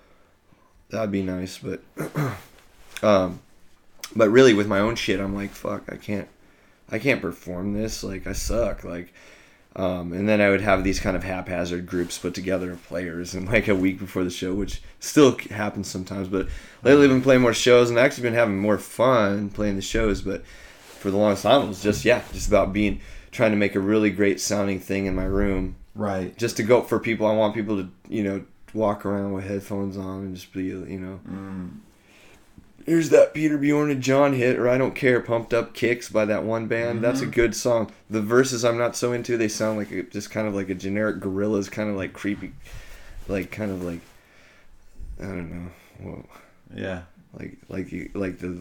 that'd 0.89 1.11
be 1.11 1.23
nice. 1.23 1.57
But 1.57 1.81
um, 3.03 3.39
but 4.15 4.29
really 4.29 4.53
with 4.53 4.67
my 4.67 4.79
own 4.79 4.95
shit, 4.95 5.19
I'm 5.19 5.35
like 5.35 5.51
fuck, 5.51 5.83
I 5.91 5.97
can't. 5.97 6.27
I 6.91 6.99
can't 6.99 7.21
perform 7.21 7.73
this. 7.73 8.03
Like 8.03 8.27
I 8.27 8.33
suck. 8.33 8.83
Like, 8.83 9.13
um, 9.75 10.13
and 10.13 10.29
then 10.29 10.41
I 10.41 10.49
would 10.49 10.61
have 10.61 10.83
these 10.83 10.99
kind 10.99 11.15
of 11.15 11.23
haphazard 11.23 11.87
groups 11.87 12.19
put 12.19 12.35
together 12.35 12.71
of 12.71 12.83
players, 12.87 13.33
and 13.33 13.47
like 13.47 13.67
a 13.67 13.75
week 13.75 13.97
before 13.99 14.23
the 14.23 14.29
show, 14.29 14.53
which 14.53 14.81
still 14.99 15.37
happens 15.49 15.87
sometimes. 15.87 16.27
But 16.27 16.47
lately, 16.83 17.05
I've 17.05 17.09
been 17.09 17.21
playing 17.21 17.41
more 17.41 17.53
shows, 17.53 17.89
and 17.89 17.99
I 17.99 18.03
actually 18.03 18.23
been 18.23 18.33
having 18.35 18.59
more 18.59 18.77
fun 18.77 19.49
playing 19.49 19.75
the 19.75 19.81
shows. 19.81 20.21
But 20.21 20.45
for 20.99 21.09
the 21.09 21.17
longest 21.17 21.43
time, 21.43 21.63
it 21.63 21.67
was 21.67 21.81
just 21.81 22.05
yeah, 22.05 22.21
just 22.31 22.47
about 22.47 22.73
being 22.73 22.99
trying 23.31 23.51
to 23.51 23.57
make 23.57 23.73
a 23.75 23.79
really 23.79 24.11
great 24.11 24.39
sounding 24.39 24.79
thing 24.79 25.07
in 25.07 25.15
my 25.15 25.25
room, 25.25 25.75
right. 25.95 26.37
just 26.37 26.57
to 26.57 26.63
go 26.63 26.81
for 26.81 26.99
people. 26.99 27.25
I 27.25 27.33
want 27.33 27.55
people 27.55 27.77
to 27.77 27.89
you 28.07 28.23
know 28.23 28.45
walk 28.73 29.05
around 29.05 29.33
with 29.33 29.45
headphones 29.45 29.97
on 29.97 30.19
and 30.21 30.35
just 30.35 30.53
be 30.53 30.65
you 30.65 30.99
know 30.99 31.19
Mm. 31.27 31.79
Here's 32.85 33.09
that 33.09 33.33
Peter 33.33 33.57
Bjorn 33.57 33.91
and 33.91 34.01
John 34.01 34.33
hit, 34.33 34.57
or 34.59 34.67
I 34.67 34.77
don't 34.77 34.93
care, 34.95 35.21
pumped 35.21 35.53
up 35.53 35.73
kicks 35.73 36.09
by 36.09 36.25
that 36.25 36.43
one 36.43 36.67
band. 36.67 37.01
That's 37.01 37.21
a 37.21 37.23
mm-hmm. 37.23 37.31
good 37.31 37.55
song. 37.55 37.91
The 38.09 38.21
verses 38.21 38.65
I'm 38.65 38.77
not 38.77 38.95
so 38.95 39.13
into. 39.13 39.37
They 39.37 39.47
sound 39.47 39.77
like 39.77 39.91
a, 39.91 40.03
just 40.03 40.31
kind 40.31 40.47
of 40.47 40.53
like 40.53 40.69
a 40.69 40.75
generic 40.75 41.21
Gorillaz, 41.21 41.71
kind 41.71 41.89
of 41.89 41.95
like 41.95 42.13
creepy, 42.13 42.51
like 43.27 43.51
kind 43.51 43.71
of 43.71 43.83
like 43.83 44.01
I 45.19 45.25
don't 45.25 45.51
know, 45.51 45.71
well, 46.01 46.25
Yeah. 46.75 47.03
like 47.39 47.57
like 47.69 47.91
you 47.91 48.09
like 48.13 48.39
the. 48.39 48.59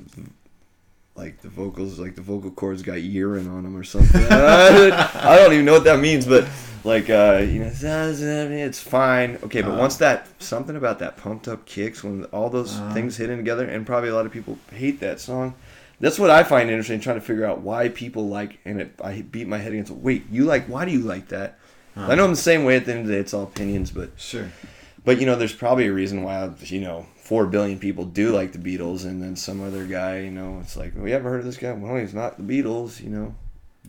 Like 1.14 1.42
the 1.42 1.48
vocals, 1.48 1.98
like 1.98 2.14
the 2.14 2.22
vocal 2.22 2.50
cords 2.50 2.82
got 2.82 3.02
urine 3.02 3.46
on 3.48 3.64
them 3.64 3.76
or 3.76 3.84
something. 3.84 4.24
I, 4.30 5.36
don't 5.36 5.52
even 5.52 5.64
know 5.66 5.74
what 5.74 5.84
that 5.84 6.00
means, 6.00 6.26
but 6.26 6.48
like 6.84 7.10
uh, 7.10 7.44
you 7.46 7.60
know, 7.60 7.70
it's 7.70 8.80
fine. 8.80 9.38
Okay, 9.44 9.60
but 9.60 9.72
Uh. 9.72 9.78
once 9.78 9.96
that 9.98 10.26
something 10.42 10.74
about 10.74 10.98
that 11.00 11.18
pumped 11.18 11.48
up 11.48 11.66
kicks 11.66 12.02
when 12.02 12.24
all 12.26 12.48
those 12.48 12.78
Uh. 12.78 12.94
things 12.94 13.16
hitting 13.18 13.36
together, 13.36 13.66
and 13.66 13.84
probably 13.86 14.08
a 14.08 14.14
lot 14.14 14.24
of 14.26 14.32
people 14.32 14.58
hate 14.72 15.00
that 15.00 15.20
song. 15.20 15.54
That's 16.00 16.18
what 16.18 16.30
I 16.30 16.42
find 16.44 16.68
interesting, 16.70 16.98
trying 16.98 17.16
to 17.20 17.24
figure 17.24 17.44
out 17.44 17.60
why 17.60 17.88
people 17.90 18.28
like. 18.28 18.58
And 18.64 18.80
it, 18.80 18.94
I 19.04 19.20
beat 19.22 19.46
my 19.46 19.58
head 19.58 19.72
against. 19.72 19.92
Wait, 19.92 20.24
you 20.32 20.44
like? 20.44 20.66
Why 20.66 20.84
do 20.86 20.90
you 20.92 21.00
like 21.00 21.28
that? 21.28 21.58
I 21.94 22.14
know 22.14 22.24
I'm 22.24 22.30
the 22.30 22.36
same 22.36 22.64
way. 22.64 22.76
At 22.76 22.86
the 22.86 22.92
end 22.92 23.00
of 23.02 23.06
the 23.08 23.12
day, 23.12 23.18
it's 23.20 23.34
all 23.34 23.42
opinions, 23.44 23.90
but 23.90 24.12
Sure. 24.16 24.50
but 25.04 25.20
you 25.20 25.26
know, 25.26 25.36
there's 25.36 25.52
probably 25.54 25.86
a 25.88 25.92
reason 25.92 26.22
why 26.22 26.48
you 26.62 26.80
know 26.80 27.06
four 27.22 27.46
billion 27.46 27.78
people 27.78 28.04
do 28.04 28.34
like 28.34 28.52
the 28.52 28.58
Beatles, 28.58 29.04
and 29.04 29.22
then 29.22 29.36
some 29.36 29.62
other 29.62 29.86
guy, 29.86 30.18
you 30.20 30.30
know, 30.30 30.58
it's 30.60 30.76
like, 30.76 30.92
we 30.96 31.10
you 31.10 31.16
ever 31.16 31.30
heard 31.30 31.40
of 31.40 31.46
this 31.46 31.56
guy? 31.56 31.72
Well, 31.72 31.96
he's 31.96 32.12
not 32.12 32.36
the 32.36 32.42
Beatles, 32.42 33.00
you 33.00 33.10
know. 33.10 33.34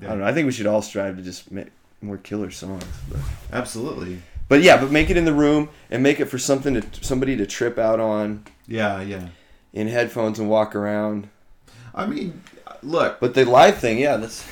I 0.01 0.05
don't 0.05 0.19
know. 0.19 0.25
I 0.25 0.33
think 0.33 0.45
we 0.45 0.51
should 0.51 0.67
all 0.67 0.81
strive 0.81 1.17
to 1.17 1.23
just 1.23 1.51
make 1.51 1.67
more 2.01 2.17
killer 2.17 2.51
songs. 2.51 2.83
But, 3.09 3.19
Absolutely. 3.51 4.19
but 4.49 4.61
yeah, 4.61 4.79
but 4.79 4.91
make 4.91 5.09
it 5.09 5.17
in 5.17 5.25
the 5.25 5.33
room 5.33 5.69
and 5.89 6.03
make 6.03 6.19
it 6.19 6.25
for 6.25 6.37
something 6.37 6.73
to 6.79 6.83
somebody 7.03 7.35
to 7.37 7.45
trip 7.45 7.77
out 7.79 7.99
on 7.99 8.45
Yeah. 8.67 9.01
Yeah. 9.01 9.27
in 9.71 9.87
headphones 9.87 10.39
and 10.39 10.49
walk 10.49 10.75
around. 10.75 11.29
I 11.95 12.05
mean, 12.05 12.41
look. 12.81 13.19
But 13.19 13.33
the 13.33 13.45
live 13.45 13.77
thing, 13.77 13.97
yeah, 13.99 14.17
that's 14.17 14.45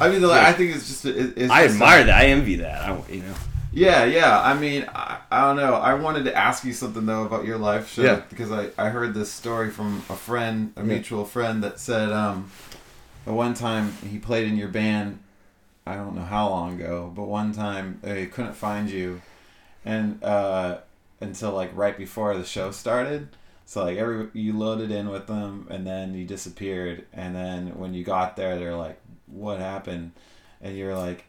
I 0.00 0.08
mean, 0.10 0.20
the, 0.20 0.28
Yeah. 0.28 0.48
I 0.48 0.52
think 0.52 0.74
it's 0.76 0.86
just. 0.88 1.04
It, 1.06 1.34
it's 1.36 1.50
I 1.50 1.64
just 1.64 1.74
admire 1.74 2.04
that. 2.04 2.20
I 2.22 2.26
envy 2.26 2.56
that. 2.56 2.82
I, 2.82 3.00
you 3.10 3.22
know. 3.22 3.34
Yeah, 3.78 4.04
yeah. 4.04 4.40
I 4.40 4.54
mean, 4.54 4.86
I, 4.94 5.18
I 5.30 5.40
don't 5.46 5.56
know. 5.56 5.74
I 5.74 5.94
wanted 5.94 6.24
to 6.24 6.34
ask 6.34 6.64
you 6.64 6.72
something 6.72 7.06
though 7.06 7.24
about 7.24 7.44
your 7.44 7.58
life, 7.58 7.90
show 7.92 8.02
Yeah. 8.02 8.22
because 8.28 8.50
I, 8.50 8.70
I 8.76 8.88
heard 8.88 9.14
this 9.14 9.30
story 9.32 9.70
from 9.70 9.98
a 10.08 10.16
friend, 10.16 10.72
a 10.76 10.80
Yeah. 10.80 10.86
mutual 10.86 11.24
friend 11.24 11.62
that 11.62 11.78
said 11.78 12.10
um, 12.10 12.50
the 13.24 13.32
one 13.32 13.54
time 13.54 13.92
he 14.10 14.18
played 14.18 14.46
in 14.48 14.56
your 14.56 14.68
band. 14.68 15.20
I 15.86 15.94
don't 15.94 16.14
know 16.16 16.22
how 16.22 16.48
long 16.50 16.74
ago, 16.80 17.10
but 17.14 17.24
one 17.24 17.52
time 17.52 17.98
they 18.02 18.26
couldn't 18.26 18.54
find 18.54 18.90
you, 18.90 19.22
and 19.84 20.22
uh, 20.22 20.78
until 21.20 21.52
like 21.52 21.70
right 21.74 21.96
before 21.96 22.36
the 22.36 22.44
show 22.44 22.70
started. 22.72 23.28
So 23.64 23.84
like 23.84 23.96
every 23.98 24.28
you 24.34 24.52
loaded 24.58 24.90
in 24.90 25.08
with 25.08 25.26
them, 25.28 25.66
and 25.70 25.86
then 25.86 26.14
you 26.14 26.24
disappeared, 26.26 27.06
and 27.12 27.34
then 27.34 27.78
when 27.78 27.94
you 27.94 28.04
got 28.04 28.36
there, 28.36 28.58
they're 28.58 28.76
like, 28.76 29.00
"What 29.26 29.60
happened?" 29.60 30.12
And 30.60 30.76
you're 30.76 30.96
like, 30.96 31.24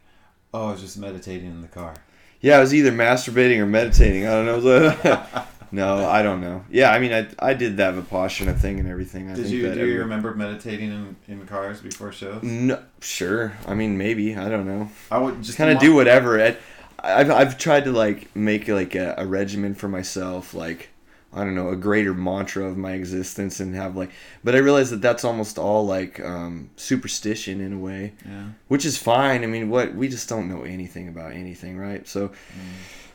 "Oh, 0.52 0.68
I 0.68 0.72
was 0.72 0.80
just 0.80 0.98
meditating 0.98 1.48
in 1.48 1.60
the 1.62 1.68
car." 1.68 1.94
Yeah, 2.40 2.56
I 2.56 2.60
was 2.60 2.72
either 2.74 2.90
masturbating 2.92 3.58
or 3.58 3.66
meditating. 3.66 4.26
I 4.26 4.30
don't 4.30 4.64
know. 4.64 5.26
no, 5.72 6.08
I 6.08 6.22
don't 6.22 6.40
know. 6.40 6.64
Yeah, 6.70 6.90
I 6.90 6.98
mean, 6.98 7.12
I, 7.12 7.26
I 7.38 7.54
did 7.54 7.76
that 7.76 7.94
Vipassana 7.94 8.56
thing 8.58 8.80
and 8.80 8.88
everything. 8.88 9.30
I 9.30 9.34
Did 9.34 9.44
think 9.44 9.54
you 9.56 9.62
do 9.62 9.68
every- 9.80 9.92
you 9.92 9.98
remember 10.00 10.34
meditating 10.34 10.90
in, 10.90 11.16
in 11.28 11.46
cars 11.46 11.80
before 11.80 12.12
shows? 12.12 12.42
No, 12.42 12.82
sure. 13.00 13.52
I 13.66 13.74
mean, 13.74 13.98
maybe. 13.98 14.34
I 14.36 14.48
don't 14.48 14.66
know. 14.66 14.90
I 15.10 15.18
would 15.18 15.36
just 15.36 15.46
Just 15.48 15.58
kind 15.58 15.70
of 15.70 15.78
do 15.80 15.94
whatever. 15.94 16.40
I, 16.42 16.56
I've 17.02 17.30
I've 17.30 17.58
tried 17.58 17.84
to 17.84 17.92
like 17.92 18.34
make 18.34 18.68
like 18.68 18.94
a, 18.94 19.14
a 19.18 19.26
regimen 19.26 19.74
for 19.74 19.88
myself, 19.88 20.54
like 20.54 20.88
I 21.32 21.44
don't 21.44 21.54
know, 21.54 21.68
a 21.70 21.76
greater 21.76 22.12
mantra 22.12 22.64
of 22.64 22.76
my 22.76 22.92
existence, 22.92 23.60
and 23.60 23.74
have 23.76 23.96
like. 23.96 24.10
But 24.42 24.54
I 24.54 24.58
realize 24.58 24.90
that 24.90 25.00
that's 25.02 25.24
almost 25.24 25.58
all 25.58 25.86
like 25.86 26.18
um, 26.20 26.70
superstition 26.76 27.60
in 27.60 27.72
a 27.74 27.78
way, 27.78 28.14
Yeah. 28.26 28.46
which 28.68 28.84
is 28.84 28.98
fine. 28.98 29.44
I 29.44 29.46
mean, 29.46 29.70
what 29.70 29.94
we 29.94 30.08
just 30.08 30.28
don't 30.28 30.48
know 30.48 30.62
anything 30.62 31.08
about 31.08 31.32
anything, 31.32 31.78
right? 31.78 32.06
So. 32.08 32.32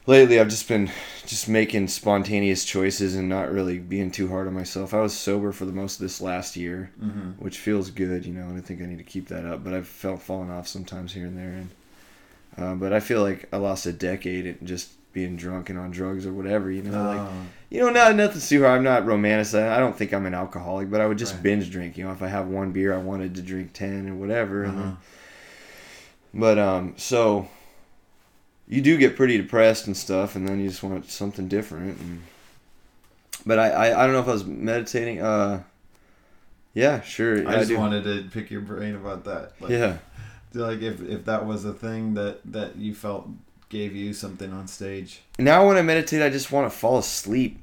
Lately, 0.07 0.39
I've 0.39 0.49
just 0.49 0.67
been 0.67 0.91
just 1.25 1.49
making 1.49 1.87
spontaneous 1.87 2.63
choices 2.63 3.15
and 3.15 3.27
not 3.27 3.51
really 3.51 3.79
being 3.79 4.11
too 4.11 4.27
hard 4.27 4.45
on 4.45 4.53
myself. 4.53 4.93
I 4.93 5.01
was 5.01 5.17
sober 5.17 5.51
for 5.51 5.65
the 5.65 5.71
most 5.71 5.95
of 5.95 6.01
this 6.01 6.21
last 6.21 6.55
year, 6.55 6.91
Mm-hmm. 7.03 7.43
which 7.43 7.57
feels 7.57 7.89
good, 7.89 8.23
you 8.23 8.31
know, 8.31 8.43
and 8.49 8.55
I 8.55 8.61
think 8.61 8.83
I 8.83 8.85
need 8.85 8.99
to 8.99 9.03
keep 9.03 9.29
that 9.29 9.45
up. 9.45 9.63
But 9.63 9.73
I've 9.73 9.87
felt 9.87 10.21
falling 10.21 10.51
off 10.51 10.67
sometimes 10.67 11.13
here 11.13 11.25
and 11.25 11.35
there, 11.35 11.53
and 11.53 11.69
uh, 12.55 12.75
but 12.75 12.93
I 12.93 12.99
feel 12.99 13.23
like 13.23 13.47
I 13.51 13.57
lost 13.57 13.87
a 13.87 13.91
decade 13.93 14.45
and 14.45 14.67
just 14.67 14.91
being 15.15 15.35
drunk 15.35 15.71
and 15.71 15.79
on 15.79 15.89
drugs 15.89 16.25
or 16.27 16.33
whatever, 16.33 16.69
you 16.69 16.83
know. 16.83 16.91
Like 17.03 17.19
Oh, 17.19 17.31
you 17.71 17.79
know, 17.79 17.89
not 17.89 18.15
nothing 18.15 18.59
hard. 18.61 18.77
I'm 18.77 18.83
not 18.83 19.03
romanticizing. 19.05 19.67
I 19.71 19.79
don't 19.79 19.97
think 19.97 20.13
I'm 20.13 20.25
an 20.27 20.35
alcoholic, 20.35 20.91
but 20.91 21.01
I 21.01 21.07
would 21.07 21.17
just 21.17 21.33
Right. 21.35 21.43
binge 21.43 21.71
drink. 21.71 21.97
You 21.97 22.03
know, 22.05 22.11
if 22.11 22.21
I 22.21 22.27
have 22.27 22.47
one 22.47 22.71
beer, 22.71 22.93
I 22.93 22.97
wanted 22.97 23.33
to 23.35 23.41
drink 23.41 23.73
ten 23.73 24.07
or 24.09 24.13
whatever. 24.15 24.65
Uh-huh. 24.65 24.77
then, 24.79 24.97
but 26.33 26.59
um, 26.59 26.93
so 26.97 27.47
you 28.67 28.81
do 28.81 28.97
get 28.97 29.15
pretty 29.15 29.37
depressed 29.37 29.87
and 29.87 29.95
stuff, 29.97 30.35
and 30.35 30.47
then 30.47 30.59
you 30.59 30.67
just 30.69 30.83
want 30.83 31.09
something 31.09 31.47
different. 31.47 31.99
And 31.99 32.21
but 33.45 33.57
I, 33.57 33.69
I, 33.69 34.01
I 34.01 34.05
don't 34.05 34.13
know 34.13 34.19
if 34.21 34.27
I 34.27 34.33
was 34.33 34.45
meditating. 34.45 35.21
Uh, 35.21 35.63
yeah, 36.73 37.01
sure. 37.01 37.47
I 37.47 37.53
I 37.53 37.57
just 37.59 37.69
do. 37.69 37.77
wanted 37.77 38.03
to 38.03 38.29
pick 38.31 38.51
your 38.51 38.61
brain 38.61 38.95
about 38.95 39.23
that. 39.23 39.53
Like, 39.61 39.71
yeah. 39.71 39.97
Like 40.53 40.81
if 40.81 41.01
if 41.01 41.25
that 41.25 41.45
was 41.45 41.63
a 41.65 41.73
thing 41.73 42.13
that 42.15 42.39
that 42.51 42.75
you 42.75 42.93
felt 42.95 43.27
gave 43.69 43.95
you 43.95 44.13
something 44.13 44.51
on 44.53 44.67
stage. 44.67 45.21
Now 45.39 45.67
when 45.67 45.77
I 45.77 45.81
meditate, 45.81 46.21
I 46.21 46.29
just 46.29 46.51
want 46.51 46.71
to 46.71 46.77
fall 46.77 46.97
asleep. 46.97 47.59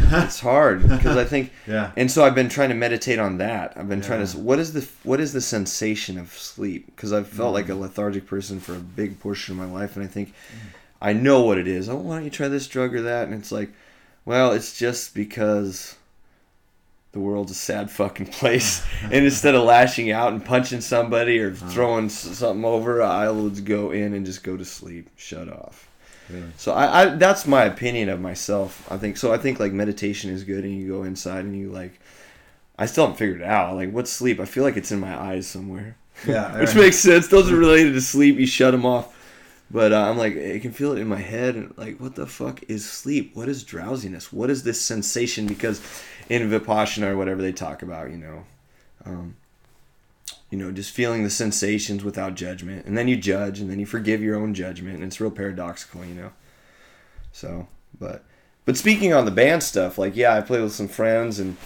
It's 0.00 0.40
hard 0.50 0.88
because 0.88 1.16
I 1.16 1.24
think, 1.24 1.52
Yeah. 1.66 1.92
and 1.96 2.10
so 2.10 2.24
I've 2.24 2.34
been 2.34 2.48
trying 2.48 2.70
to 2.70 2.74
meditate 2.74 3.18
on 3.18 3.38
that. 3.38 3.74
I've 3.76 3.88
been 3.88 4.00
trying 4.00 4.26
to. 4.26 4.38
What 4.38 4.58
is 4.58 4.72
the 4.72 4.88
what 5.02 5.20
is 5.20 5.32
the 5.34 5.40
sensation 5.42 6.16
of 6.18 6.32
sleep? 6.32 6.86
Because 6.86 7.12
I've 7.12 7.28
felt 7.28 7.52
like 7.52 7.68
a 7.68 7.72
Mm. 7.72 7.80
lethargic 7.80 8.26
person 8.26 8.58
for 8.58 8.74
a 8.74 8.78
big 8.80 9.20
portion 9.20 9.52
of 9.52 9.58
my 9.58 9.70
life, 9.80 9.94
and 9.96 10.04
I 10.04 10.08
think 10.08 10.32
I 11.02 11.12
know 11.12 11.42
what 11.42 11.58
it 11.58 11.68
is. 11.68 11.88
Oh, 11.90 11.96
why 11.96 12.14
don't 12.16 12.24
you 12.24 12.30
try 12.30 12.48
this 12.48 12.66
drug 12.68 12.94
or 12.94 13.02
that? 13.02 13.24
And 13.28 13.34
it's 13.34 13.52
like, 13.52 13.70
well, 14.24 14.52
it's 14.52 14.78
just 14.78 15.14
because 15.14 15.96
the 17.12 17.20
world's 17.20 17.52
a 17.52 17.54
sad 17.54 17.90
fucking 17.90 18.26
place. 18.26 18.84
and 19.04 19.24
instead 19.24 19.54
of 19.54 19.64
lashing 19.64 20.10
out 20.10 20.32
and 20.32 20.44
punching 20.44 20.80
somebody 20.80 21.38
or 21.40 21.50
Uh-huh. 21.50 21.68
throwing 21.70 22.08
something 22.08 22.64
over, 22.64 23.02
I 23.02 23.28
would 23.30 23.64
go 23.64 23.90
in 23.90 24.14
and 24.14 24.24
just 24.26 24.42
go 24.42 24.56
to 24.56 24.64
sleep, 24.64 25.08
shut 25.16 25.48
off. 25.48 25.88
So 26.56 26.72
I, 26.72 27.02
I 27.02 27.06
that's 27.16 27.46
my 27.46 27.64
opinion 27.64 28.08
of 28.08 28.18
myself. 28.18 28.86
I 28.90 28.96
think 28.96 29.18
so. 29.18 29.34
I 29.34 29.36
think 29.36 29.60
like 29.60 29.72
meditation 29.72 30.30
is 30.30 30.44
good, 30.44 30.64
and 30.64 30.74
you 30.74 30.88
go 30.88 31.02
inside 31.02 31.44
and 31.44 31.54
you 31.54 31.70
like. 31.70 32.00
I 32.78 32.86
still 32.86 33.04
haven't 33.04 33.18
figured 33.18 33.42
it 33.42 33.46
out. 33.46 33.74
Like, 33.76 33.92
what's 33.92 34.10
sleep? 34.10 34.40
I 34.40 34.46
feel 34.46 34.64
like 34.64 34.78
it's 34.78 34.90
in 34.90 34.98
my 34.98 35.14
eyes 35.14 35.46
somewhere, 35.46 35.94
Yeah. 36.26 36.58
which 36.60 36.68
right. 36.70 36.76
makes 36.84 36.96
sense. 36.96 37.28
Those 37.28 37.52
are 37.52 37.56
related 37.56 37.92
to 37.92 38.00
sleep. 38.00 38.38
You 38.38 38.46
shut 38.46 38.72
them 38.72 38.86
off. 38.86 39.11
But 39.72 39.92
uh, 39.92 40.02
I'm 40.02 40.18
like, 40.18 40.36
I 40.36 40.58
can 40.58 40.72
feel 40.72 40.92
it 40.92 41.00
in 41.00 41.08
my 41.08 41.20
head. 41.20 41.72
Like, 41.78 41.98
what 41.98 42.14
the 42.14 42.26
fuck 42.26 42.62
is 42.68 42.88
sleep? 42.88 43.34
What 43.34 43.48
is 43.48 43.64
drowsiness? 43.64 44.30
What 44.30 44.50
is 44.50 44.64
this 44.64 44.82
sensation? 44.82 45.46
Because 45.46 45.80
in 46.28 46.50
Vipassana 46.50 47.08
or 47.08 47.16
whatever 47.16 47.40
they 47.40 47.52
talk 47.52 47.82
about, 47.82 48.10
you 48.10 48.18
know, 48.18 48.44
um, 49.06 49.36
you 50.50 50.58
know, 50.58 50.70
just 50.70 50.90
feeling 50.90 51.24
the 51.24 51.30
sensations 51.30 52.04
without 52.04 52.34
judgment, 52.34 52.84
and 52.84 52.98
then 52.98 53.08
you 53.08 53.16
judge, 53.16 53.58
and 53.58 53.70
then 53.70 53.80
you 53.80 53.86
forgive 53.86 54.22
your 54.22 54.36
own 54.36 54.52
judgment, 54.52 54.96
and 54.96 55.04
it's 55.04 55.20
real 55.20 55.30
paradoxical, 55.30 56.04
you 56.04 56.14
know. 56.14 56.32
So, 57.32 57.68
but 57.98 58.24
but 58.66 58.76
speaking 58.76 59.14
on 59.14 59.24
the 59.24 59.30
band 59.30 59.62
stuff, 59.62 59.96
like 59.96 60.14
yeah, 60.14 60.34
I 60.34 60.42
play 60.42 60.60
with 60.60 60.74
some 60.74 60.88
friends 60.88 61.40
and 61.40 61.56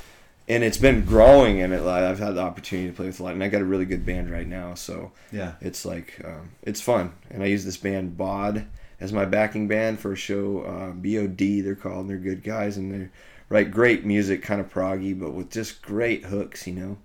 and 0.48 0.62
it's 0.64 0.78
been 0.78 1.04
growing 1.04 1.60
and 1.62 1.72
it 1.72 1.82
I've 2.04 2.18
had 2.18 2.34
the 2.36 2.40
opportunity 2.42 2.88
to 2.88 2.94
play 2.94 3.06
with 3.06 3.18
a 3.20 3.22
lot 3.22 3.32
and 3.34 3.42
I 3.42 3.48
got 3.48 3.62
a 3.62 3.64
really 3.64 3.84
good 3.84 4.04
band 4.06 4.30
right 4.30 4.46
now. 4.46 4.74
So 4.74 5.12
Yeah. 5.32 5.52
it's 5.60 5.84
like 5.84 6.20
um, 6.24 6.50
it's 6.62 6.80
fun 6.80 7.12
and 7.30 7.42
I 7.42 7.46
use 7.46 7.64
this 7.64 7.76
band 7.76 8.16
Bod 8.16 8.66
as 9.00 9.12
my 9.12 9.24
backing 9.24 9.68
band 9.68 9.98
for 10.00 10.12
a 10.12 10.16
show. 10.16 10.60
Uh, 10.62 10.92
Bod 10.92 11.60
they're 11.64 11.74
called. 11.74 12.02
And 12.02 12.10
they're 12.10 12.16
good 12.18 12.42
guys 12.44 12.76
and 12.76 12.92
they're 12.92 13.10
write 13.48 13.70
great 13.70 14.04
music, 14.04 14.42
kind 14.42 14.60
of 14.60 14.72
proggy, 14.72 15.16
but 15.18 15.32
with 15.32 15.50
just 15.50 15.80
great 15.82 16.24
hooks. 16.24 16.66
You 16.66 16.72
know, 16.74 16.96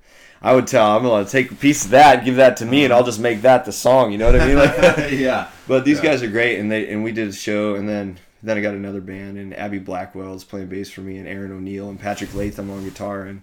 I 0.41 0.55
would 0.55 0.65
tell 0.65 0.95
I'm 0.97 1.03
gonna 1.03 1.23
take 1.25 1.51
a 1.51 1.55
piece 1.55 1.85
of 1.85 1.91
that, 1.91 2.25
give 2.25 2.37
that 2.37 2.57
to 2.57 2.65
me, 2.65 2.83
and 2.83 2.91
I'll 2.91 3.03
just 3.03 3.19
make 3.19 3.41
that 3.43 3.63
the 3.65 3.71
song. 3.71 4.11
You 4.11 4.17
know 4.17 4.31
what 4.31 4.41
I 4.41 4.47
mean? 4.47 4.57
Like, 4.97 5.11
yeah. 5.11 5.49
but 5.67 5.85
these 5.85 5.97
Yeah. 5.97 6.03
guys 6.03 6.23
are 6.23 6.27
great, 6.27 6.57
and 6.59 6.71
they 6.71 6.91
and 6.91 7.03
we 7.03 7.11
did 7.11 7.27
a 7.27 7.33
show, 7.33 7.75
and 7.75 7.87
then 7.87 8.17
then 8.43 8.57
I 8.57 8.61
got 8.61 8.73
another 8.73 9.01
band, 9.01 9.37
and 9.37 9.55
Abby 9.57 9.79
Blackwell 9.79 10.33
is 10.33 10.43
playing 10.43 10.67
bass 10.67 10.89
for 10.89 11.01
me, 11.01 11.17
and 11.17 11.27
Aaron 11.27 11.51
O'Neill 11.51 11.89
and 11.89 11.99
Patrick 11.99 12.33
Latham 12.33 12.69
on 12.69 12.83
guitar, 12.83 13.23
and 13.23 13.41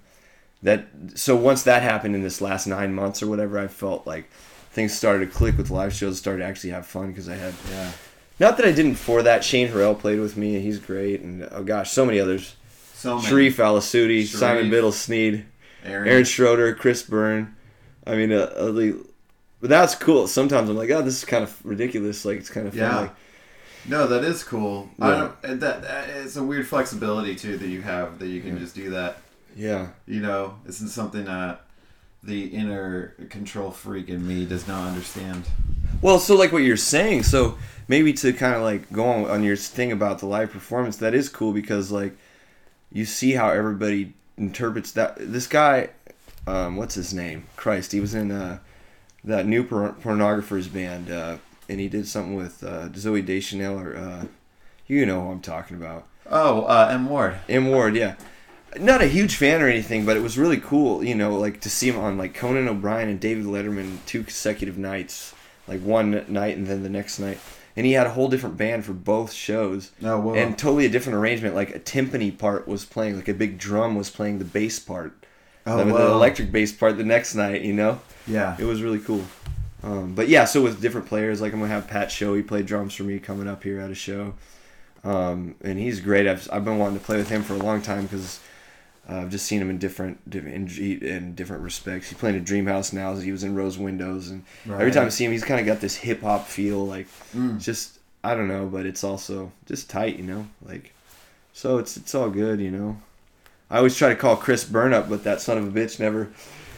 that. 0.62 0.86
So 1.14 1.36
once 1.36 1.62
that 1.64 1.82
happened 1.82 2.14
in 2.14 2.22
this 2.22 2.40
last 2.40 2.66
nine 2.66 2.94
months 2.94 3.22
or 3.22 3.26
whatever, 3.28 3.58
I 3.58 3.68
felt 3.68 4.06
like 4.06 4.30
things 4.72 4.96
started 4.96 5.26
to 5.26 5.36
click 5.36 5.56
with 5.56 5.70
live 5.70 5.94
shows, 5.94 6.18
started 6.18 6.40
to 6.40 6.44
actually 6.46 6.70
have 6.70 6.86
fun 6.86 7.08
because 7.08 7.28
I 7.28 7.36
had 7.36 7.54
Yeah. 7.70 7.90
not 8.40 8.56
that 8.56 8.66
I 8.66 8.72
didn't 8.72 8.96
for 8.96 9.22
that. 9.22 9.44
Shane 9.44 9.68
Harrell 9.68 9.98
played 9.98 10.20
with 10.20 10.36
me, 10.36 10.54
and 10.56 10.64
he's 10.64 10.78
great, 10.78 11.20
and 11.20 11.48
oh 11.50 11.62
gosh, 11.62 11.90
so 11.90 12.04
many 12.04 12.18
others. 12.20 12.56
So 12.94 13.16
many. 13.16 13.28
Sharif 13.28 13.56
Alasudi, 13.58 14.24
Sharif. 14.26 14.30
Simon 14.30 14.70
Biddle 14.70 14.92
Sneed, 14.92 15.44
Aaron. 15.84 16.08
Aaron 16.08 16.24
Schroeder, 16.24 16.74
Chris 16.74 17.02
Byrne. 17.02 17.54
I 18.06 18.16
mean, 18.16 18.32
uh, 18.32 18.36
uh, 18.56 18.72
but 19.60 19.70
that's 19.70 19.94
cool. 19.94 20.26
Sometimes 20.28 20.68
I'm 20.70 20.76
like, 20.76 20.90
oh, 20.90 21.02
this 21.02 21.18
is 21.18 21.24
kind 21.24 21.44
of 21.44 21.64
ridiculous. 21.64 22.24
Like 22.24 22.38
it's 22.38 22.50
kind 22.50 22.66
of 22.66 22.72
fun. 22.74 22.80
Yeah. 22.82 22.98
Like, 23.00 23.14
No, 23.88 24.06
that 24.06 24.22
is 24.24 24.44
cool. 24.44 24.88
I 25.00 25.10
don't. 25.10 25.42
That, 25.60 25.82
that 25.82 26.08
it's 26.10 26.36
a 26.36 26.42
weird 26.42 26.66
flexibility 26.66 27.34
too 27.34 27.56
that 27.58 27.68
you 27.68 27.82
have 27.82 28.18
that 28.18 28.28
you 28.28 28.40
can 28.40 28.54
Yeah. 28.54 28.58
just 28.60 28.74
do 28.74 28.90
that. 28.90 29.18
yeah, 29.56 29.88
You 30.06 30.20
know, 30.20 30.54
it's 30.66 30.78
something 30.92 31.24
that 31.24 31.62
the 32.22 32.46
inner 32.46 33.14
control 33.30 33.70
freak 33.70 34.08
in 34.08 34.26
me 34.26 34.44
does 34.44 34.66
not 34.68 34.86
understand. 34.88 35.44
Well, 36.02 36.18
so 36.18 36.34
like 36.36 36.52
what 36.52 36.62
you're 36.62 36.76
saying, 36.76 37.22
so 37.24 37.56
maybe 37.88 38.12
to 38.14 38.32
kind 38.32 38.54
of 38.54 38.62
like 38.62 38.92
go 38.92 39.04
on 39.04 39.30
on 39.30 39.42
your 39.42 39.56
thing 39.56 39.90
about 39.92 40.18
the 40.18 40.26
live 40.26 40.50
performance, 40.52 40.96
that 40.98 41.14
is 41.14 41.28
cool 41.28 41.52
because 41.52 41.90
like 41.90 42.16
you 42.92 43.04
see 43.04 43.32
how 43.32 43.48
everybody 43.50 44.12
interprets 44.36 44.92
that. 44.92 45.16
This 45.18 45.46
guy, 45.46 45.90
um, 46.46 46.76
what's 46.76 46.94
his 46.94 47.12
name? 47.14 47.46
Christ, 47.56 47.92
he 47.92 48.00
was 48.00 48.14
in 48.14 48.30
uh, 48.30 48.58
that 49.24 49.46
new 49.46 49.64
por- 49.64 49.94
pornographers 50.02 50.72
band, 50.72 51.10
uh, 51.10 51.38
and 51.68 51.80
he 51.80 51.88
did 51.88 52.06
something 52.06 52.34
with 52.34 52.62
uh, 52.64 52.88
Zooey 52.90 53.24
Deschanel 53.24 53.78
or 53.78 53.96
uh, 53.96 54.24
you 54.86 55.04
know 55.04 55.22
who 55.22 55.30
I'm 55.30 55.40
talking 55.40 55.76
about. 55.76 56.06
Oh, 56.30 56.62
uh, 56.62 56.88
M 56.90 57.08
Ward. 57.08 57.36
M 57.48 57.68
Ward, 57.68 57.96
yeah. 57.96 58.16
Not 58.78 59.00
a 59.00 59.06
huge 59.06 59.36
fan 59.36 59.62
or 59.62 59.68
anything, 59.68 60.04
but 60.04 60.16
it 60.16 60.22
was 60.22 60.36
really 60.36 60.58
cool, 60.58 61.02
you 61.02 61.14
know, 61.14 61.34
like 61.34 61.60
to 61.62 61.70
see 61.70 61.88
him 61.88 61.98
on 61.98 62.18
like 62.18 62.34
Conan 62.34 62.68
O'Brien 62.68 63.08
and 63.08 63.18
David 63.18 63.46
Letterman 63.46 63.98
two 64.04 64.22
consecutive 64.22 64.76
nights, 64.76 65.34
like 65.66 65.80
one 65.80 66.24
night 66.28 66.56
and 66.56 66.66
then 66.66 66.82
the 66.82 66.90
next 66.90 67.18
night. 67.18 67.38
And 67.76 67.86
he 67.86 67.92
had 67.92 68.06
a 68.06 68.10
whole 68.10 68.28
different 68.28 68.56
band 68.56 68.84
for 68.84 68.92
both 68.92 69.32
shows. 69.32 69.92
Oh, 70.02 70.18
whoa. 70.18 70.34
And 70.34 70.58
totally 70.58 70.84
a 70.84 70.90
different 70.90 71.16
arrangement. 71.16 71.54
Like 71.54 71.74
a 71.74 71.78
timpani 71.78 72.36
part 72.36 72.66
was 72.66 72.84
playing, 72.84 73.16
like 73.16 73.28
a 73.28 73.34
big 73.34 73.56
drum 73.56 73.94
was 73.94 74.10
playing 74.10 74.40
the 74.40 74.44
bass 74.44 74.80
part. 74.80 75.24
Oh, 75.64 75.76
the, 75.76 75.84
the 75.84 76.10
electric 76.10 76.50
bass 76.50 76.72
part 76.72 76.96
the 76.96 77.04
next 77.04 77.34
night, 77.34 77.62
you 77.62 77.72
know? 77.72 78.00
Yeah. 78.26 78.56
It 78.58 78.64
was 78.64 78.82
really 78.82 78.98
cool. 78.98 79.24
Um, 79.82 80.14
but 80.14 80.28
yeah, 80.28 80.44
so 80.44 80.62
with 80.62 80.80
different 80.80 81.06
players, 81.06 81.40
like 81.40 81.52
I'm 81.52 81.60
gonna 81.60 81.72
have 81.72 81.86
Pat 81.86 82.10
Show. 82.10 82.34
He 82.34 82.42
played 82.42 82.66
drums 82.66 82.94
for 82.94 83.04
me 83.04 83.18
coming 83.18 83.46
up 83.46 83.62
here 83.62 83.80
at 83.80 83.90
a 83.90 83.94
show, 83.94 84.34
um, 85.04 85.54
and 85.62 85.78
he's 85.78 86.00
great. 86.00 86.26
I've, 86.26 86.48
I've 86.52 86.64
been 86.64 86.78
wanting 86.78 86.98
to 86.98 87.04
play 87.04 87.16
with 87.16 87.28
him 87.28 87.42
for 87.42 87.54
a 87.54 87.58
long 87.58 87.80
time 87.80 88.02
because 88.04 88.40
uh, 89.08 89.18
I've 89.18 89.30
just 89.30 89.46
seen 89.46 89.60
him 89.60 89.70
in 89.70 89.78
different 89.78 90.18
in, 90.32 90.68
in 90.68 91.34
different 91.36 91.62
respects. 91.62 92.08
He 92.08 92.16
played 92.16 92.34
at 92.34 92.44
Dreamhouse 92.44 92.92
now. 92.92 93.14
He 93.16 93.30
was 93.30 93.44
in 93.44 93.54
Rose 93.54 93.78
Windows, 93.78 94.30
and 94.30 94.44
every 94.66 94.90
time 94.90 95.06
I 95.06 95.10
see 95.10 95.24
him, 95.24 95.32
he's 95.32 95.44
kind 95.44 95.60
of 95.60 95.66
got 95.66 95.80
this 95.80 95.94
hip 95.96 96.22
hop 96.22 96.46
feel. 96.46 96.84
Like 96.84 97.06
Mm. 97.36 97.60
just 97.62 97.98
I 98.24 98.34
don't 98.34 98.48
know, 98.48 98.66
but 98.66 98.84
it's 98.84 99.04
also 99.04 99.52
just 99.66 99.88
tight, 99.88 100.16
you 100.16 100.24
know. 100.24 100.48
Like 100.66 100.92
so 101.52 101.78
it's 101.78 101.96
it's 101.96 102.16
all 102.16 102.30
good, 102.30 102.60
you 102.60 102.72
know. 102.72 103.00
I 103.70 103.76
always 103.76 103.96
try 103.96 104.08
to 104.08 104.16
call 104.16 104.34
Chris 104.36 104.64
Burnup, 104.64 105.08
but 105.08 105.22
that 105.24 105.40
son 105.40 105.56
of 105.58 105.68
a 105.68 105.80
bitch 105.80 106.00
never 106.00 106.30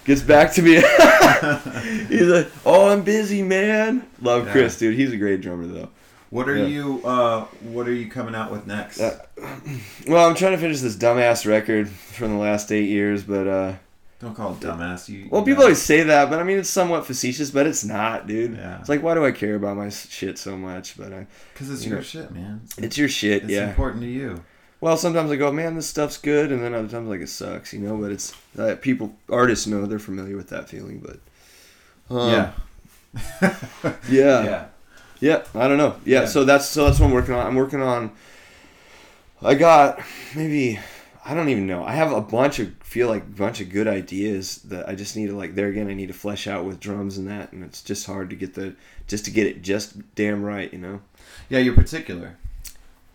gets 0.04 0.22
back 0.22 0.52
to 0.54 0.62
me. 0.62 0.74
He's 2.08 2.26
like, 2.28 2.48
"Oh, 2.64 2.90
I'm 2.90 3.02
busy, 3.02 3.42
man." 3.42 4.06
Love 4.20 4.46
Yeah. 4.46 4.52
Chris, 4.52 4.78
dude. 4.78 4.94
He's 4.96 5.12
a 5.12 5.16
great 5.16 5.40
drummer, 5.40 5.66
though. 5.66 5.88
What 6.30 6.48
are 6.48 6.56
Yeah. 6.56 6.66
you? 6.66 7.02
Uh, 7.04 7.44
what 7.62 7.88
are 7.88 7.92
you 7.92 8.08
coming 8.08 8.34
out 8.34 8.52
with 8.52 8.66
next? 8.66 9.00
Uh, 9.00 9.18
Well, 10.06 10.28
I'm 10.28 10.34
trying 10.34 10.52
to 10.52 10.58
finish 10.58 10.80
this 10.80 10.96
dumbass 10.96 11.46
record 11.46 11.88
from 11.88 12.30
the 12.30 12.38
last 12.38 12.70
eight 12.72 12.88
years, 12.88 13.24
but 13.24 13.46
uh, 13.48 13.74
Don't 14.20 14.34
call 14.36 14.52
it 14.52 14.60
dumbass. 14.60 15.08
You. 15.08 15.28
well, 15.30 15.40
you 15.40 15.44
people 15.46 15.60
know. 15.62 15.62
always 15.64 15.82
say 15.82 16.02
that, 16.04 16.30
but 16.30 16.38
I 16.38 16.44
mean, 16.44 16.58
it's 16.58 16.70
somewhat 16.70 17.04
facetious, 17.06 17.50
but 17.50 17.66
it's 17.66 17.84
not, 17.84 18.26
dude. 18.28 18.56
Yeah. 18.56 18.78
It's 18.78 18.88
like, 18.88 19.02
why 19.02 19.14
do 19.14 19.24
I 19.24 19.32
care 19.32 19.54
about 19.56 19.76
my 19.76 19.88
shit 19.88 20.38
so 20.38 20.56
much? 20.56 20.96
But 20.96 21.12
I, 21.12 21.26
Because 21.52 21.70
it's 21.70 21.82
you 21.84 21.90
your 21.90 21.98
know, 21.98 22.04
shit, 22.04 22.30
man. 22.30 22.60
it's 22.78 22.96
your 22.96 23.08
shit, 23.08 23.42
It's 23.44 23.52
yeah. 23.52 23.68
important 23.70 24.02
to 24.02 24.08
you. 24.08 24.42
Well, 24.80 24.96
sometimes 24.96 25.30
I 25.30 25.36
go, 25.36 25.52
man, 25.52 25.74
this 25.76 25.86
stuff's 25.86 26.16
good, 26.16 26.50
and 26.50 26.62
then 26.62 26.72
other 26.74 26.88
times 26.88 27.08
like 27.08 27.20
it 27.20 27.28
sucks, 27.28 27.72
you 27.72 27.80
know. 27.80 27.96
But 27.96 28.12
it's 28.12 28.34
uh, 28.58 28.76
people, 28.80 29.14
artists 29.28 29.66
know 29.66 29.84
they're 29.86 29.98
familiar 29.98 30.36
with 30.36 30.48
that 30.48 30.68
feeling, 30.68 31.00
but 31.00 31.18
um, 32.14 32.30
yeah. 32.30 32.52
yeah, 34.08 34.44
yeah. 34.44 34.66
Yeah, 35.20 35.44
I 35.54 35.68
don't 35.68 35.76
know. 35.76 35.96
Yeah, 36.04 36.20
Yeah. 36.20 36.26
so 36.26 36.44
that's 36.44 36.66
so 36.66 36.84
that's 36.86 36.98
what 36.98 37.06
I'm 37.06 37.12
working 37.12 37.34
on. 37.34 37.46
I'm 37.46 37.54
working 37.56 37.82
on. 37.82 38.12
I 39.42 39.54
got 39.54 40.00
maybe 40.34 40.78
I 41.24 41.34
don't 41.34 41.50
even 41.50 41.66
know. 41.66 41.84
I 41.84 41.92
have 41.92 42.12
a 42.12 42.20
bunch 42.22 42.58
of 42.58 42.72
feel 42.82 43.08
like 43.08 43.22
a 43.22 43.26
bunch 43.26 43.60
of 43.60 43.68
good 43.70 43.86
ideas 43.86 44.56
that 44.62 44.88
I 44.88 44.94
just 44.94 45.16
need 45.16 45.26
to 45.28 45.36
like 45.36 45.54
there 45.54 45.68
again. 45.68 45.88
I 45.88 45.94
need 45.94 46.08
to 46.08 46.14
flesh 46.14 46.46
out 46.46 46.64
with 46.64 46.80
drums 46.80 47.18
and 47.18 47.28
that, 47.28 47.52
and 47.52 47.62
it's 47.62 47.82
just 47.82 48.06
hard 48.06 48.30
to 48.30 48.36
get 48.36 48.54
the 48.54 48.74
just 49.06 49.26
to 49.26 49.30
get 49.30 49.46
it 49.46 49.60
just 49.62 50.14
damn 50.14 50.42
right, 50.42 50.72
you 50.72 50.78
know. 50.78 51.00
Yeah, 51.50 51.58
you're 51.58 51.74
particular. 51.74 52.36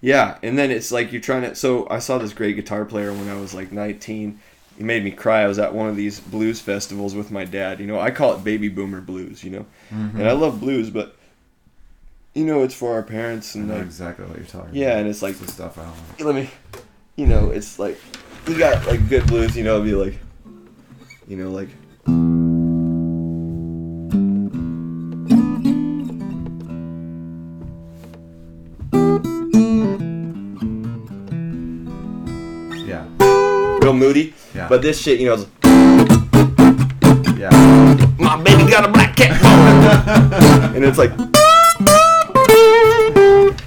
Yeah, 0.02 0.38
and 0.43 0.58
then 0.58 0.70
it's 0.72 0.91
like 0.91 1.12
you're 1.12 1.22
trying 1.22 1.41
to. 1.43 1.56
So 1.56 1.88
I 1.89 2.00
saw 2.00 2.18
this 2.18 2.34
great 2.34 2.56
guitar 2.56 2.86
player 2.86 3.12
when 3.12 3.28
I 3.30 3.39
was 3.39 3.54
like 3.54 3.72
19. 3.72 4.39
He 4.78 4.84
made 4.84 5.04
me 5.04 5.12
cry. 5.12 5.41
I 5.43 5.48
was 5.48 5.58
at 5.58 5.74
one 5.74 5.88
of 5.89 5.96
these 5.96 6.20
blues 6.20 6.60
festivals 6.62 7.16
with 7.16 7.32
my 7.32 7.46
dad. 7.46 7.80
You 7.80 7.88
know, 7.88 8.00
I 8.00 8.12
call 8.12 8.34
it 8.36 8.43
baby 8.43 8.68
boomer 8.70 9.02
blues. 9.02 9.43
You 9.43 9.52
know, 9.52 9.66
Mm-hmm. 9.93 10.20
and 10.20 10.28
I 10.28 10.34
love 10.34 10.60
blues, 10.60 10.89
but 10.89 11.16
you 12.34 12.46
know, 12.46 12.64
it's 12.64 12.74
for 12.76 12.93
our 12.93 13.04
parents 13.04 13.56
and 13.56 13.70
like 13.70 13.82
exactly 13.84 14.26
what 14.26 14.38
you're 14.38 14.46
talking 14.46 14.76
yeah, 14.76 14.88
about. 14.88 15.00
and 15.00 15.08
it's 15.10 15.22
like 15.22 15.32
It's 15.34 15.41
the 15.41 15.52
stuff 15.52 15.78
I 15.78 15.84
don't 15.84 15.93
like. 16.10 16.22
let 16.22 16.36
me, 16.36 16.50
you 17.16 17.26
know, 17.28 17.50
it's 17.52 17.80
like 17.80 17.98
you 18.48 18.58
got 18.60 18.86
like 18.88 19.08
good 19.08 19.26
blues. 19.28 19.56
You 19.56 19.64
know, 19.64 19.76
it'd 19.76 19.86
be 19.86 19.93
like, 19.96 20.20
you 21.28 21.38
know, 21.38 21.50
like. 21.52 21.70
Moody, 33.96 34.34
Yeah. 34.54 34.68
but 34.68 34.82
this 34.82 35.02
shit, 35.02 35.20
you 35.20 35.28
know, 35.28 35.46
Yeah. 37.38 37.50
my 38.20 38.41
baby 38.41 38.70
got 38.70 38.86
a 38.88 38.91
black 38.91 39.16
cat, 39.16 39.41
and 40.76 40.84
it's 40.86 40.98
like, 40.98 41.12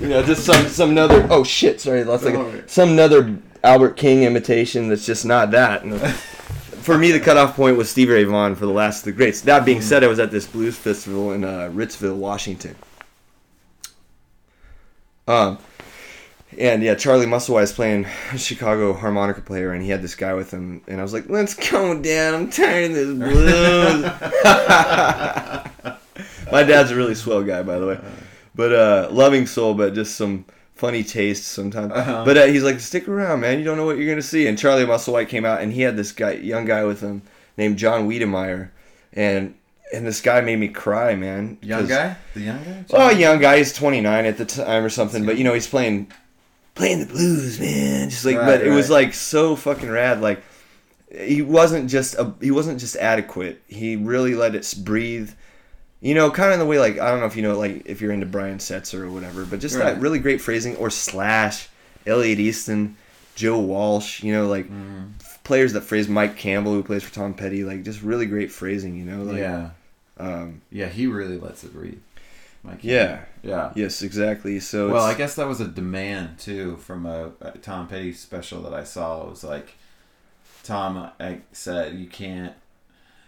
you 0.00 0.08
know, 0.08 0.22
just 0.22 0.44
some 0.44 0.66
some 0.68 0.90
another. 0.90 1.26
Oh 1.30 1.44
shit! 1.44 1.80
Sorry, 1.80 2.02
that's 2.02 2.24
like 2.24 2.34
a, 2.34 2.68
some 2.68 2.90
another 2.90 3.36
Albert 3.64 3.96
King 3.96 4.22
imitation 4.22 4.88
that's 4.88 5.04
just 5.04 5.24
not 5.26 5.50
that. 5.50 5.82
For 6.82 6.96
me, 6.96 7.10
the 7.10 7.20
cutoff 7.20 7.54
point 7.56 7.76
was 7.76 7.90
Stevie 7.90 8.12
Ray 8.14 8.24
Vaughan 8.24 8.54
for 8.54 8.64
the 8.64 8.72
last 8.72 9.00
of 9.00 9.04
the 9.06 9.12
greats. 9.12 9.42
That 9.42 9.66
being 9.66 9.82
said, 9.82 10.02
I 10.02 10.06
was 10.06 10.18
at 10.18 10.30
this 10.30 10.46
blues 10.46 10.74
festival 10.74 11.32
in 11.32 11.44
uh, 11.44 11.70
Ritzville, 11.74 12.16
Washington. 12.16 12.76
Um, 15.26 15.58
and 16.58 16.82
yeah, 16.82 16.96
Charlie 16.96 17.26
Musselwhite's 17.26 17.72
playing 17.72 18.06
Chicago 18.36 18.92
harmonica 18.92 19.40
player, 19.40 19.72
and 19.72 19.82
he 19.82 19.90
had 19.90 20.02
this 20.02 20.16
guy 20.16 20.34
with 20.34 20.50
him, 20.50 20.82
and 20.88 20.98
I 20.98 21.02
was 21.02 21.12
like, 21.12 21.28
"Let's 21.28 21.54
go, 21.54 22.00
Dad. 22.00 22.34
I'm 22.34 22.50
tired 22.50 22.90
of 22.90 22.96
this 22.96 23.16
blues." 23.16 24.02
My 26.50 26.62
dad's 26.62 26.90
a 26.90 26.96
really 26.96 27.14
swell 27.14 27.44
guy, 27.44 27.62
by 27.62 27.78
the 27.78 27.86
way, 27.86 28.00
but 28.54 28.72
uh, 28.72 29.08
loving 29.12 29.46
soul, 29.46 29.74
but 29.74 29.94
just 29.94 30.16
some 30.16 30.46
funny 30.74 31.04
taste 31.04 31.44
sometimes. 31.44 31.92
Uh-huh. 31.92 32.24
But 32.24 32.36
uh, 32.36 32.46
he's 32.46 32.64
like, 32.64 32.80
"Stick 32.80 33.06
around, 33.06 33.40
man. 33.40 33.58
You 33.58 33.64
don't 33.64 33.76
know 33.76 33.86
what 33.86 33.96
you're 33.96 34.08
gonna 34.08 34.22
see." 34.22 34.48
And 34.48 34.58
Charlie 34.58 34.84
Musselwhite 34.84 35.28
came 35.28 35.44
out, 35.44 35.60
and 35.60 35.72
he 35.72 35.82
had 35.82 35.96
this 35.96 36.10
guy, 36.10 36.32
young 36.32 36.64
guy 36.64 36.84
with 36.84 37.00
him 37.00 37.22
named 37.56 37.76
John 37.76 38.08
Wiedemeyer, 38.08 38.70
and 39.12 39.54
and 39.92 40.06
this 40.06 40.20
guy 40.20 40.40
made 40.40 40.58
me 40.58 40.68
cry, 40.68 41.14
man. 41.14 41.58
Young 41.62 41.86
guy? 41.86 42.16
The 42.34 42.40
young 42.40 42.64
guy? 42.64 42.84
Oh, 42.90 43.10
young 43.10 43.38
guy. 43.38 43.58
He's 43.58 43.72
29 43.72 44.26
at 44.26 44.36
the 44.36 44.44
time 44.44 44.84
or 44.84 44.90
something. 44.90 45.24
But 45.24 45.38
you 45.38 45.44
know, 45.44 45.54
he's 45.54 45.66
playing 45.66 46.12
playing 46.78 47.00
the 47.00 47.06
blues, 47.06 47.60
man. 47.60 48.08
Just 48.08 48.24
like, 48.24 48.36
Right, 48.36 48.46
but 48.46 48.66
it 48.66 48.70
was 48.70 48.88
like 48.88 49.12
so 49.12 49.54
fucking 49.56 49.90
rad. 49.90 50.20
Like, 50.22 50.42
he 51.14 51.42
wasn't 51.42 51.90
just 51.90 52.14
a 52.14 52.32
he 52.40 52.50
wasn't 52.50 52.80
just 52.80 52.96
adequate. 52.96 53.62
He 53.66 53.96
really 53.96 54.34
let 54.34 54.54
it 54.54 54.74
breathe. 54.84 55.30
You 56.00 56.14
know, 56.14 56.30
kind 56.30 56.48
of 56.48 56.54
in 56.54 56.58
the 56.60 56.66
way 56.66 56.78
like 56.78 56.98
I 56.98 57.10
don't 57.10 57.20
know 57.20 57.26
if 57.26 57.34
you 57.36 57.42
know 57.42 57.58
like 57.58 57.82
if 57.86 58.00
you're 58.00 58.12
into 58.12 58.26
Brian 58.26 58.58
Setzer 58.58 59.00
or 59.02 59.10
whatever, 59.10 59.44
but 59.44 59.60
just 59.60 59.76
Right. 59.76 59.94
that 59.94 60.00
really 60.00 60.18
great 60.18 60.40
phrasing 60.40 60.76
or 60.76 60.90
Slash, 60.90 61.68
Elliot 62.06 62.38
Easton, 62.38 62.96
Joe 63.34 63.58
Walsh. 63.58 64.22
You 64.22 64.32
know, 64.32 64.46
like 64.46 64.70
Mm. 64.70 65.12
players 65.44 65.72
that 65.72 65.80
phrase 65.82 66.08
Mike 66.08 66.36
Campbell 66.36 66.72
who 66.72 66.82
plays 66.82 67.02
for 67.02 67.12
Tom 67.14 67.34
Petty, 67.34 67.64
like 67.64 67.82
just 67.84 68.02
really 68.02 68.26
great 68.26 68.52
phrasing. 68.52 68.94
You 68.96 69.04
know, 69.06 69.22
like, 69.24 69.38
yeah, 69.38 69.70
Um, 70.18 70.60
yeah, 70.70 70.88
he 70.88 71.06
really 71.06 71.38
lets 71.38 71.64
it 71.64 71.72
breathe. 71.72 71.98
Yeah. 72.80 73.20
yeah. 73.42 73.72
Yes, 73.74 74.02
exactly. 74.02 74.60
So 74.60 74.90
Well, 74.90 75.04
I 75.04 75.14
guess 75.14 75.34
that 75.36 75.46
was 75.48 75.60
a 75.60 75.66
demand 75.68 76.38
too 76.38 76.76
from 76.76 77.06
a, 77.06 77.32
a 77.40 77.52
Tom 77.52 77.88
Petty 77.88 78.12
special 78.12 78.62
that 78.62 78.74
I 78.74 78.84
saw. 78.84 79.22
It 79.24 79.30
was 79.30 79.44
like 79.44 79.74
Tom 80.64 81.10
I 81.18 81.40
said 81.52 81.94
you 81.94 82.06
can't. 82.06 82.54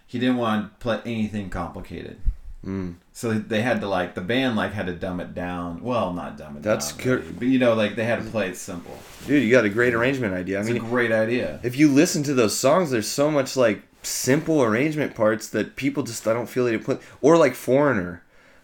He 0.05 0.19
didn't 0.19 0.37
want 0.37 0.73
to 0.73 0.83
play 0.83 0.99
anything 1.05 1.49
complicated, 1.49 2.19
mm, 2.65 2.95
so 3.13 3.31
they 3.33 3.61
had 3.61 3.79
to 3.79 3.87
like 3.87 4.13
the 4.13 4.19
band 4.21 4.57
like 4.57 4.73
had 4.73 4.87
to 4.87 4.93
dumb 4.93 5.21
it 5.21 5.33
down. 5.33 5.81
Well, 5.81 6.11
not 6.13 6.37
dumb 6.37 6.57
it 6.57 6.63
That's 6.63 6.91
down, 6.91 6.97
That's 6.97 7.25
good. 7.27 7.39
but 7.39 7.47
you 7.47 7.57
know, 7.57 7.73
like 7.73 7.95
they 7.95 8.03
had 8.03 8.21
to 8.23 8.29
play 8.29 8.49
it 8.49 8.57
simple. 8.57 8.97
dude, 9.25 9.41
you 9.41 9.49
got 9.49 9.63
a 9.63 9.69
great 9.69 9.93
arrangement 9.93 10.33
idea. 10.33 10.57
I 10.57 10.61
It's 10.61 10.69
mean, 10.69 10.77
a 10.85 10.85
great 10.87 11.11
idea. 11.13 11.61
if 11.63 11.77
you 11.77 11.89
listen 11.89 12.23
to 12.23 12.33
those 12.33 12.57
songs, 12.59 12.91
there's 12.91 13.07
so 13.07 13.31
much 13.31 13.55
like 13.55 13.83
simple 14.03 14.61
arrangement 14.61 15.15
parts 15.15 15.47
that 15.49 15.75
people 15.77 16.03
just 16.03 16.27
I 16.27 16.33
don't 16.33 16.49
feel 16.49 16.65
they 16.65 16.77
put 16.77 17.01
or 17.21 17.37
like 17.37 17.55
Foreigner, 17.55 18.21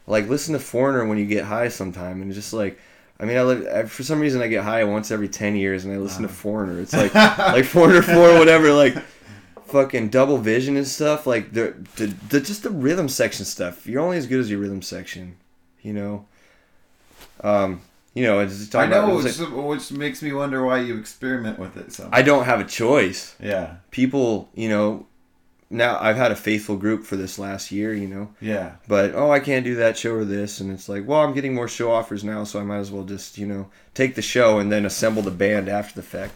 like 0.07 0.27
listen 0.27 0.53
to 0.53 0.59
Foreigner 0.59 1.05
when 1.05 1.17
you 1.19 1.25
get 1.25 1.43
high 1.45 1.67
sometime 1.67 2.21
and 2.21 2.31
just 2.33 2.53
like 2.53 2.79
I 3.19 3.25
mean 3.25 3.37
I, 3.37 3.43
li- 3.43 3.69
I 3.69 3.83
for 3.83 4.03
some 4.03 4.19
reason 4.19 4.41
I 4.41 4.47
get 4.47 4.63
high 4.63 4.83
once 4.85 5.11
every 5.11 5.27
ten 5.29 5.55
years 5.55 5.85
and 5.85 5.93
I 5.93 5.97
listen 5.97 6.23
to 6.23 6.29
Foreigner. 6.29 6.79
It's 6.79 6.93
like 6.93 7.13
like 7.37 7.65
Foreigner 7.65 8.01
Four 8.01 8.39
whatever 8.39 8.71
like. 8.73 8.95
Fucking 9.67 10.07
double 10.07 10.37
vision 10.37 10.77
and 10.77 10.87
stuff 10.87 11.27
like 11.27 11.51
the, 11.51 11.75
the 11.97 12.07
the 12.29 12.39
just 12.39 12.63
the 12.63 12.69
rhythm 12.69 13.09
section 13.09 13.43
stuff. 13.43 13.85
You're 13.85 13.99
only 14.01 14.15
as 14.15 14.25
good 14.25 14.39
as 14.39 14.49
your 14.49 14.59
rhythm 14.61 14.81
section, 14.81 15.35
you 15.81 15.91
know. 15.91 16.25
Um, 17.41 17.81
you 18.13 18.23
know, 18.23 18.39
it's 18.39 18.57
just 18.59 18.73
I 18.75 18.87
talking 18.87 18.97
about- 18.97 19.07
know, 19.09 19.19
it's 19.27 19.37
which, 19.39 19.49
like- 19.49 19.65
which 19.65 19.91
makes 19.91 20.21
me 20.21 20.31
wonder 20.31 20.63
why 20.65 20.79
you 20.79 20.97
experiment 20.97 21.59
with 21.59 21.75
it 21.75 21.91
so. 21.91 22.07
I 22.13 22.21
don't 22.21 22.45
have 22.45 22.61
a 22.61 22.63
choice. 22.63 23.35
yeah, 23.41 23.75
people, 23.91 24.49
you 24.55 24.69
know, 24.69 25.05
now 25.69 25.97
I've 25.99 26.15
had 26.15 26.31
a 26.31 26.35
faithful 26.35 26.77
group 26.77 27.03
for 27.03 27.15
this 27.17 27.37
last 27.37 27.71
year, 27.71 27.93
you 27.93 28.07
know, 28.07 28.29
yeah, 28.39 28.75
but 28.87 29.13
oh, 29.15 29.31
I 29.31 29.39
can't 29.39 29.65
do 29.65 29.75
that 29.75 29.97
show 29.97 30.13
or 30.13 30.25
this, 30.25 30.59
and 30.61 30.71
it's 30.71 30.87
like, 30.87 31.05
well, 31.07 31.21
I'm 31.21 31.33
getting 31.33 31.53
more 31.53 31.67
show 31.67 31.91
offers 31.91 32.23
now, 32.23 32.43
so 32.45 32.59
I 32.59 32.63
might 32.63 32.77
as 32.77 32.91
well 32.91 33.03
just, 33.03 33.37
you 33.37 33.45
know, 33.45 33.69
take 33.93 34.15
the 34.15 34.21
show 34.21 34.59
and 34.59 34.71
then 34.71 34.85
assemble 34.85 35.21
the 35.21 35.31
band 35.31 35.67
after 35.69 35.95
the 35.95 36.07
fact. 36.07 36.33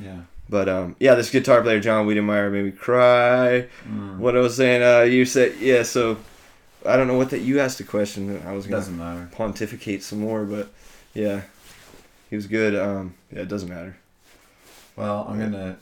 yeah. 0.00 0.22
But 0.48 0.68
um, 0.68 0.96
yeah, 1.00 1.14
this 1.14 1.30
guitar 1.30 1.62
player 1.62 1.80
John 1.80 2.06
Wiedemeyer 2.06 2.52
made 2.52 2.64
me 2.64 2.72
cry. 2.72 3.68
Mm. 3.88 4.18
What 4.18 4.36
I 4.36 4.40
was 4.40 4.56
saying, 4.56 4.82
uh, 4.82 5.02
you 5.02 5.24
said 5.24 5.54
yeah, 5.60 5.82
so 5.84 6.18
I 6.84 6.96
don't 6.96 7.06
know 7.06 7.16
what 7.16 7.30
that 7.30 7.38
you 7.40 7.60
asked 7.60 7.80
a 7.80 7.84
question. 7.84 8.42
I 8.44 8.52
was 8.52 8.66
gonna 8.66 8.76
Doesn't 8.78 8.98
matter. 8.98 9.30
pontificate 9.32 10.02
some 10.02 10.18
more, 10.20 10.44
but 10.44 10.68
yeah, 11.14 11.42
he 12.28 12.36
was 12.36 12.46
good. 12.48 12.74
Um, 12.74 13.14
yeah, 13.32 13.42
it 13.42 13.48
doesn't 13.48 13.68
matter. 13.70 13.96
Well, 14.96 15.24
I'm 15.26 15.38
gonna. 15.38 15.76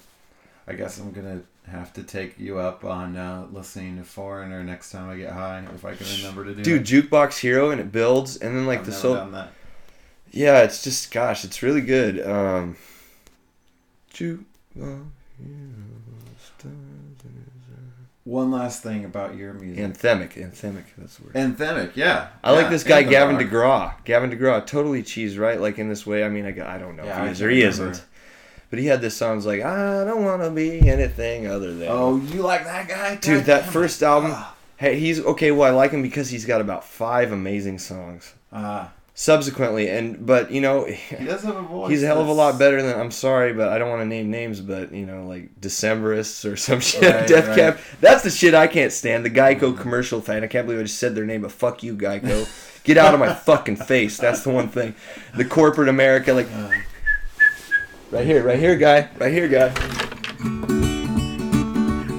I 0.69 0.75
guess 0.75 1.01
I'm 1.01 1.11
gonna 1.11 1.41
have 1.71 1.93
to 1.95 2.03
take 2.03 2.39
you 2.39 2.59
up 2.59 2.85
on 2.85 3.17
uh, 3.17 3.47
listening 3.53 3.97
to 3.99 4.05
Foreigner 4.05 4.63
next 4.63 4.91
time 4.93 5.09
I 5.11 5.17
get 5.17 5.33
high, 5.33 5.65
if 5.75 5.85
I 5.85 5.95
can 5.95 6.07
remember 6.19 6.45
to 6.45 6.55
do. 6.55 6.63
Dude, 6.63 6.85
jukebox 6.85 7.39
hero, 7.39 7.71
and 7.71 7.81
it 7.81 7.91
builds, 7.93 8.37
and 8.37 8.57
then 8.57 8.67
like 8.67 8.81
I've 8.81 8.85
the 8.87 8.91
never 8.93 9.01
so 9.03 9.15
done 9.15 9.33
that. 9.33 9.53
Yeah, 10.33 10.61
it's 10.63 10.83
just 10.85 11.11
gosh, 11.11 11.45
it's 11.45 11.63
really 11.63 11.81
good. 11.81 12.25
Um, 12.27 12.77
Ju- 14.13 14.45
uh, 14.81 14.87
One 18.25 18.51
last 18.51 18.83
thing 18.83 19.05
about 19.07 19.35
your 19.35 19.55
music. 19.55 19.83
anthemic, 19.83 20.35
anthemic. 20.35 20.85
That's 20.99 21.17
the 21.17 21.25
word. 21.25 21.35
Anthemic, 21.35 21.97
yeah. 21.97 22.29
I 22.45 22.53
like 22.53 22.69
this 22.69 22.85
guy 22.85 23.03
Gavin. 23.03 23.37
DeGraw. 23.39 23.95
Gavin 24.05 24.31
DeGraw, 24.31 24.65
totally 24.67 25.03
cheese, 25.03 25.39
right? 25.39 25.59
Like 25.61 25.79
in 25.79 25.89
this 25.89 26.07
way. 26.07 26.23
I 26.23 26.29
mean, 26.29 26.45
I, 26.45 26.75
I 26.75 26.79
don't 26.79 26.97
know 26.97 27.05
Yeah, 27.05 27.17
if 27.17 27.19
I 27.23 27.27
he 27.27 27.31
is 27.33 27.43
or 27.43 27.51
he 27.51 27.65
remember. 27.65 27.91
isn't. 27.91 28.07
But 28.71 28.79
he 28.79 28.87
had 28.87 29.01
this 29.01 29.17
songs 29.17 29.45
like 29.47 29.63
I 29.63 30.05
don't 30.05 30.25
want 30.25 30.43
to 30.43 30.51
be 30.51 30.89
anything 30.89 31.47
other 31.47 31.75
than. 31.75 31.89
Oh, 31.91 32.17
you 32.17 32.43
like 32.43 32.65
that 32.65 32.89
guy? 32.89 33.17
dude, 33.17 33.45
that 33.47 33.61
damn 33.61 33.69
it. 33.69 33.73
first 33.73 34.03
album. 34.03 34.31
Ah. 34.35 34.55
Hey, 34.77 34.99
he's 34.99 35.21
okay. 35.21 35.51
Well, 35.51 35.69
I 35.71 35.75
like 35.77 35.91
him 35.91 36.03
because 36.03 36.31
he's 36.31 36.45
got 36.47 36.61
about 36.61 36.85
five 36.85 37.33
amazing 37.33 37.79
songs. 37.81 38.33
Ah, 38.53 38.93
Subsequently, 39.13 39.91
and 39.91 40.25
but 40.25 40.51
you 40.51 40.63
know, 40.63 40.85
he 40.87 41.25
does 41.25 41.43
have 41.43 41.57
a 41.57 41.61
voice. 41.63 41.91
He's 41.91 42.03
a 42.03 42.07
hell 42.07 42.21
of 42.23 42.29
a 42.29 42.33
lot 42.33 42.59
better 42.59 42.81
than 42.81 42.99
I'm 42.99 43.11
sorry, 43.11 43.53
but 43.53 43.69
I 43.69 43.77
don't 43.77 43.91
want 43.91 44.01
to 44.01 44.07
name 44.07 44.31
names, 44.31 44.61
but 44.63 44.93
you 44.95 45.05
know, 45.05 45.27
like 45.27 45.61
Decemberists 45.61 46.51
or 46.51 46.57
some 46.57 46.81
shit. 46.91 47.03
Right, 47.03 47.27
Death 47.29 47.49
right. 47.49 47.57
Cab. 47.57 47.79
That's 48.01 48.23
the 48.23 48.31
shit 48.31 48.55
I 48.55 48.67
can't 48.67 48.93
stand. 48.93 49.25
The 49.27 49.31
Geico 49.31 49.79
commercial 49.79 50.23
thing. 50.23 50.43
I 50.43 50.47
can't 50.47 50.65
believe 50.67 50.81
I 50.81 50.85
just 50.85 50.99
said 50.99 51.15
their 51.15 51.27
name, 51.27 51.43
but 51.43 51.53
fuck 51.53 51.83
you, 51.83 51.95
Geico. 51.97 52.49
Get 52.85 52.97
out 52.97 53.13
of 53.13 53.21
my 53.21 53.35
fucking 53.35 53.77
face. 53.77 54.17
That's 54.17 54.43
the 54.43 54.49
one 54.51 54.69
thing. 54.69 54.95
The 55.37 55.45
corporate 55.45 55.91
America, 55.91 56.33
like 56.33 56.49
Uh, 56.51 56.71
right 58.11 58.27
here, 58.27 58.43
right 58.45 58.59
here, 58.59 58.77
guy, 58.77 59.09
right 59.19 59.33
here, 59.33 59.49
guy. 59.49 59.69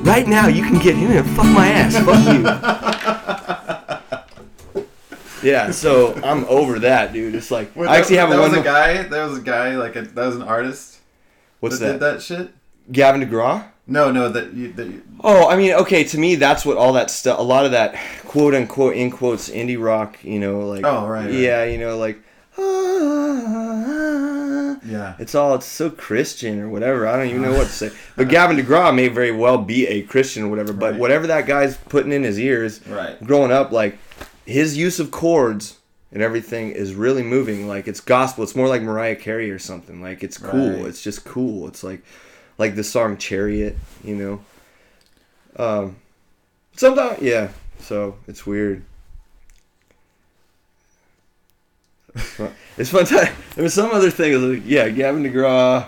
Right 0.04 0.28
now, 0.28 0.48
you 0.48 0.64
can 0.64 0.80
get 0.80 0.96
in 0.96 1.12
and 1.12 1.30
fuck 1.36 1.46
my 1.46 1.68
ass. 1.68 1.96
Fuck 2.04 2.34
you. 2.34 2.44
Yeah, 5.44 5.72
so 5.72 6.14
I'm 6.24 6.46
over 6.46 6.78
that, 6.80 7.14
dude. 7.14 7.34
It's 7.34 7.50
like 7.50 7.76
wait, 7.76 7.88
I 7.90 7.98
actually 7.98 8.18
that, 8.18 8.28
have 8.28 8.30
a 8.30 8.36
that 8.36 8.42
one. 8.42 8.52
was 8.52 8.60
a 8.60 8.64
guy. 8.64 9.02
There 9.02 9.28
was 9.28 9.40
a 9.40 9.42
guy 9.42 9.76
like 9.76 9.96
a, 9.96 10.04
that 10.04 10.26
was 10.28 10.36
an 10.36 10.44
artist. 10.44 11.00
What's 11.62 11.80
that, 11.80 11.86
that? 11.86 11.92
did 11.94 12.02
that 12.02 12.22
shit? 12.22 12.54
Gavin 12.92 13.22
DeGraw. 13.22 13.66
No, 13.88 14.12
no, 14.12 14.30
that 14.30 14.54
you. 14.54 14.72
That 14.74 14.86
you 14.86 15.02
Oh, 15.24 15.50
I 15.50 15.58
mean, 15.58 15.74
okay, 15.74 16.04
to 16.04 16.18
me, 16.20 16.36
that's 16.36 16.64
what 16.64 16.78
all 16.78 16.94
that 16.94 17.10
stuff, 17.10 17.40
a 17.40 17.42
lot 17.42 17.66
of 17.66 17.72
that 17.72 17.96
quote 18.26 18.54
unquote, 18.54 18.96
in 18.96 19.10
quotes, 19.10 19.50
indie 19.50 19.84
rock, 19.84 20.24
you 20.24 20.40
know, 20.40 20.60
like, 20.60 20.86
Oh, 20.86 21.08
right, 21.08 21.26
right. 21.26 21.34
yeah, 21.34 21.64
you 21.64 21.80
know, 21.80 21.98
like, 21.98 22.22
yeah. 24.86 25.16
it's 25.20 25.36
all, 25.36 25.56
it's 25.56 25.66
so 25.66 25.90
Christian 25.90 26.60
or 26.60 26.70
whatever. 26.70 27.08
I 27.08 27.18
don't 27.18 27.28
even 27.28 27.42
know 27.42 27.54
what 27.54 27.68
to 27.68 27.74
say. 27.74 27.92
But 28.16 28.30
Gavin 28.30 28.58
DeGraw 28.58 28.94
may 28.94 29.08
very 29.08 29.32
well 29.32 29.58
be 29.58 29.88
a 29.88 30.02
Christian 30.04 30.44
or 30.44 30.48
whatever, 30.50 30.74
but 30.74 30.92
Right. 30.92 31.00
whatever 31.00 31.28
that 31.28 31.46
guy's 31.46 31.78
putting 31.78 32.12
in 32.12 32.24
his 32.24 32.40
ears, 32.40 32.86
Right. 32.88 33.22
growing 33.24 33.52
up, 33.52 33.72
like, 33.72 33.98
his 34.46 34.78
use 34.78 35.00
of 35.00 35.12
chords 35.12 35.78
and 36.12 36.22
everything 36.22 36.72
is 36.72 36.94
really 36.94 37.24
moving. 37.24 37.68
Like, 37.68 37.88
it's 37.88 38.02
gospel. 38.02 38.44
It's 38.44 38.56
more 38.56 38.68
like 38.68 38.82
Mariah 38.82 39.16
Carey 39.16 39.50
or 39.52 39.60
something. 39.60 40.02
Like, 40.02 40.24
it's 40.24 40.38
cool. 40.38 40.72
Right. 40.72 40.86
It's 40.88 41.02
just 41.02 41.24
cool. 41.26 41.68
It's 41.68 41.84
like, 41.84 42.02
like 42.58 42.76
the 42.76 42.84
song 42.84 43.18
Chariot, 43.18 43.78
you 44.04 44.16
know. 44.16 44.40
Um, 45.56 45.96
sometimes, 46.76 47.22
yeah. 47.22 47.50
So 47.80 48.16
it's 48.28 48.46
weird. 48.46 48.84
It's 52.78 52.90
fun. 52.90 53.06
Time. 53.06 53.34
There 53.56 53.64
was 53.64 53.74
some 53.74 53.92
other 53.92 54.10
thing. 54.12 54.54
Like, 54.54 54.64
yeah, 54.66 54.90
Gavin 54.90 55.24
DeGraw. 55.24 55.88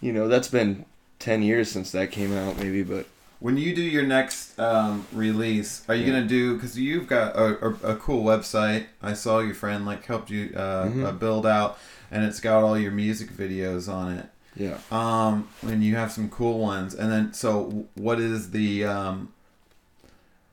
You 0.00 0.12
know, 0.12 0.28
that's 0.28 0.48
been 0.48 0.84
ten 1.18 1.42
years 1.42 1.70
since 1.70 1.90
that 1.92 2.10
came 2.12 2.36
out, 2.36 2.56
maybe. 2.58 2.82
But 2.82 3.06
When 3.40 3.56
you 3.56 3.74
do 3.74 3.82
your 3.82 4.02
next 4.04 4.58
um, 4.58 5.06
release, 5.12 5.82
are 5.88 5.94
you 5.94 6.04
Yeah. 6.04 6.12
gonna 6.20 6.26
do? 6.26 6.54
Because 6.54 6.78
you've 6.78 7.06
got 7.06 7.34
a, 7.36 7.66
a, 7.68 7.92
a 7.92 7.96
cool 7.96 8.24
website. 8.24 8.86
I 9.02 9.14
saw 9.14 9.40
your 9.40 9.54
friend 9.54 9.84
like 9.86 10.04
helped 10.04 10.30
you 10.30 10.52
uh, 10.54 10.86
Mhm. 10.86 11.04
uh, 11.06 11.12
build 11.12 11.46
out, 11.46 11.78
and 12.10 12.24
it's 12.24 12.40
got 12.40 12.62
all 12.62 12.78
your 12.78 12.92
music 12.92 13.30
videos 13.32 13.92
on 13.92 14.12
it. 14.18 14.26
yeah, 14.56 14.78
Um, 14.90 15.48
and 15.62 15.82
you 15.84 15.96
have 15.96 16.12
some 16.12 16.28
cool 16.30 16.58
ones. 16.58 16.94
And 16.94 17.10
then, 17.12 17.32
so 17.34 17.86
what 17.94 18.18
is 18.20 18.50
the 18.52 18.84
um, 18.84 19.32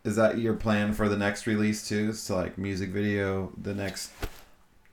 is 0.04 0.16
that 0.18 0.38
your 0.38 0.54
plan 0.54 0.94
for 0.94 1.08
the 1.08 1.18
next 1.18 1.48
release 1.48 1.88
too? 1.88 2.10
Is 2.10 2.26
to 2.26 2.36
like 2.36 2.58
music 2.58 2.90
video 2.90 3.52
the 3.62 3.74
next? 3.74 4.12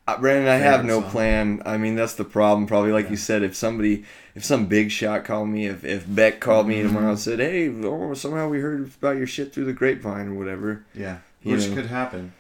uh, 0.07 0.17
Brandon, 0.19 0.49
I 0.49 0.57
have 0.57 0.85
no 0.85 1.01
song? 1.01 1.11
plan. 1.11 1.63
I 1.67 1.77
mean, 1.79 1.97
that's 1.97 2.15
the 2.15 2.25
problem. 2.25 2.67
Probably, 2.67 2.93
like 2.93 3.07
Yeah. 3.07 3.11
you 3.13 3.17
said, 3.17 3.43
if 3.43 3.55
somebody, 3.57 4.05
if 4.35 4.45
some 4.45 4.67
big 4.67 4.91
shot 4.91 5.25
called 5.25 5.49
me, 5.49 5.67
if 5.67 5.85
if 5.85 6.05
Beck 6.09 6.41
called 6.41 6.69
me 6.69 6.83
tomorrow 6.83 7.07
Mhm. 7.07 7.11
and 7.11 7.19
said, 7.19 7.39
"Hey, 7.41 7.69
oh, 7.85 8.15
somehow 8.15 8.49
we 8.49 8.61
heard 8.61 8.91
about 9.01 9.17
your 9.17 9.27
shit 9.27 9.53
through 9.53 9.65
the 9.67 9.73
grapevine 9.73 10.29
or 10.29 10.35
whatever," 10.35 10.85
Yeah, 10.95 11.19
You 11.43 11.57
which 11.57 11.69
know. 11.69 11.75
could 11.75 11.87
happen. 11.87 12.33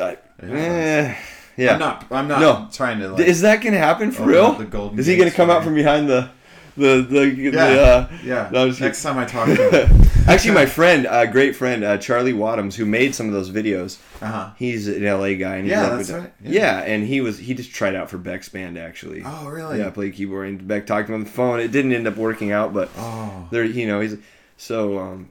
I, 0.00 0.16
eh, 0.42 1.14
yeah. 1.56 1.74
I'm 1.74 1.78
not. 1.78 2.06
I'm 2.10 2.26
not 2.28 2.40
No. 2.40 2.68
trying 2.72 2.98
to 2.98 3.10
like. 3.10 3.26
Is 3.26 3.42
that 3.42 3.62
gonna 3.62 3.78
happen 3.78 4.10
for 4.10 4.24
real? 4.24 4.60
Is 4.96 5.06
he 5.06 5.16
gonna 5.16 5.30
come 5.30 5.50
out 5.50 5.62
from 5.62 5.74
behind 5.76 6.08
the, 6.08 6.30
the 6.76 7.02
the, 7.08 7.30
the 7.30 7.50
Yeah. 7.52 7.64
uh, 7.64 8.08
Yeah. 8.24 8.48
No, 8.52 8.70
Next 8.70 9.02
time 9.02 9.18
I 9.18 9.24
talk 9.24 9.46
to 9.48 9.86
him. 9.86 10.02
Actually, 10.28 10.54
my 10.54 10.66
friend, 10.66 11.06
a 11.10 11.26
great 11.26 11.56
friend, 11.56 11.82
uh, 11.82 11.98
Charlie 11.98 12.32
Wadhams, 12.32 12.74
who 12.74 12.86
made 12.86 13.12
some 13.12 13.26
of 13.26 13.32
those 13.32 13.50
videos. 13.50 13.98
Uh 14.20 14.26
huh. 14.26 14.50
He's 14.56 14.86
an 14.86 15.02
LA 15.04 15.34
guy, 15.34 15.56
and 15.56 15.66
Yeah, 15.66 15.88
that's 15.96 16.10
right. 16.10 16.32
Yeah. 16.42 16.78
and 16.82 17.04
he 17.04 17.20
was 17.20 17.38
he 17.38 17.54
just 17.54 17.72
tried 17.72 17.94
out 17.96 18.08
for 18.08 18.18
Beck's 18.18 18.48
band 18.48 18.78
actually. 18.78 19.22
Oh 19.24 19.48
really? 19.48 19.78
Yeah, 19.78 19.90
played 19.90 20.14
keyboard, 20.14 20.48
and 20.48 20.68
Beck 20.68 20.86
talked 20.86 21.08
to 21.08 21.12
him 21.14 21.20
on 21.20 21.24
the 21.24 21.30
phone. 21.30 21.58
It 21.60 21.72
didn't 21.72 21.92
end 21.92 22.06
up 22.06 22.16
working 22.16 22.52
out, 22.52 22.72
but 22.72 22.88
Oh. 22.96 23.48
there, 23.50 23.64
you 23.64 23.86
know, 23.86 24.00
he's 24.00 24.16
so. 24.56 24.98
um 24.98 25.28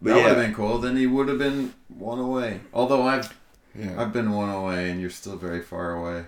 But 0.00 0.10
that 0.10 0.16
would 0.16 0.26
have 0.26 0.36
been 0.36 0.54
cool. 0.54 0.78
Then 0.78 0.96
he 0.96 1.06
would 1.08 1.28
have 1.28 1.38
been 1.38 1.74
one 1.88 2.20
away. 2.20 2.60
Although 2.72 3.02
I've 3.02 3.34
yeah, 3.78 4.00
I've 4.00 4.12
been 4.12 4.30
one 4.32 4.48
away, 4.50 4.90
and 4.90 5.00
you're 5.00 5.10
still 5.10 5.36
very 5.36 5.60
far 5.60 5.92
away. 5.92 6.24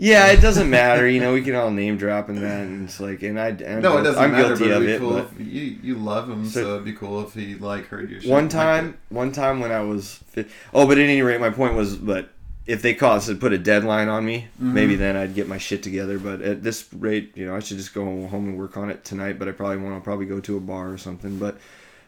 Yeah, 0.00 0.28
it 0.28 0.40
doesn't 0.40 0.70
matter. 0.70 1.08
You 1.08 1.18
know, 1.20 1.32
we 1.32 1.42
can 1.42 1.56
all 1.56 1.72
name 1.72 1.96
drop 1.96 2.28
and 2.28 2.38
that, 2.38 2.60
and 2.60 2.84
it's 2.88 3.00
like, 3.00 3.22
and 3.24 3.38
I, 3.38 3.48
and 3.48 3.82
No, 3.82 3.98
it 3.98 4.04
doesn't 4.04 4.22
I'm 4.22 4.30
matter. 4.30 4.54
guilty 4.56 4.64
but 4.68 4.70
of 4.76 4.82
it'd 4.82 4.86
be 4.86 4.92
it. 4.92 4.98
cool 5.00 5.12
but 5.14 5.30
if 5.40 5.46
you 5.52 5.76
you 5.82 5.94
love 5.96 6.30
him, 6.30 6.46
So- 6.46 6.62
so, 6.62 6.70
it'd 6.74 6.84
be 6.84 6.92
cool 6.92 7.22
if 7.26 7.34
he 7.34 7.56
like 7.56 7.86
heard 7.88 8.08
your 8.08 8.20
shit. 8.20 8.30
one 8.30 8.48
time, 8.48 8.90
it. 9.10 9.14
one 9.14 9.32
time 9.32 9.58
when 9.58 9.72
I 9.72 9.80
was, 9.80 10.20
fi- 10.28 10.46
oh, 10.72 10.86
but 10.86 10.98
at 10.98 11.02
any 11.04 11.20
rate, 11.20 11.40
my 11.40 11.50
point 11.50 11.74
was, 11.74 11.96
but 11.96 12.30
if 12.66 12.80
they 12.80 12.94
call 12.94 13.16
us 13.16 13.26
and 13.28 13.40
put 13.40 13.52
a 13.52 13.58
deadline 13.58 14.08
on 14.08 14.24
me, 14.24 14.46
Mm-hmm. 14.62 14.74
maybe 14.74 14.94
then 14.94 15.16
I'd 15.16 15.34
get 15.34 15.48
my 15.48 15.58
shit 15.58 15.82
together. 15.82 16.18
But 16.18 16.42
at 16.42 16.62
this 16.62 16.86
rate, 16.92 17.32
you 17.34 17.46
know, 17.46 17.56
I 17.56 17.60
should 17.60 17.78
just 17.78 17.92
go 17.92 18.04
home 18.04 18.46
and 18.48 18.56
work 18.58 18.76
on 18.76 18.90
it 18.90 19.04
tonight. 19.04 19.38
But 19.38 19.48
I 19.48 19.52
probably 19.52 19.78
won't. 19.78 19.94
I'll 19.94 20.00
probably 20.00 20.26
go 20.26 20.38
to 20.38 20.56
a 20.58 20.60
bar 20.60 20.90
or 20.92 20.98
something. 20.98 21.38
But, 21.38 21.58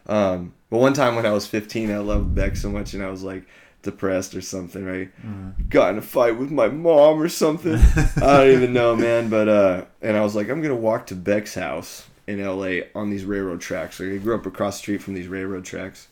um, 0.07 0.53
but 0.69 0.77
one 0.77 0.93
time 0.93 1.15
when 1.15 1.25
I 1.25 1.31
was 1.31 1.45
15, 1.47 1.91
I 1.91 1.97
loved 1.97 2.35
Beck 2.35 2.55
so 2.55 2.69
much, 2.69 2.93
and 2.93 3.03
I 3.03 3.09
was 3.09 3.21
like 3.23 3.43
depressed 3.83 4.35
or 4.35 4.41
something. 4.41 4.85
Right, 4.85 5.09
Mm-hmm. 5.25 5.67
got 5.69 5.91
in 5.93 5.97
a 5.97 6.01
fight 6.01 6.37
with 6.37 6.51
my 6.51 6.67
mom 6.69 7.21
or 7.21 7.29
something. 7.29 7.75
I 7.75 8.37
don't 8.37 8.51
even 8.51 8.73
know, 8.73 8.95
man. 9.07 9.29
But 9.29 9.47
uh, 9.49 9.85
and 10.01 10.15
I 10.17 10.21
was 10.21 10.35
like, 10.35 10.49
I'm 10.49 10.61
gonna 10.61 10.75
walk 10.75 11.07
to 11.07 11.15
Beck's 11.15 11.55
house 11.55 12.07
in 12.27 12.39
L.A. 12.39 12.87
on 12.95 13.09
these 13.09 13.25
railroad 13.25 13.61
tracks. 13.61 13.99
Like 13.99 14.09
I 14.11 14.17
grew 14.17 14.35
up 14.35 14.45
across 14.45 14.75
the 14.77 14.79
street 14.79 15.01
from 15.01 15.13
these 15.15 15.27
railroad 15.27 15.65
tracks, 15.65 16.07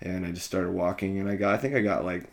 and 0.00 0.24
I 0.26 0.30
just 0.32 0.46
started 0.46 0.70
walking, 0.72 1.18
and 1.18 1.28
I 1.28 1.36
got, 1.36 1.54
I 1.54 1.56
think 1.58 1.74
I 1.74 1.80
got 1.80 2.04
like, 2.04 2.24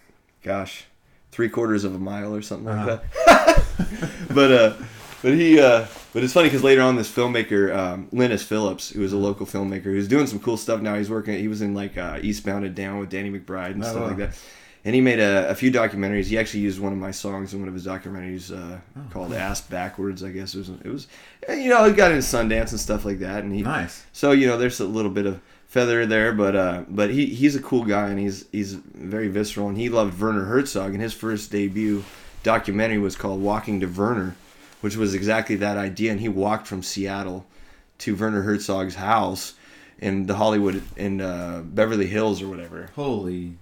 gosh, 0.44 0.86
three 1.32 1.50
quarters 1.50 1.84
of 1.84 1.96
a 1.96 2.00
mile 2.00 2.36
or 2.36 2.42
something 2.42 2.68
like 2.68 2.88
Uh-huh. 2.88 3.00
that. 3.28 4.30
but 4.34 4.52
uh, 4.52 4.74
but 5.22 5.34
he 5.34 5.60
uh, 5.60 5.86
but 6.14 6.24
it's 6.24 6.34
funny 6.34 6.48
because 6.50 6.64
later 6.64 6.82
on 6.82 6.96
this 6.98 7.12
filmmaker 7.12 7.76
um, 7.76 8.08
Linas 8.14 8.44
Phillips, 8.44 8.90
who 8.92 9.02
was 9.02 9.12
a 9.14 9.18
local 9.18 9.46
filmmaker, 9.46 9.84
who's 9.86 10.08
doing 10.08 10.28
some 10.28 10.40
cool 10.40 10.58
stuff 10.58 10.82
now. 10.82 10.96
He's 10.96 11.10
working. 11.10 11.40
He 11.40 11.48
was 11.48 11.62
in 11.62 11.74
like 11.74 11.98
uh, 11.98 12.20
Eastbound 12.22 12.64
and 12.66 12.76
Down 12.76 13.00
with 13.00 13.10
Danny 13.10 13.32
McBride 13.32 13.72
and 13.72 13.84
Oh, 13.84 13.88
stuff 13.88 14.02
wow. 14.02 14.08
like 14.10 14.18
that. 14.18 14.38
And 14.86 14.94
he 14.94 15.02
made 15.02 15.20
a, 15.20 15.50
a 15.50 15.56
few 15.56 15.72
documentaries. 15.72 16.26
He 16.28 16.38
actually 16.38 16.60
used 16.60 16.80
one 16.80 16.94
of 16.94 17.00
my 17.00 17.10
songs 17.12 17.54
in 17.54 17.60
one 17.60 17.68
of 17.68 17.74
his 17.74 17.88
documentaries 17.88 18.52
uh, 18.52 18.78
Oh, 18.96 19.02
called 19.12 19.34
"Ass 19.34 19.62
Backwards." 19.62 20.24
I 20.24 20.30
guess 20.30 20.54
it 20.54 20.60
was. 20.60 20.70
It 20.70 20.86
was, 20.86 21.08
you 21.50 21.70
know, 21.70 21.84
he 21.86 21.94
got 21.94 22.12
into 22.12 22.24
Sundance 22.24 22.70
and 22.70 22.80
stuff 22.80 23.04
like 23.04 23.20
that. 23.20 23.44
And 23.44 23.54
he, 23.54 23.64
nice. 23.64 24.06
so 24.14 24.32
you 24.32 24.46
know, 24.46 24.58
there's 24.58 24.80
a 24.80 24.86
little 24.86 25.10
bit 25.12 25.26
of 25.26 25.42
feather 25.68 26.06
there, 26.06 26.34
but 26.34 26.56
uh, 26.56 26.84
but 26.88 27.10
he 27.10 27.26
he's 27.26 27.56
a 27.56 27.62
cool 27.62 27.84
guy 27.84 28.10
and 28.10 28.20
he's 28.20 28.46
he's 28.52 28.74
very 28.76 29.28
visceral 29.28 29.68
and 29.68 29.78
he 29.78 29.90
loved 29.90 30.22
Werner 30.22 30.46
Herzog 30.46 30.94
and 30.94 31.02
his 31.02 31.14
first 31.14 31.52
debut 31.52 32.04
documentary 32.44 33.00
was 33.00 33.16
called 33.16 33.42
Walking 33.42 33.80
to 33.80 33.88
Werner, 33.88 34.36
which 34.82 34.96
was 34.96 35.16
exactly 35.16 35.56
that 35.56 35.78
idea. 35.78 36.12
And 36.12 36.22
he 36.22 36.30
walked 36.30 36.68
from 36.68 36.84
Seattle 36.84 37.48
to 37.98 38.16
Werner 38.16 38.44
Herzog's 38.44 38.96
house 38.96 39.56
in 39.98 40.28
the 40.28 40.36
Hollywood 40.36 40.84
in 40.96 41.22
uh, 41.22 41.64
Beverly 41.66 42.06
Hills 42.06 42.42
or 42.42 42.48
whatever, 42.50 42.92
Holy. 42.96 43.58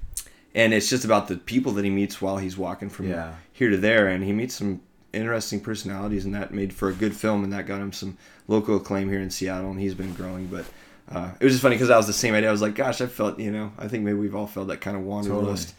And 0.56 0.74
it's 0.74 0.89
just 0.89 1.06
about 1.06 1.28
the 1.28 1.38
people 1.38 1.72
that 1.74 1.84
he 1.84 1.89
meets 1.91 2.22
while 2.22 2.38
he's 2.38 2.58
walking 2.58 2.89
from 2.89 3.10
Yeah. 3.10 3.34
here 3.51 3.70
to 3.70 3.78
there, 3.78 4.08
and 4.08 4.24
he 4.24 4.32
meets 4.34 4.56
some 4.56 4.82
interesting 5.12 5.60
personalities, 5.60 6.26
and 6.26 6.34
that 6.36 6.54
made 6.54 6.74
for 6.74 6.89
a 6.89 6.93
good 6.93 7.16
film, 7.16 7.43
and 7.43 7.54
that 7.54 7.66
got 7.68 7.80
him 7.82 7.91
some 7.93 8.18
local 8.47 8.78
acclaim 8.78 9.10
here 9.10 9.20
in 9.20 9.30
Seattle, 9.30 9.72
and 9.72 9.80
he's 9.80 9.93
been 9.93 10.14
growing. 10.14 10.47
But 10.47 10.66
uh, 11.12 11.32
it 11.39 11.43
was 11.43 11.54
just 11.54 11.62
funny 11.62 11.76
because 11.76 11.89
I 11.89 11.97
was 11.97 12.08
the 12.08 12.14
same 12.14 12.34
idea. 12.34 12.49
I 12.49 12.51
was 12.51 12.62
like, 12.62 12.76
gosh, 12.76 12.99
I 13.01 13.08
felt, 13.08 13.39
you 13.39 13.51
know, 13.51 13.72
I 13.78 13.88
think 13.88 14.04
maybe 14.04 14.18
we've 14.18 14.36
all 14.36 14.47
felt 14.47 14.68
that 14.70 14.82
kind 14.82 14.95
of 14.97 15.04
wanderlust, 15.04 15.74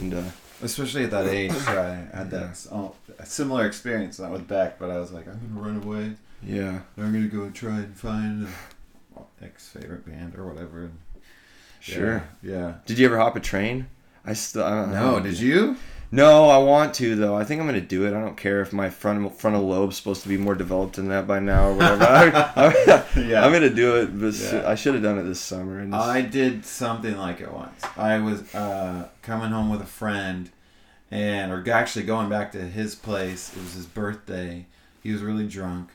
and 0.00 0.14
uh, 0.14 0.22
Especially 0.62 1.02
at 1.04 1.10
that 1.10 1.26
age, 1.26 1.50
I 1.66 2.06
had 2.14 2.30
that 2.30 2.66
oh, 2.70 2.94
a 3.18 3.26
similar 3.26 3.66
experience 3.66 4.18
not 4.20 4.30
with 4.30 4.46
Beck, 4.46 4.78
but 4.78 4.90
I 4.90 4.98
was 4.98 5.10
like, 5.12 5.26
I'm 5.26 5.40
gonna 5.54 5.66
run 5.68 5.82
away. 5.82 6.12
yeah, 6.42 6.80
I'm 6.96 7.12
gonna 7.12 7.26
go 7.26 7.50
try 7.50 7.78
and 7.78 7.96
find 7.96 8.46
an 9.16 9.24
ex 9.42 9.68
favorite 9.68 10.06
band 10.06 10.36
or 10.36 10.46
whatever. 10.46 10.82
and- 10.84 10.98
sure. 11.80 12.22
Yeah. 12.42 12.74
Did 12.86 12.98
you 12.98 13.06
ever 13.06 13.18
hop 13.18 13.34
a 13.36 13.40
train? 13.40 13.86
I 14.24 14.32
still 14.34 14.64
I 14.64 14.70
don't 14.70 14.92
yeah. 14.92 15.00
No, 15.00 15.10
know. 15.18 15.20
did 15.20 15.38
you? 15.40 15.76
No, 16.14 16.50
I 16.50 16.58
want 16.58 16.92
to 16.96 17.16
though. 17.16 17.34
I 17.34 17.44
think 17.44 17.60
I'm 17.60 17.66
gonna 17.66 17.80
do 17.80 18.04
it. 18.06 18.10
I 18.14 18.20
don't 18.20 18.36
care 18.36 18.60
if 18.60 18.72
my 18.72 18.90
frontal 18.90 19.30
frontal 19.30 19.66
lobe's 19.66 19.96
supposed 19.96 20.22
to 20.22 20.28
be 20.28 20.36
more 20.36 20.54
developed 20.54 20.96
than 20.96 21.08
that 21.08 21.26
by 21.26 21.40
now 21.40 21.68
or 21.68 21.74
whatever. 21.74 22.04
I, 22.04 22.52
I, 22.56 23.20
Yeah. 23.20 23.44
I'm 23.44 23.50
gonna 23.52 23.70
do 23.70 23.96
it, 23.96 24.18
but 24.20 24.34
Yeah. 24.34 24.64
I 24.68 24.74
should 24.74 24.94
have 24.94 25.02
done 25.02 25.18
it 25.18 25.22
this 25.22 25.40
summer. 25.40 25.78
And 25.80 25.94
I 25.94 26.20
did 26.20 26.66
something 26.66 27.16
like 27.16 27.40
it 27.40 27.50
once. 27.52 27.82
I 27.96 28.18
was 28.18 28.54
uh, 28.54 29.08
coming 29.22 29.50
home 29.52 29.70
with 29.70 29.80
a 29.80 29.86
friend, 29.86 30.50
and 31.10 31.50
or 31.50 31.64
actually 31.72 32.04
going 32.04 32.28
back 32.28 32.52
to 32.52 32.58
his 32.60 32.94
place. 32.94 33.50
It 33.56 33.62
was 33.62 33.72
his 33.74 33.86
birthday. 33.86 34.66
He 35.02 35.12
was 35.12 35.22
really 35.22 35.48
drunk. 35.48 35.90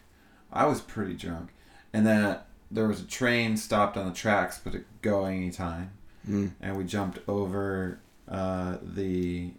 I 0.51 0.65
was 0.65 0.81
pretty 0.81 1.13
drunk, 1.13 1.49
and 1.93 2.07
then 2.07 2.23
uh, 2.23 2.41
there 2.71 2.87
was 2.87 3.01
a 3.01 3.05
train 3.05 3.55
stopped 3.55 3.95
on 3.97 4.07
the 4.07 4.13
tracks, 4.13 4.59
but 4.63 4.73
it 4.75 4.85
go 5.03 5.25
anytime, 5.25 5.91
Mm. 6.27 6.51
and 6.59 6.75
we 6.75 6.83
jumped 6.83 7.19
over 7.27 7.99
uh, 8.29 8.77
the 8.81 9.51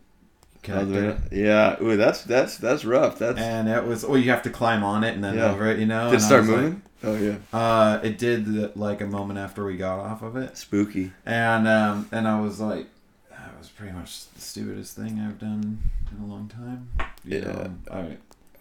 Oh, 0.71 0.71
connector. 0.71 1.19
Yeah, 1.33 1.77
ooh, 1.83 1.97
that's 1.97 2.23
that's 2.25 2.59
that's 2.59 2.85
rough. 2.85 3.19
That's 3.19 3.39
And 3.39 3.69
it 3.69 3.85
was, 3.85 4.05
well, 4.05 4.19
you 4.19 4.31
have 4.31 4.43
to 4.43 4.51
climb 4.51 4.83
on 4.85 5.03
it 5.05 5.15
and 5.15 5.23
then 5.25 5.37
Yeah. 5.37 5.51
over 5.53 5.67
it, 5.71 5.79
you 5.79 5.87
know. 5.87 6.11
did 6.11 6.19
it 6.19 6.23
start 6.23 6.43
was 6.43 6.51
like- 6.51 6.59
moving? 6.61 6.83
oh 7.05 7.15
yeah, 7.17 7.37
uh, 7.53 8.01
it 8.03 8.19
did 8.19 8.45
the, 8.45 8.73
like 8.75 9.01
a 9.01 9.07
moment 9.07 9.39
after 9.39 9.65
we 9.65 9.77
got 9.77 10.01
off 10.01 10.21
of 10.21 10.37
it. 10.37 10.57
spooky. 10.59 11.13
And 11.25 11.67
um, 11.69 12.09
and 12.13 12.27
I 12.29 12.41
was 12.41 12.61
like, 12.61 12.89
that 13.31 13.57
was 13.57 13.69
pretty 13.69 13.93
much 13.93 14.29
the 14.35 14.41
stupidest 14.41 14.97
thing 14.97 15.21
I've 15.21 15.39
done 15.39 15.79
in 16.15 16.25
a 16.25 16.27
long 16.27 16.49
time. 16.49 16.89
You 17.25 17.39
Yeah. 17.39 17.45
know, 17.45 17.75
I 17.91 18.17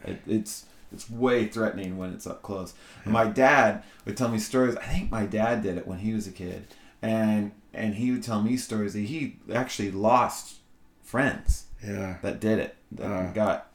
it, 0.10 0.22
it's 0.28 0.66
it's 0.94 1.10
way 1.10 1.48
threatening 1.48 1.98
when 1.98 2.14
it's 2.14 2.28
up 2.28 2.42
close. 2.44 2.74
My 3.06 3.26
dad 3.26 3.84
would 4.06 4.16
tell 4.16 4.30
me 4.30 4.38
stories. 4.38 4.78
I 4.78 4.86
think 4.86 5.12
my 5.12 5.26
dad 5.26 5.64
did 5.64 5.78
it 5.78 5.86
when 5.88 5.98
he 5.98 6.14
was 6.14 6.28
a 6.28 6.32
kid, 6.32 6.68
and 7.02 7.52
and 7.78 7.96
he 7.96 8.12
would 8.12 8.24
tell 8.24 8.42
me 8.42 8.58
stories 8.58 8.94
that 8.94 9.02
he 9.02 9.38
actually 9.54 9.92
lost 9.92 10.56
friends 11.04 11.66
Yeah, 11.86 12.18
that 12.22 12.40
did 12.40 12.60
it. 12.60 12.76
That 12.94 13.06
Uh. 13.12 13.32
got. 13.34 13.68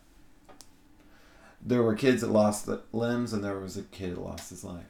There 1.64 1.82
were 1.82 1.94
kids 1.94 2.22
that 2.22 2.30
lost 2.30 2.66
the 2.66 2.80
limbs, 2.92 3.32
and 3.32 3.44
there 3.44 3.59
was 3.59 3.76
a 3.76 3.82
kid 3.82 4.16
that 4.16 4.20
lost 4.20 4.50
his 4.50 4.64
life. 4.64 4.84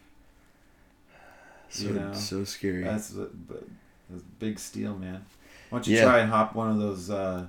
so 1.68 1.84
You 1.84 1.92
know, 1.94 2.12
so 2.14 2.44
scary. 2.44 2.82
That's 2.82 3.10
but 3.10 3.64
that's 4.10 4.22
big 4.38 4.58
steel, 4.58 4.96
man. 4.96 5.24
Why 5.70 5.78
don't 5.78 5.86
you 5.86 5.96
Yeah. 5.96 6.04
try 6.04 6.18
and 6.20 6.30
hop 6.30 6.54
one 6.54 6.70
of 6.70 6.78
those 6.78 7.10
uh, 7.10 7.46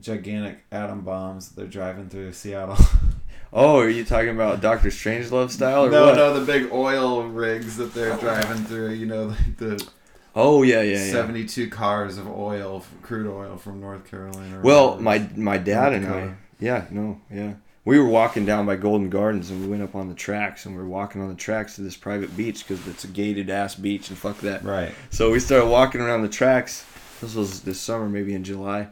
gigantic 0.00 0.64
atom 0.72 1.00
bombs 1.02 1.48
that 1.48 1.56
they're 1.56 1.66
driving 1.66 2.08
through 2.08 2.32
Seattle? 2.32 2.76
oh, 3.52 3.78
are 3.80 3.88
you 3.88 4.04
talking 4.04 4.30
about 4.30 4.60
Doctor 4.60 4.88
Strangelove 4.88 5.50
style 5.50 5.86
or 5.86 5.90
no, 5.90 6.06
what? 6.06 6.16
no, 6.16 6.38
the 6.38 6.44
big 6.46 6.70
oil 6.72 7.24
rigs 7.24 7.76
that 7.78 7.94
they're 7.94 8.16
driving 8.16 8.64
through. 8.64 8.90
You 8.90 9.06
know, 9.06 9.24
like 9.26 9.56
the 9.58 9.88
Oh 10.36 10.62
yeah, 10.62 10.82
yeah, 10.82 10.98
yeah. 11.04 11.10
seventy-two 11.10 11.70
cars 11.70 12.18
of 12.18 12.28
oil, 12.28 12.84
crude 13.02 13.26
oil 13.26 13.56
from 13.56 13.80
North 13.80 14.08
Carolina. 14.08 14.60
Well, 14.62 15.00
my 15.00 15.28
my 15.34 15.56
dad 15.56 15.94
and 15.94 16.06
I, 16.06 16.34
yeah, 16.60 16.84
no, 16.90 17.20
yeah, 17.30 17.54
we 17.86 17.98
were 17.98 18.06
walking 18.08 18.44
down 18.44 18.66
by 18.66 18.76
Golden 18.76 19.08
Gardens 19.08 19.50
and 19.50 19.62
we 19.62 19.68
went 19.68 19.82
up 19.82 19.94
on 19.94 20.08
the 20.08 20.14
tracks 20.14 20.66
and 20.66 20.76
we 20.76 20.82
were 20.82 20.88
walking 20.88 21.22
on 21.22 21.28
the 21.28 21.34
tracks 21.34 21.76
to 21.76 21.80
this 21.80 21.96
private 21.96 22.36
beach 22.36 22.66
because 22.66 22.86
it's 22.86 23.04
a 23.04 23.08
gated 23.08 23.48
ass 23.48 23.74
beach 23.76 24.10
and 24.10 24.18
fuck 24.18 24.38
that. 24.40 24.62
right. 24.62 24.92
So 25.10 25.30
we 25.30 25.40
started 25.40 25.66
walking 25.66 26.00
around 26.02 26.22
the 26.22 26.28
tracks. 26.28 26.84
This 27.20 27.34
was 27.34 27.62
this 27.62 27.80
summer, 27.80 28.08
maybe 28.08 28.34
in 28.34 28.44
July. 28.44 28.88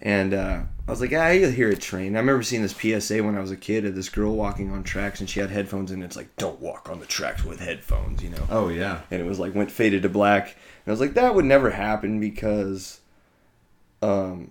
And 0.00 0.34
uh, 0.34 0.62
I 0.86 0.90
was 0.90 1.00
like, 1.00 1.12
ah, 1.14 1.30
you'll 1.30 1.50
hear 1.50 1.70
a 1.70 1.76
train. 1.76 2.16
I 2.16 2.20
remember 2.20 2.42
seeing 2.42 2.62
this 2.62 2.74
PSA 2.74 3.22
when 3.24 3.36
I 3.36 3.40
was 3.40 3.50
a 3.50 3.56
kid 3.56 3.86
of 3.86 3.94
this 3.94 4.10
girl 4.10 4.36
walking 4.36 4.70
on 4.70 4.84
tracks 4.84 5.20
and 5.20 5.28
she 5.28 5.40
had 5.40 5.50
headphones 5.50 5.90
and 5.90 6.04
It's 6.04 6.16
like, 6.16 6.34
don't 6.36 6.60
walk 6.60 6.90
on 6.90 7.00
the 7.00 7.06
tracks 7.06 7.44
with 7.44 7.60
headphones, 7.60 8.22
you 8.22 8.30
know? 8.30 8.46
Oh 8.50 8.68
yeah. 8.68 9.00
And 9.10 9.20
it 9.20 9.24
was 9.24 9.38
like, 9.38 9.54
went 9.54 9.70
faded 9.70 10.02
to 10.02 10.08
black. 10.08 10.48
And 10.48 10.88
I 10.88 10.90
was 10.90 11.00
like, 11.00 11.14
that 11.14 11.34
would 11.34 11.46
never 11.46 11.70
happen 11.70 12.20
because, 12.20 13.00
um, 14.02 14.50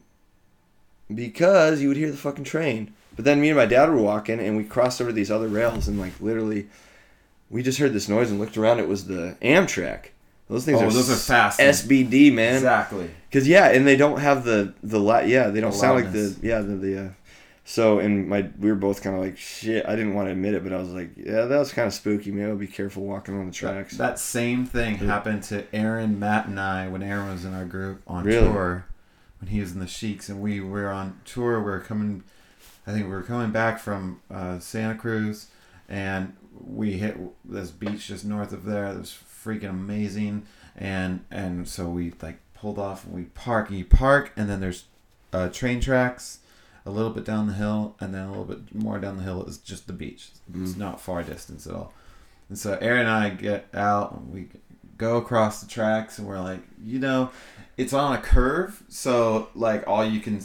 because 1.14 1.80
you 1.82 1.90
would 1.90 1.98
hear 1.98 2.12
the 2.12 2.18
fucking 2.18 2.44
train. 2.44 2.94
But 3.16 3.26
then 3.26 3.40
me 3.40 3.50
and 3.50 3.58
my 3.58 3.68
dad 3.68 3.90
were 3.90 4.02
walking 4.02 4.40
and 4.40 4.58
we 4.58 4.64
crossed 4.64 5.00
over 5.00 5.12
these 5.12 5.32
other 5.32 5.48
rails 5.48 5.88
and 5.88 6.00
like 6.00 6.20
literally, 6.20 6.68
we 7.52 7.62
just 7.62 7.78
heard 7.78 7.94
this 7.94 8.10
noise 8.10 8.32
and 8.32 8.40
looked 8.40 8.58
around. 8.58 8.80
It 8.80 8.88
was 8.88 9.06
the 9.06 9.38
Amtrak. 9.44 10.08
Those 10.48 10.64
things 10.66 10.80
Oh, 10.82 10.86
are 10.88 10.92
those 10.92 11.10
are 11.10 11.16
fast. 11.16 11.60
SBD 11.60 12.32
man. 12.34 12.56
Exactly. 12.56 13.10
Cause 13.32 13.48
yeah, 13.48 13.70
and 13.70 13.86
they 13.88 13.96
don't 13.96 14.20
have 14.20 14.44
the 14.46 14.74
the 14.84 15.00
la- 15.00 15.20
yeah 15.20 15.48
they 15.48 15.60
don't 15.62 15.72
The 15.72 15.78
sound 15.78 16.04
like 16.04 16.12
the 16.14 16.36
yeah 16.42 16.60
the 16.62 16.76
the. 16.76 17.06
Uh, 17.06 17.10
so 17.68 17.98
and 17.98 18.28
my 18.30 18.48
we 18.60 18.70
were 18.70 18.76
both 18.76 19.02
kind 19.02 19.16
of 19.16 19.24
like 19.24 19.38
shit. 19.38 19.86
I 19.88 19.96
didn't 19.96 20.14
want 20.14 20.28
to 20.28 20.32
admit 20.34 20.54
it, 20.54 20.64
but 20.64 20.72
I 20.72 20.78
was 20.78 20.90
like, 20.90 21.10
yeah, 21.18 21.46
that 21.46 21.58
was 21.58 21.74
kind 21.74 21.88
of 21.88 21.94
spooky. 21.96 22.30
Maybe 22.32 22.48
I'll 22.50 22.56
be 22.56 22.68
careful 22.68 23.04
walking 23.04 23.38
on 23.40 23.48
the 23.48 23.52
tracks. 23.52 23.98
That, 23.98 24.10
that 24.12 24.20
same 24.20 24.66
thing 24.68 24.98
happened 24.98 25.42
to 25.46 25.66
Aaron, 25.76 26.20
Matt, 26.20 26.46
and 26.46 26.60
I 26.60 26.88
when 26.90 27.02
Aaron 27.02 27.32
was 27.32 27.44
in 27.44 27.56
our 27.56 27.66
group 27.66 28.02
on 28.06 28.24
Really? 28.24 28.48
tour. 28.48 28.86
When 29.40 29.50
he 29.50 29.60
was 29.60 29.74
in 29.74 29.80
the 29.80 29.88
Sheiks, 29.88 30.30
and 30.30 30.40
we 30.42 30.62
were 30.62 30.90
on 30.92 31.20
tour. 31.26 31.58
We 31.60 31.66
were 31.66 31.80
coming, 31.80 32.24
I 32.86 32.92
think 32.92 33.06
we 33.06 33.12
were 33.12 33.24
coming 33.24 33.52
back 33.52 33.80
from 33.80 34.22
uh, 34.32 34.60
Santa 34.60 34.94
Cruz, 34.96 35.48
and 35.90 36.34
we 36.64 36.94
hit 36.94 37.18
this 37.44 37.72
beach 37.72 38.08
just 38.08 38.26
north 38.26 38.54
of 38.54 38.64
there. 38.66 38.86
Was 38.96 39.12
freaking 39.46 39.70
amazing, 39.70 40.46
and 40.76 41.24
and 41.30 41.68
so 41.68 41.88
we 41.88 42.14
like 42.22 42.40
pulled 42.56 42.80
off 42.80 43.06
and 43.06 43.14
we 43.14 43.24
park. 43.24 43.70
And 43.70 43.78
you 43.78 43.86
park, 43.86 44.32
and 44.36 44.50
then 44.50 44.60
there's 44.60 44.86
uh, 45.32 45.50
train 45.50 45.80
tracks. 45.80 46.40
A 46.88 46.92
little 46.92 47.10
bit 47.10 47.26
down 47.26 47.48
the 47.48 47.54
hill, 47.54 47.96
and 48.00 48.14
then 48.14 48.26
a 48.26 48.30
little 48.30 48.46
bit 48.46 48.76
more 48.76 49.00
down 49.00 49.18
the 49.18 49.24
hill 49.24 49.44
is 49.46 49.58
just 49.58 49.88
the 49.88 49.94
beach. 49.94 50.30
It's 50.54 50.74
Mm. 50.74 50.78
not 50.78 51.02
far 51.02 51.24
distance 51.24 51.66
at 51.66 51.74
all. 51.74 51.94
And 52.48 52.60
so 52.60 52.78
Aaron 52.80 53.02
and 53.08 53.10
I 53.10 53.30
get 53.30 53.66
out 53.74 54.12
and 54.14 54.32
we 54.32 54.50
go 54.96 55.18
across 55.18 55.62
the 55.62 55.68
tracks 55.68 56.20
and 56.20 56.28
we're 56.28 56.40
like, 56.40 56.60
you 56.84 57.00
know, 57.00 57.32
it's 57.76 57.92
on 57.92 58.14
a 58.16 58.20
curve, 58.22 58.84
so 58.88 59.48
like 59.56 59.84
all 59.88 60.06
you 60.06 60.20
can 60.20 60.42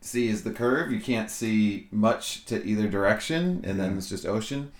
see 0.00 0.26
is 0.28 0.42
the 0.42 0.50
curve. 0.50 0.90
You 0.90 0.98
can't 1.00 1.30
see 1.30 1.86
much 1.92 2.44
to 2.46 2.60
either 2.66 2.88
direction, 2.88 3.60
and 3.64 3.78
then 3.78 3.96
it's 3.96 4.08
just 4.08 4.26
ocean. 4.26 4.72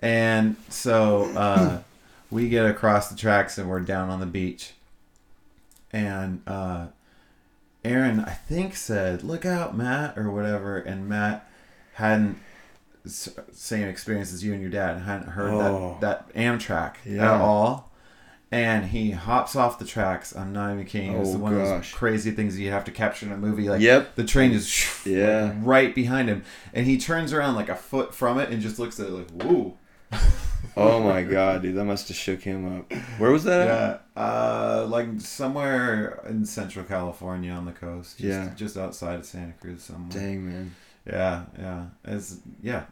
And 0.00 0.56
so 0.70 1.24
uh, 1.36 1.78
we 2.34 2.48
get 2.48 2.66
across 2.66 3.08
the 3.08 3.16
tracks 3.16 3.56
and 3.56 3.68
we're 3.70 3.80
down 3.80 4.10
on 4.10 4.18
the 4.20 4.26
beach. 4.26 4.72
And 5.92 6.42
uh, 6.46 6.88
Aaron, 7.84 8.20
I 8.20 8.32
think, 8.32 8.74
said, 8.74 9.22
"Look 9.22 9.46
out, 9.46 9.76
Matt," 9.76 10.18
or 10.18 10.30
whatever. 10.30 10.76
And 10.78 11.08
Matt 11.08 11.48
hadn't 11.94 12.38
same 13.06 13.86
experience 13.86 14.32
as 14.32 14.42
you 14.42 14.52
and 14.52 14.60
your 14.60 14.70
dad. 14.70 15.00
Hadn't 15.02 15.28
heard 15.28 15.52
Oh. 15.52 15.96
that 16.00 16.32
that 16.32 16.34
Amtrak 16.34 16.94
Yeah. 17.04 17.34
at 17.36 17.40
all. 17.40 17.92
And 18.50 18.86
he 18.86 19.10
hops 19.12 19.56
off 19.56 19.78
the 19.78 19.84
tracks. 19.84 20.34
I'm 20.34 20.52
not 20.52 20.72
even 20.72 20.84
kidding. 20.84 21.12
It's 21.12 21.30
Oh, 21.30 21.38
one 21.38 21.54
of 21.54 21.58
those 21.60 21.92
crazy 21.92 22.30
things 22.30 22.58
you 22.58 22.70
have 22.70 22.84
to 22.84 22.92
capture 22.92 23.26
in 23.26 23.32
a 23.32 23.36
movie. 23.36 23.68
Like 23.68 23.80
Yep. 23.80 24.14
the 24.16 24.24
train 24.24 24.52
is 24.52 25.00
Yeah. 25.04 25.54
right 25.62 25.94
behind 25.94 26.28
him, 26.28 26.44
and 26.72 26.86
he 26.86 26.96
turns 26.98 27.32
around 27.32 27.54
like 27.56 27.68
a 27.68 27.74
foot 27.76 28.14
from 28.14 28.38
it 28.38 28.50
and 28.50 28.60
just 28.62 28.78
looks 28.78 28.98
at 29.00 29.06
it 29.06 29.12
like, 29.12 29.30
"Whoa." 29.30 29.76
Oh 30.76 31.00
my 31.00 31.22
god, 31.22 31.62
dude, 31.62 31.76
that 31.76 31.84
must 31.84 32.08
have 32.08 32.16
shook 32.16 32.40
him 32.42 32.80
up. 32.80 32.92
Where 33.18 33.30
was 33.30 33.44
that? 33.44 34.00
Yeah, 34.16 34.20
uh, 34.20 34.86
like 34.88 35.06
somewhere 35.20 36.20
in 36.28 36.44
Central 36.44 36.84
California 36.84 37.52
on 37.52 37.64
the 37.64 37.70
coast. 37.72 38.18
Just, 38.18 38.26
Yeah. 38.28 38.50
just 38.56 38.76
outside 38.76 39.20
of 39.20 39.24
Santa 39.26 39.52
Cruz 39.60 39.84
somewhere. 39.84 40.10
Dang 40.10 40.44
man, 40.46 40.74
Yeah, 41.06 41.42
yeah. 41.58 41.84
It's 42.04 42.38
yeah. 42.60 42.84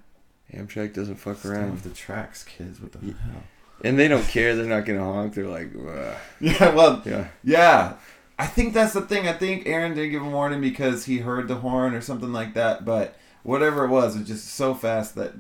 Amtrak 0.55 0.95
doesn't 0.95 1.17
fuck 1.17 1.39
Stay 1.39 1.49
around, 1.49 1.73
with 1.73 1.83
the 1.83 1.91
tracks, 1.91 2.45
kids. 2.45 2.81
What 2.81 2.93
the 2.93 3.05
Yeah. 3.07 3.15
hell? 3.25 3.43
and 3.85 3.99
they 3.99 4.07
don't 4.07 4.29
care. 4.29 4.55
They're 4.55 4.67
not 4.67 4.85
gonna 4.85 5.03
honk. 5.03 5.35
They're 5.35 5.49
like, 5.49 5.73
"Ugh." 5.75 6.15
Yeah, 6.41 6.73
well, 6.75 7.03
yeah, 7.05 7.29
yeah. 7.43 7.95
I 8.39 8.47
think 8.47 8.75
that's 8.75 8.93
the 8.93 9.01
thing. 9.03 9.27
I 9.27 9.33
think 9.33 9.67
Aaron 9.67 9.95
did 9.95 10.09
give 10.11 10.23
him 10.23 10.31
warning 10.31 10.61
because 10.61 11.07
he 11.07 11.19
heard 11.19 11.49
the 11.49 11.57
horn 11.57 11.95
or 11.95 12.01
something 12.01 12.33
like 12.33 12.55
that. 12.55 12.85
But 12.85 13.17
whatever 13.43 13.85
it 13.85 13.89
was, 13.89 14.15
it 14.15 14.21
was 14.21 14.29
just 14.29 14.49
so 14.55 14.73
fast 14.75 15.17
that 15.17 15.33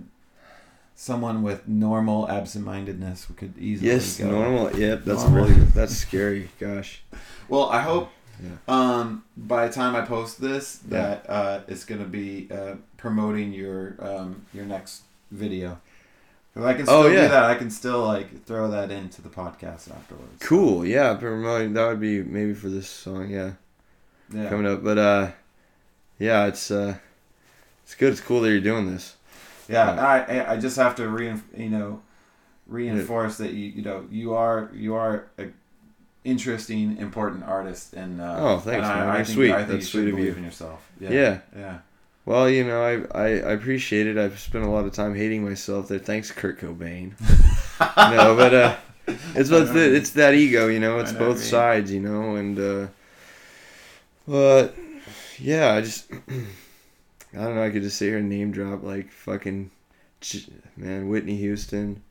someone 0.95 1.43
with 1.43 1.67
normal 1.67 2.31
absent-mindedness 2.31 3.27
could 3.37 3.57
easily 3.59 3.91
yes, 3.91 4.19
go. 4.19 4.31
normal. 4.31 4.77
Yep, 4.79 5.05
that's 5.05 5.23
Normal. 5.25 5.45
really 5.47 5.61
that's 5.75 5.97
scary. 5.97 6.49
Gosh, 6.61 7.03
Well, 7.49 7.69
I 7.71 7.81
hope 7.83 8.11
Yeah. 8.43 8.51
um, 8.69 9.25
by 9.37 9.67
the 9.69 9.73
time 9.73 9.95
I 9.97 10.03
post 10.03 10.41
this 10.41 10.81
Yeah. 10.89 10.99
that 11.03 11.31
uh, 11.31 11.61
it's 11.69 11.85
gonna 11.85 12.05
be 12.05 12.49
uh, 12.51 12.75
promoting 12.97 13.53
your 13.53 13.95
um, 14.01 14.43
your 14.55 14.65
next 14.65 15.03
video. 15.31 15.79
'Cause 16.55 16.65
I 16.65 16.75
can 16.75 16.85
still 16.85 16.99
Oh, 16.99 17.07
yeah. 17.09 17.23
do 17.23 17.29
that. 17.29 17.45
I 17.45 17.55
can 17.55 17.71
still 17.71 18.05
like 18.05 18.45
throw 18.45 18.71
that 18.71 18.91
into 18.91 19.23
the 19.23 19.31
podcast 19.31 19.91
afterwards. 19.91 20.37
cool. 20.41 20.85
Yeah, 20.85 21.15
promoting 21.15 21.73
that 21.73 21.87
would 21.89 22.01
be 22.01 22.23
maybe 22.23 22.53
for 22.53 22.69
this 22.69 22.89
song. 22.91 23.31
Yeah, 23.31 23.53
Yeah. 24.31 24.49
coming 24.51 24.67
up. 24.71 24.85
But 24.85 24.99
uh, 24.99 25.31
yeah, 26.19 26.45
it's 26.47 26.71
uh, 26.71 26.97
it's 27.85 27.95
good. 27.95 28.13
It's 28.13 28.21
cool 28.21 28.43
that 28.43 28.51
you're 28.51 28.61
doing 28.61 28.93
this. 28.93 29.17
Yeah, 29.69 29.95
Yeah. 29.95 30.07
I 30.07 30.17
I- 30.39 30.53
I 30.53 30.57
just 30.59 30.77
have 30.77 30.95
to 30.97 31.09
rein 31.09 31.43
you 31.57 31.71
know 31.71 32.01
reinforce 32.67 33.37
that 33.39 33.53
you 33.53 33.67
you 33.69 33.83
know 33.83 34.07
you 34.11 34.35
are 34.35 34.71
you 34.75 34.95
are 34.95 35.27
a 35.39 35.47
interesting 36.25 36.97
important 36.99 37.43
artist 37.45 37.95
and 37.95 38.21
uh, 38.21 38.37
Oh, 38.39 38.59
thanks, 38.59 38.87
and 38.87 38.87
I, 38.87 38.97
man. 39.01 39.09
I 39.09 39.17
You're 39.17 39.25
think, 39.25 39.37
sweet. 39.37 39.53
I 39.53 39.59
think 39.65 39.69
That's 39.81 39.89
sweet 39.89 40.09
of 40.13 40.19
you. 40.19 40.33
in 40.35 40.45
yourself. 40.45 40.81
Yeah. 41.01 41.11
Yeah. 41.11 41.39
Yeah. 41.57 41.79
Well, 42.25 42.49
you 42.49 42.63
know, 42.65 42.81
I, 42.81 42.93
I 43.25 43.27
I 43.51 43.53
appreciate 43.53 44.07
it. 44.07 44.17
I've 44.17 44.39
spent 44.39 44.65
a 44.65 44.69
lot 44.71 44.85
of 44.85 44.93
time 44.93 45.15
hating 45.17 45.43
myself 45.45 45.89
there. 45.89 45.99
Thanks, 45.99 46.31
Kurt 46.31 46.61
Cobain. 46.61 47.15
no, 47.81 48.37
but 48.37 48.55
uh, 48.55 48.77
it's 49.35 49.51
I 49.51 49.59
know. 49.67 49.73
the, 49.73 49.97
it's 49.97 50.11
that 50.11 50.35
ego, 50.35 50.69
you 50.69 50.79
know. 50.79 51.01
It's 51.01 51.13
know 51.13 51.19
both 51.19 51.43
sides, 51.43 51.91
you 51.91 51.99
know, 52.01 52.37
and 52.37 52.57
uh, 52.61 52.87
but 54.29 54.77
yeah, 55.39 55.75
I 55.75 55.81
just 55.81 56.09
I 57.35 57.39
don't 57.45 57.55
know. 57.57 57.63
I 57.63 57.71
could 57.71 57.83
just 57.83 57.97
sit 57.97 58.09
here 58.09 58.19
and 58.19 58.29
name 58.29 58.51
drop 58.53 58.83
like 58.83 59.11
fucking 59.11 59.71
man, 60.77 61.09
Whitney 61.09 61.37
Houston. 61.37 62.03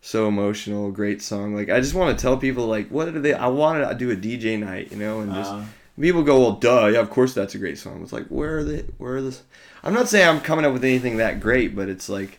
So 0.00 0.28
emotional, 0.28 0.90
great 0.92 1.22
song. 1.22 1.54
Like 1.54 1.70
I 1.70 1.80
just 1.80 1.94
want 1.94 2.16
to 2.16 2.22
tell 2.22 2.36
people 2.36 2.66
like 2.66 2.88
what 2.88 3.08
are 3.08 3.18
they? 3.20 3.34
I 3.34 3.48
wanted 3.48 3.88
to 3.88 3.94
do 3.94 4.10
a 4.10 4.16
DJ 4.16 4.58
night, 4.58 4.90
you 4.92 4.96
know, 4.96 5.20
and 5.20 5.34
just 5.34 5.50
Uh, 5.52 5.64
people 6.00 6.22
go, 6.22 6.38
well, 6.40 6.52
duh, 6.52 6.86
yeah, 6.86 7.00
of 7.00 7.10
course 7.10 7.34
that's 7.34 7.54
a 7.54 7.58
great 7.58 7.78
song. 7.78 8.02
It's 8.02 8.12
like, 8.12 8.26
where 8.28 8.58
are 8.58 8.64
they? 8.64 8.82
Where 8.98 9.16
are 9.16 9.22
this? 9.22 9.42
I'm 9.82 9.94
not 9.94 10.08
saying 10.08 10.28
I'm 10.28 10.40
coming 10.40 10.64
up 10.64 10.72
with 10.72 10.84
anything 10.84 11.16
that 11.16 11.40
great, 11.40 11.74
but 11.74 11.88
it's 11.88 12.08
like, 12.08 12.38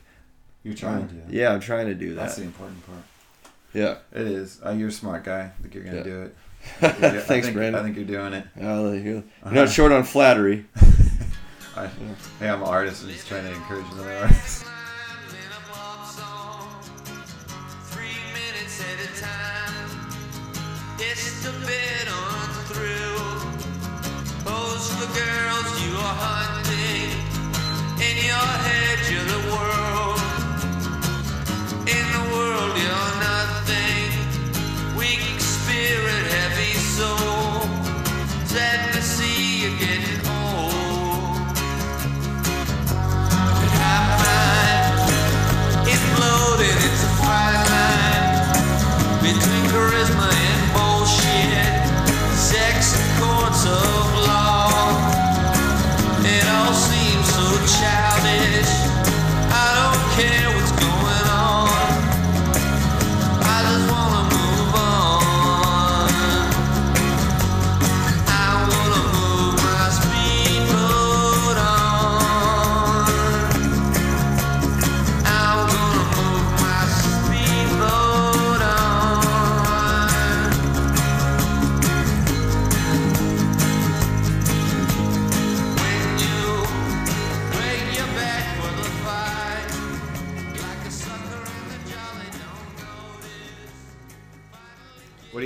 you're 0.64 0.74
trying 0.74 1.08
to. 1.10 1.16
yeah, 1.30 1.52
I'm 1.52 1.60
trying 1.60 1.88
to 1.88 1.94
do 1.96 2.10
that. 2.16 2.22
That's 2.22 2.36
the 2.38 2.44
important 2.44 2.86
part. 2.86 3.00
Yeah. 3.74 3.98
It 4.14 4.28
is. 4.28 4.60
Uh, 4.66 4.72
you're 4.72 4.88
a 4.90 4.92
smart 4.92 5.24
guy. 5.26 5.52
I 5.58 5.62
think 5.62 5.74
you're 5.76 5.84
gonna 5.84 5.98
Yeah. 5.98 6.04
do 6.04 6.22
it. 6.24 6.36
I 6.82 6.88
Thanks, 6.90 7.26
think, 7.48 7.54
Brandon. 7.56 7.76
I 7.82 7.84
think 7.84 7.96
you're 7.98 8.06
doing 8.06 8.34
it. 8.34 8.46
There 8.56 8.96
you 8.96 9.04
go. 9.04 9.18
Uh-huh. 9.20 9.50
You're 9.54 9.66
not 9.66 9.70
short 9.74 9.92
on 9.92 10.04
flattery. 10.04 10.66
I, 11.80 11.88
hey, 12.40 12.50
I'm 12.50 12.62
an 12.62 12.68
artist. 12.68 13.04
I'm 13.04 13.10
just 13.10 13.28
trying 13.28 13.46
to 13.46 13.54
encourage 13.54 13.86
another 13.94 14.18
artist. 14.18 14.64
in 14.64 15.38
a 15.50 15.72
pop 15.72 16.06
song, 16.12 16.68
three 17.86 18.20
minutes 18.36 18.84
at 18.84 19.00
a 19.00 19.22
time. 19.22 19.90
It's 21.00 21.46
a 21.46 21.52
bit 21.66 22.12
on. 22.12 22.40
Pose 24.46 24.90
for 24.94 25.08
girls 25.14 25.70
you 25.84 25.96
are 25.96 26.16
hunting. 26.20 27.12
In 28.02 28.16
your 28.26 28.50
head, 28.68 29.00
you're 29.12 29.24
the 29.24 29.56
world. 29.56 29.79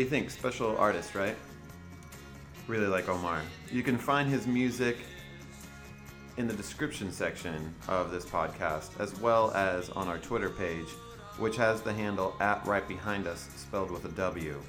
You 0.04 0.10
think? 0.10 0.30
Special 0.30 0.78
artist, 0.78 1.16
right? 1.16 1.36
Really 2.68 2.88
like 2.88 3.08
Omar. 3.08 3.42
You 3.72 3.84
can 3.84 3.98
find 3.98 4.30
his 4.30 4.46
music 4.46 4.98
in 6.36 6.48
the 6.48 6.54
description 6.54 7.12
section 7.12 7.74
of 7.88 8.12
this 8.12 8.26
podcast, 8.26 9.00
as 9.00 9.18
well 9.20 9.52
as 9.52 9.90
on 9.92 10.10
our 10.10 10.18
Twitter 10.18 10.50
page, 10.50 10.90
which 11.38 11.56
has 11.56 11.82
the 11.82 11.94
handle 11.94 12.36
at 12.42 12.66
right 12.66 12.86
behind 12.88 13.28
us, 13.28 13.50
spelled 13.56 13.92
with 13.92 14.04
a 14.04 14.10
W. 14.10 14.62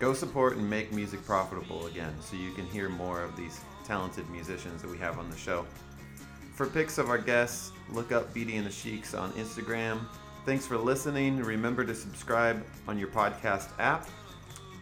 Go 0.00 0.12
support 0.12 0.56
and 0.56 0.68
make 0.68 0.92
music 0.92 1.24
profitable 1.24 1.86
again 1.86 2.14
so 2.20 2.36
you 2.36 2.50
can 2.50 2.66
hear 2.66 2.88
more 2.88 3.22
of 3.22 3.36
these 3.36 3.60
talented 3.84 4.28
musicians 4.30 4.82
that 4.82 4.90
we 4.90 4.98
have 4.98 5.18
on 5.18 5.30
the 5.30 5.36
show. 5.36 5.64
For 6.54 6.66
pics 6.66 6.98
of 6.98 7.08
our 7.08 7.18
guests, 7.18 7.70
look 7.92 8.10
up 8.10 8.34
Beatty 8.34 8.56
and 8.56 8.66
the 8.66 8.72
Sheiks 8.72 9.14
on 9.14 9.30
Instagram. 9.32 10.00
Thanks 10.44 10.66
for 10.66 10.76
listening. 10.76 11.38
Remember 11.38 11.84
to 11.84 11.94
subscribe 11.94 12.64
on 12.88 12.98
your 12.98 13.08
podcast 13.08 13.68
app. 13.78 14.08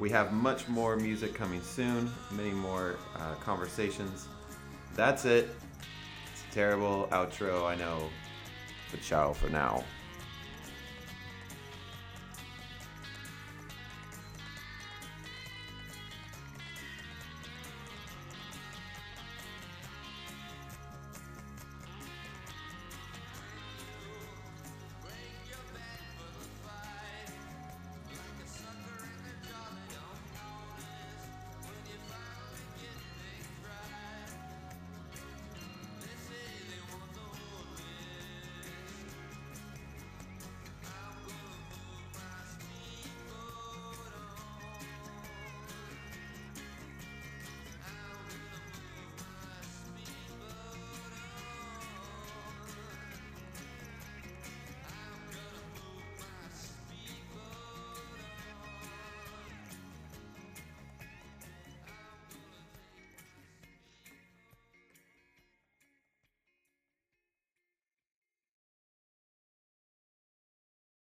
We 0.01 0.09
have 0.09 0.32
much 0.32 0.66
more 0.66 0.96
music 0.96 1.34
coming 1.34 1.61
soon, 1.62 2.11
many 2.30 2.53
more 2.53 2.96
uh, 3.16 3.34
conversations. 3.34 4.28
That's 4.94 5.26
it. 5.26 5.51
It's 6.32 6.42
a 6.51 6.55
terrible 6.55 7.07
outro, 7.12 7.66
I 7.66 7.74
know. 7.74 8.09
But 8.90 9.03
ciao 9.03 9.34
for 9.34 9.51
now. 9.51 9.84